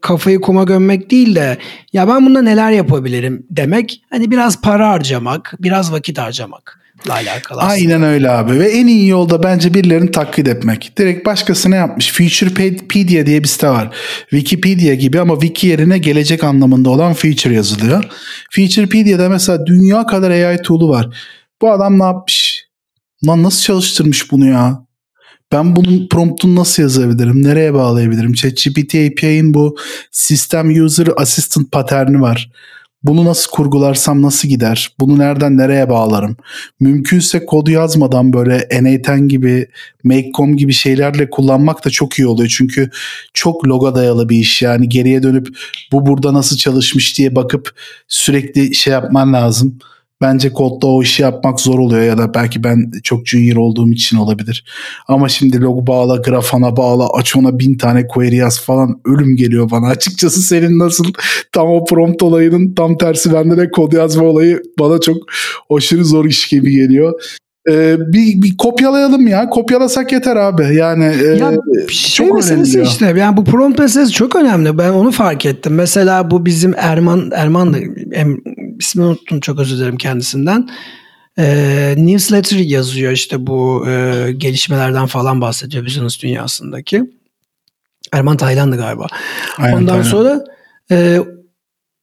[0.00, 1.58] kafayı kuma gömmek değil de
[1.92, 4.02] ya ben bunda neler yapabilirim demek.
[4.10, 6.78] Hani biraz para harcamak, biraz vakit harcamak
[7.10, 7.60] alakalı.
[7.60, 10.92] Aynen öyle abi ve en iyi yolda bence birilerini taklit etmek.
[10.98, 12.12] Direkt başkasına yapmış.
[12.12, 13.96] Futurepedia diye bir site var.
[14.30, 18.04] Wikipedia gibi ama wiki yerine gelecek anlamında olan feature yazılıyor.
[18.50, 21.08] Futurepedia'da mesela dünya kadar AI tool'u var.
[21.62, 22.64] Bu adam ne yapmış?
[23.26, 24.88] Lan nasıl çalıştırmış bunu ya?
[25.52, 27.42] Ben bunun promptunu nasıl yazabilirim?
[27.42, 28.32] Nereye bağlayabilirim?
[28.32, 29.76] ChatGPT API'nin bu
[30.12, 32.50] System User Assistant paterni var.
[33.02, 34.94] Bunu nasıl kurgularsam nasıl gider?
[35.00, 36.36] Bunu nereden nereye bağlarım?
[36.80, 39.68] Mümkünse kodu yazmadan böyle N8 gibi,
[40.04, 42.54] Make.com gibi şeylerle kullanmak da çok iyi oluyor.
[42.56, 42.90] Çünkü
[43.34, 44.62] çok loga dayalı bir iş.
[44.62, 45.48] Yani geriye dönüp
[45.92, 47.74] bu burada nasıl çalışmış diye bakıp
[48.08, 49.78] sürekli şey yapman lazım
[50.20, 54.16] bence kodda o işi yapmak zor oluyor ya da belki ben çok junior olduğum için
[54.16, 54.64] olabilir.
[55.08, 59.70] Ama şimdi log bağla, grafana bağla, aç ona bin tane query yaz falan ölüm geliyor
[59.70, 59.86] bana.
[59.98, 61.04] Açıkçası senin nasıl
[61.52, 65.16] tam o prompt olayının tam tersi bende de kod yazma olayı bana çok
[65.70, 67.20] aşırı zor iş gibi geliyor.
[67.70, 69.48] Ee, bir, bir kopyalayalım ya.
[69.48, 70.74] Kopyalasak yeter abi.
[70.74, 71.52] Yani e, ya
[71.88, 73.14] şey çok meselesi işte.
[73.16, 74.78] Yani bu prompt meselesi çok önemli.
[74.78, 75.74] Ben onu fark ettim.
[75.74, 77.74] Mesela bu bizim Erman Erman
[78.12, 78.38] em,
[78.78, 80.70] ismini unuttum çok özür dilerim kendisinden.
[81.38, 87.04] E, newsletter yazıyor işte bu e, gelişmelerden falan bahsediyor business dünyasındaki.
[88.12, 89.06] Erman Taylan'dı galiba.
[89.58, 90.02] Aynen, Ondan aynen.
[90.02, 90.44] sonra
[90.90, 91.20] e,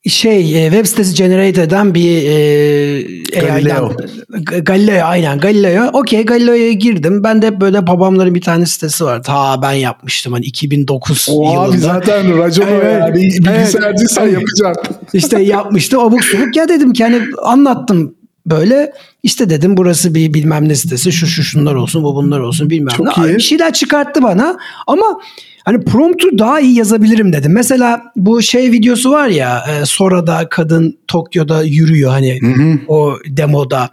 [0.10, 3.02] şey e, web sitesi generate eden bir e,
[3.42, 3.86] Galileo.
[3.86, 5.88] AI'den Galileo aynen Galileo.
[5.94, 7.24] Okey Galileo'ya girdim.
[7.24, 9.24] Ben de böyle babamların bir tane sitesi var.
[9.24, 11.62] Ta ben yapmıştım hani 2009 O yılında.
[11.62, 13.14] abi zaten racon o Evet, yani.
[13.16, 14.34] Bilgisayarcıysan evet.
[14.34, 14.96] yapacaksın.
[15.14, 16.56] İşte yapmıştı abuk subuk.
[16.56, 18.16] Ya dedim ki hani anlattım
[18.46, 22.70] böyle işte dedim burası bir bilmem ne sitesi şu şu şunlar olsun bu bunlar olsun
[22.70, 23.26] bilmem Çok ne.
[23.28, 23.36] iyi.
[23.36, 24.58] Bir şeyler çıkarttı bana
[24.88, 25.20] ama
[25.66, 27.54] hani promptu daha iyi yazabilirim dedim.
[27.54, 32.80] Mesela bu şey videosu var ya e, Sora'da kadın Tokyo'da yürüyor hani Hı hı.
[32.88, 33.90] o demoda.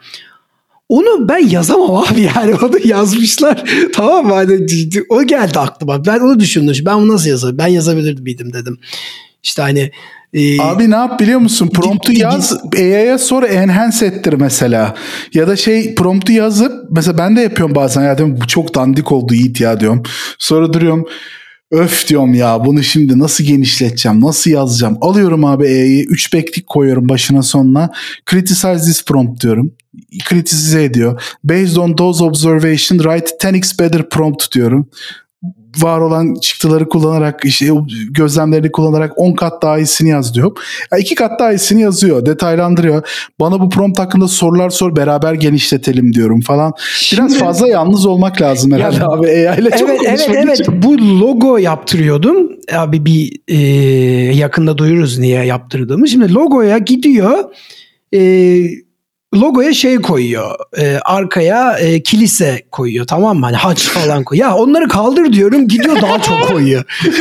[0.88, 3.64] Onu ben yazamam abi yani onu yazmışlar.
[3.94, 4.34] tamam mı?
[4.34, 4.66] Hani
[5.08, 6.06] o geldi aklıma.
[6.06, 6.74] Ben onu düşündüm.
[6.86, 7.58] Ben bunu nasıl yazarım?
[7.58, 8.78] Ben yazabilir miydim dedim.
[9.42, 9.90] İşte hani
[10.34, 11.70] e, Abi ne yap biliyor musun?
[11.74, 14.94] Promptu yaz AI'ya sonra enhance ettir mesela.
[15.34, 19.12] Ya da şey promptu yazıp mesela ben de yapıyorum bazen ya diyorum bu çok dandik
[19.12, 20.02] oldu Yiğit ya diyorum.
[20.38, 21.06] Sonra duruyorum
[21.72, 24.98] öf diyorum ya bunu şimdi nasıl genişleteceğim nasıl yazacağım.
[25.00, 27.90] Alıyorum abi AI'yi 3 beklik koyuyorum başına sonuna.
[28.30, 29.72] Criticize this prompt diyorum.
[30.24, 31.22] Kritisize ediyor.
[31.44, 34.88] Based on those observation write 10x better prompt diyorum
[35.80, 37.66] var olan çıktıları kullanarak işte
[38.10, 40.52] gözlemlerini kullanarak 10 kat daha iyisini yaz diyor.
[40.92, 43.08] Ya iki kat daha iyisini yazıyor, detaylandırıyor.
[43.40, 46.72] Bana bu prompt hakkında sorular sor, beraber genişletelim diyorum falan.
[47.12, 49.26] Biraz Şimdi- fazla yalnız olmak lazım herhalde Ya- abi.
[49.28, 50.82] AI ile çok evet evet evet için.
[50.82, 52.52] bu logo yaptırıyordum.
[52.74, 53.56] Abi bir e,
[54.34, 56.08] yakında duyururuz niye yaptırdığımı.
[56.08, 57.44] Şimdi logoya gidiyor.
[58.14, 58.20] E,
[59.34, 60.54] logoya şey koyuyor.
[60.78, 63.46] E, arkaya e, kilise koyuyor tamam mı?
[63.46, 64.48] Hani haç falan koyuyor.
[64.48, 66.84] Ya onları kaldır diyorum gidiyor daha çok koyuyor.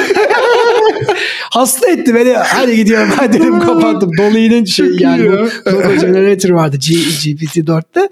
[1.51, 2.33] Hasta etti beni.
[2.33, 4.11] Hadi gidiyorum ben dedim kapattım.
[4.17, 8.09] Dolly'nin şey yani bu logo generator vardı G, GPT-4'te.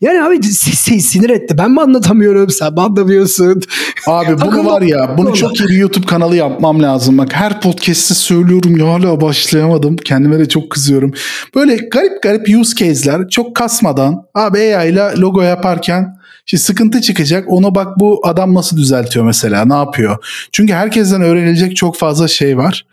[0.00, 0.42] Yani abi
[1.00, 1.58] sinir etti.
[1.58, 3.62] Ben mi anlatamıyorum sen mi anlamıyorsun?
[4.06, 7.18] Abi bunu var ya bunu çok iyi bir YouTube kanalı yapmam lazım.
[7.18, 9.96] Bak her podcast'te söylüyorum ya hala başlayamadım.
[9.96, 11.12] Kendime de çok kızıyorum.
[11.54, 16.16] Böyle garip garip use case'ler çok kasmadan abi AI ile logo yaparken
[16.46, 17.44] işte sıkıntı çıkacak.
[17.48, 20.16] Ona bak bu adam nasıl düzeltiyor mesela ne yapıyor.
[20.52, 22.86] Çünkü herkesten öğrenilecek çok fazla şey var.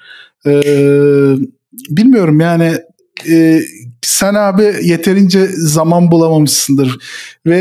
[0.46, 0.62] Ee,
[1.90, 2.74] bilmiyorum yani
[3.30, 3.62] e,
[4.06, 6.98] sen abi yeterince zaman bulamamışsındır
[7.46, 7.60] ve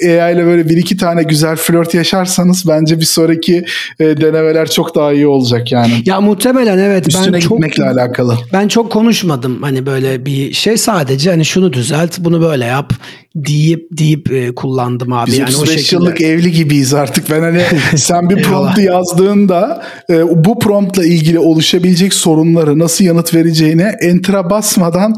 [0.00, 3.64] e, AI ile böyle bir iki tane güzel flört yaşarsanız bence bir sonraki
[4.00, 5.92] e, denemeler çok daha iyi olacak yani.
[6.06, 8.38] Ya muhtemelen evet Üstüne ben çok gitmekle alakalı.
[8.52, 12.92] ben çok konuşmadım hani böyle bir şey sadece hani şunu düzelt bunu böyle yap
[13.36, 15.96] deyip deyip e, kullandım abi Biz yani o 35 şekilde.
[15.96, 17.30] yıllık evli gibiyiz artık.
[17.30, 17.62] Ben hani
[17.96, 25.14] sen bir promptu yazdığında e, bu promptla ilgili oluşabilecek sorunları nasıl yanıt vereceğine enter'a basmadan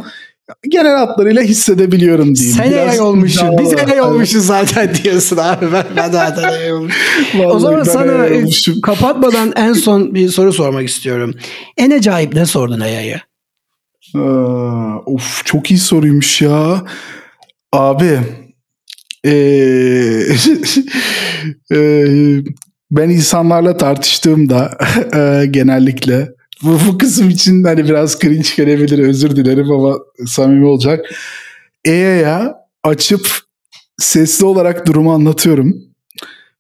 [0.68, 2.56] genel hatlarıyla hissedebiliyorum diyeyim.
[2.56, 3.58] Sen AI olmuşsun.
[3.58, 3.74] Biz.
[3.74, 5.66] AI olmuşuz zaten diyorsun abi.
[5.72, 7.00] Ben, ben zaten AI olmuşum.
[7.46, 8.44] o zaman sana e,
[8.82, 11.34] kapatmadan en son bir soru sormak istiyorum.
[11.76, 13.22] En acayip ne sordun AI'ye?
[14.14, 16.84] Aa, of çok iyi soruymuş ya.
[17.72, 18.18] Abi
[19.24, 20.26] eee,
[21.70, 22.44] eee,
[22.90, 24.78] ben insanlarla tartıştığımda
[25.14, 26.28] eee, genellikle
[26.62, 31.06] bu, bu kısım için hani biraz cringe gelebilir özür dilerim ama samimi olacak.
[31.88, 33.28] AI'ya açıp
[33.98, 35.74] sesli olarak durumu anlatıyorum.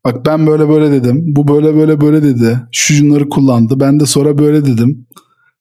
[0.04, 1.22] Bak ben böyle böyle dedim.
[1.26, 2.58] Bu böyle böyle böyle dedi.
[2.72, 3.80] Şu şunları kullandı.
[3.80, 5.06] Ben de sonra böyle dedim.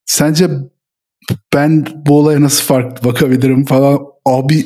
[0.06, 0.50] Sence
[1.54, 4.00] ben bu olaya nasıl farklı bakabilirim falan.
[4.30, 4.66] Abi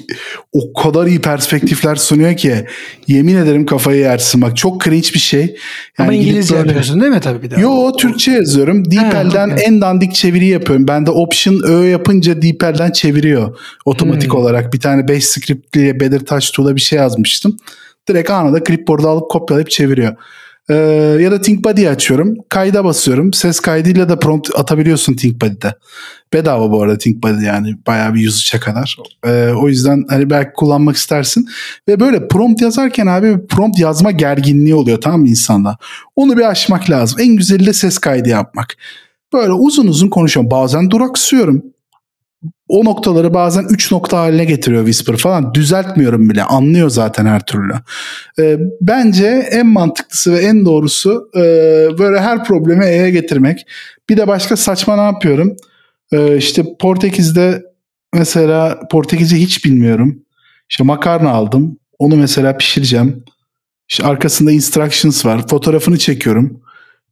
[0.53, 2.65] o kadar iyi perspektifler sunuyor ki
[3.07, 4.41] yemin ederim kafayı yersin.
[4.41, 5.55] Bak çok cringe bir şey.
[5.97, 7.59] Ama gidip İngilizce böyle- yapıyorsun değil mi tabii bir de?
[7.61, 8.91] Yo Türkçe yazıyorum.
[8.91, 9.65] DeepL'den okey.
[9.67, 10.87] en dandik çeviri yapıyorum.
[10.87, 14.39] Ben de Option Ö yapınca DeepL'den çeviriyor otomatik Hmm.
[14.39, 14.73] olarak.
[14.73, 17.57] Bir tane Bash script diye Better Touch Tool'a bir şey yazmıştım.
[18.09, 20.15] Direkt anında clipboard'a alıp kopyalayıp çeviriyor.
[20.69, 20.75] Ee,
[21.21, 22.35] ya da ThinkBuddy'yi açıyorum.
[22.49, 23.33] Kayda basıyorum.
[23.33, 25.75] Ses kaydıyla da prompt atabiliyorsun ThinkBuddy'de.
[26.33, 28.97] Bedava bu arada ThinkBuddy yani bayağı bir yüz içe kadar.
[29.25, 31.47] Ee, o yüzden hani belki kullanmak istersin.
[31.87, 35.77] Ve böyle prompt yazarken abi prompt yazma gerginliği oluyor tamam mı insanda?
[36.15, 37.19] Onu bir aşmak lazım.
[37.21, 38.75] En güzeli de ses kaydı yapmak.
[39.33, 40.51] Böyle uzun uzun konuşuyorum.
[40.51, 41.63] Bazen duraksıyorum.
[42.67, 45.53] O noktaları bazen 3 nokta haline getiriyor Whisper falan.
[45.53, 46.43] Düzeltmiyorum bile.
[46.43, 47.73] Anlıyor zaten her türlü.
[48.39, 51.39] Ee, bence en mantıklısı ve en doğrusu e,
[51.99, 53.65] böyle her problemi E'ye getirmek.
[54.09, 55.55] Bir de başka saçma ne yapıyorum?
[56.11, 57.63] Ee, işte Portekiz'de
[58.13, 60.23] mesela Portekizce hiç bilmiyorum.
[60.69, 61.77] İşte makarna aldım.
[61.99, 63.23] Onu mesela pişireceğim.
[63.89, 65.47] İşte arkasında instructions var.
[65.47, 66.62] Fotoğrafını çekiyorum.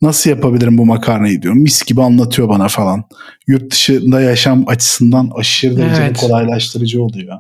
[0.01, 1.61] Nasıl yapabilirim bu makarnayı diyorum.
[1.61, 3.03] Mis gibi anlatıyor bana falan.
[3.47, 6.17] Yurt dışında yaşam açısından aşırı derecede Evet.
[6.17, 7.37] kolaylaştırıcı oluyor.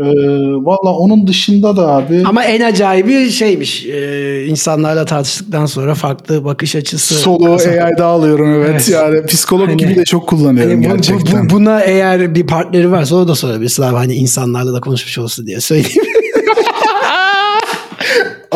[0.00, 0.04] Ee,
[0.64, 2.22] Valla onun dışında da abi.
[2.26, 3.86] Ama en acayibi şeymiş.
[3.86, 7.14] E, insanlarla tartıştıktan sonra farklı bakış açısı.
[7.14, 8.70] Solo AI'da alıyorum evet.
[8.70, 8.88] evet.
[8.88, 11.44] Yani psikolog hani, gibi de çok kullanıyorum hani bu, gerçekten.
[11.44, 13.96] Bu, bu, buna eğer bir partneri varsa o da sorabilirsin abi.
[13.96, 16.02] Hani insanlarla da konuşmuş olsun diye söyleyeyim.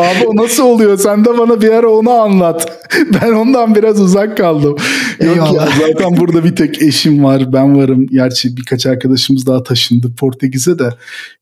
[0.01, 0.97] Abi o nasıl oluyor?
[0.97, 2.77] Sen de bana bir ara onu anlat.
[3.21, 4.75] Ben ondan biraz uzak kaldım.
[5.19, 7.53] Yok ya zaten burada bir tek eşim var.
[7.53, 8.07] Ben varım.
[8.07, 10.89] Gerçi birkaç arkadaşımız daha taşındı Portekiz'e de.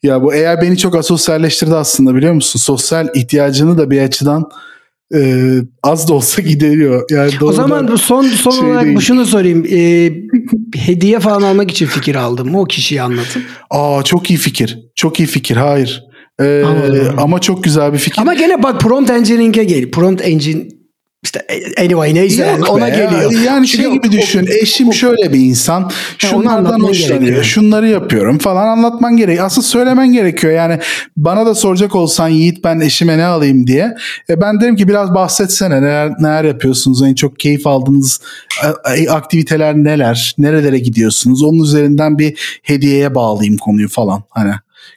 [0.03, 2.59] Ya bu eğer beni çok asosyalleştirdi aslında biliyor musun?
[2.59, 4.49] Sosyal ihtiyacını da bir açıdan
[5.15, 5.51] e,
[5.83, 7.05] az da olsa gideriyor.
[7.11, 8.99] Yani o zaman son son şey olarak değil.
[8.99, 9.65] şunu sorayım.
[9.71, 10.11] E,
[10.75, 12.55] hediye falan almak için fikir aldım?
[12.55, 13.43] O kişiyi anlatın.
[13.69, 14.79] Aa çok iyi fikir.
[14.95, 15.55] Çok iyi fikir.
[15.55, 16.08] Hayır.
[16.39, 16.63] Ee,
[17.17, 18.21] ama çok güzel bir fikir.
[18.21, 19.91] Ama gene bak prompt engineering'e gel.
[19.91, 20.63] Prompt engine
[21.23, 21.47] işte
[21.79, 23.31] anyway neyse yani ona geliyor.
[23.45, 24.47] Yani şey Çünkü gibi düşün.
[24.47, 25.91] O, eşim o, şöyle bir insan.
[26.17, 27.43] Şunlardan hoşlanıyor.
[27.43, 29.39] Şunları yapıyorum falan anlatman gerek.
[29.39, 30.53] Asıl söylemen gerekiyor.
[30.53, 30.79] Yani
[31.17, 33.95] bana da soracak olsan Yiğit ben eşime ne alayım diye.
[34.29, 37.01] E ben derim ki biraz bahsetsene neler, neler yapıyorsunuz?
[37.01, 38.21] En çok keyif aldığınız
[38.87, 40.35] e, e, aktiviteler neler?
[40.37, 41.43] Nerelere gidiyorsunuz?
[41.43, 44.23] Onun üzerinden bir hediyeye bağlayayım konuyu falan.
[44.29, 44.51] Hani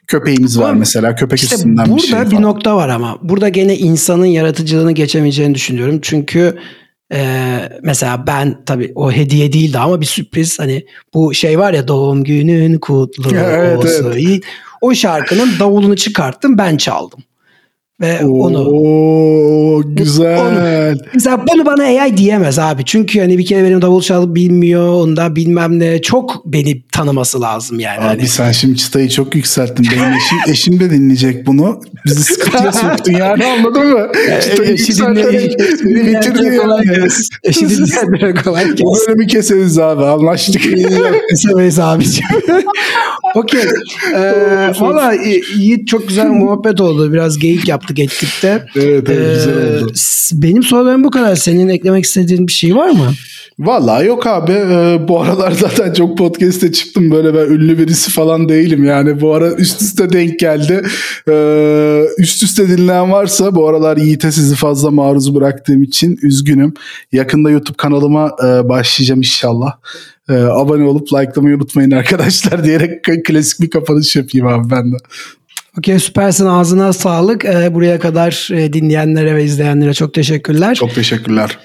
[0.07, 3.77] köpeğimiz var mesela köpek işte üstünden bir şey Burada bir nokta var ama burada gene
[3.77, 5.99] insanın yaratıcılığını geçemeyeceğini düşünüyorum.
[6.01, 6.59] Çünkü
[7.13, 11.87] e, mesela ben tabii o hediye değildi ama bir sürpriz hani bu şey var ya
[11.87, 14.13] doğum günün kutlu evet, olsun.
[14.15, 14.43] Evet.
[14.81, 17.19] O şarkının davulunu çıkarttım ben çaldım.
[18.03, 20.39] Ve Oo, onu güzel.
[20.41, 22.85] Onu, mesela bunu bana AI diyemez abi.
[22.85, 24.93] Çünkü hani bir kere benim davul çalıp bilmiyor.
[24.93, 26.01] Onda bilmem ne.
[26.01, 27.99] Çok beni tanıması lazım yani.
[27.99, 28.27] Abi hani.
[28.27, 29.87] sen şimdi çıtayı çok yükselttin.
[29.91, 31.81] Benim eşim, eşim de dinleyecek bunu.
[32.05, 34.07] Bizi sıkıntıya soktun yani anladın mı?
[34.43, 37.07] Çıtayı yükselterek beni bitirdin yani.
[37.43, 38.85] Eşi dinleyenlere kolay gelsin.
[38.85, 40.61] Bu bölümü keseriz abi anlaştık.
[41.29, 42.29] Kesemeyiz abiciğim.
[43.35, 43.61] Okey.
[44.15, 45.13] Ee, Valla
[45.57, 47.13] Yiğit çok güzel muhabbet oldu.
[47.13, 48.65] Biraz geyik yaptık ettik de.
[48.75, 49.93] Evet, evet ee, güzel oldu.
[50.33, 51.35] Benim sorularım bu kadar.
[51.35, 53.13] Senin eklemek istediğin bir şey var mı?
[53.59, 54.51] Vallahi yok abi.
[54.51, 57.11] Ee, bu aralar zaten çok podcast'e çıktım.
[57.11, 58.83] Böyle ben ünlü birisi falan değilim.
[58.83, 60.81] Yani bu ara üst üste denk geldi.
[61.29, 66.73] Ee, üst üste dinleyen varsa bu aralar Yiğit'e sizi fazla maruz bıraktığım için üzgünüm.
[67.11, 69.71] Yakında YouTube kanalıma e, başlayacağım inşallah.
[70.29, 74.97] E, abone olup likelamayı unutmayın arkadaşlar diyerek klasik bir kapanış yapayım abi ben de.
[75.77, 77.45] Okey süpersin ağzına sağlık.
[77.45, 80.75] Ee, buraya kadar e, dinleyenlere ve izleyenlere çok teşekkürler.
[80.75, 81.57] Çok teşekkürler.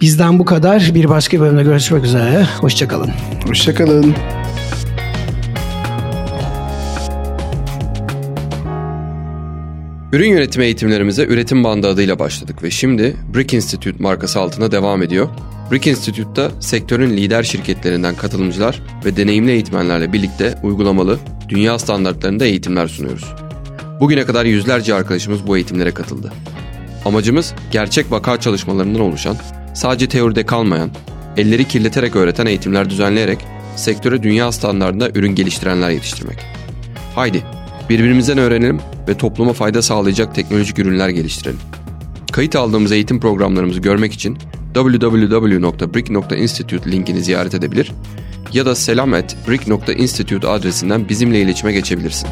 [0.00, 0.90] Bizden bu kadar.
[0.94, 2.46] Bir başka bölümde görüşmek üzere.
[2.60, 3.10] Hoşçakalın.
[3.46, 4.14] Hoşçakalın.
[10.12, 15.28] Ürün yönetimi eğitimlerimize üretim bandı adıyla başladık ve şimdi Brick Institute markası altında devam ediyor.
[15.70, 21.18] Brick Institute'da sektörün lider şirketlerinden katılımcılar ve deneyimli eğitmenlerle birlikte uygulamalı,
[21.48, 23.24] dünya standartlarında eğitimler sunuyoruz.
[24.00, 26.32] Bugüne kadar yüzlerce arkadaşımız bu eğitimlere katıldı.
[27.04, 29.36] Amacımız gerçek vaka çalışmalarından oluşan,
[29.74, 30.90] sadece teoride kalmayan,
[31.36, 33.38] elleri kirleterek öğreten eğitimler düzenleyerek
[33.76, 36.38] sektöre dünya standartında ürün geliştirenler yetiştirmek.
[37.14, 37.42] Haydi
[37.88, 41.60] birbirimizden öğrenelim ve topluma fayda sağlayacak teknolojik ürünler geliştirelim.
[42.32, 44.38] Kayıt aldığımız eğitim programlarımızı görmek için
[44.84, 47.92] www.brick.institute linkini ziyaret edebilir
[48.52, 52.28] ya da selam@brick.institute adresinden bizimle iletişime geçebilirsin.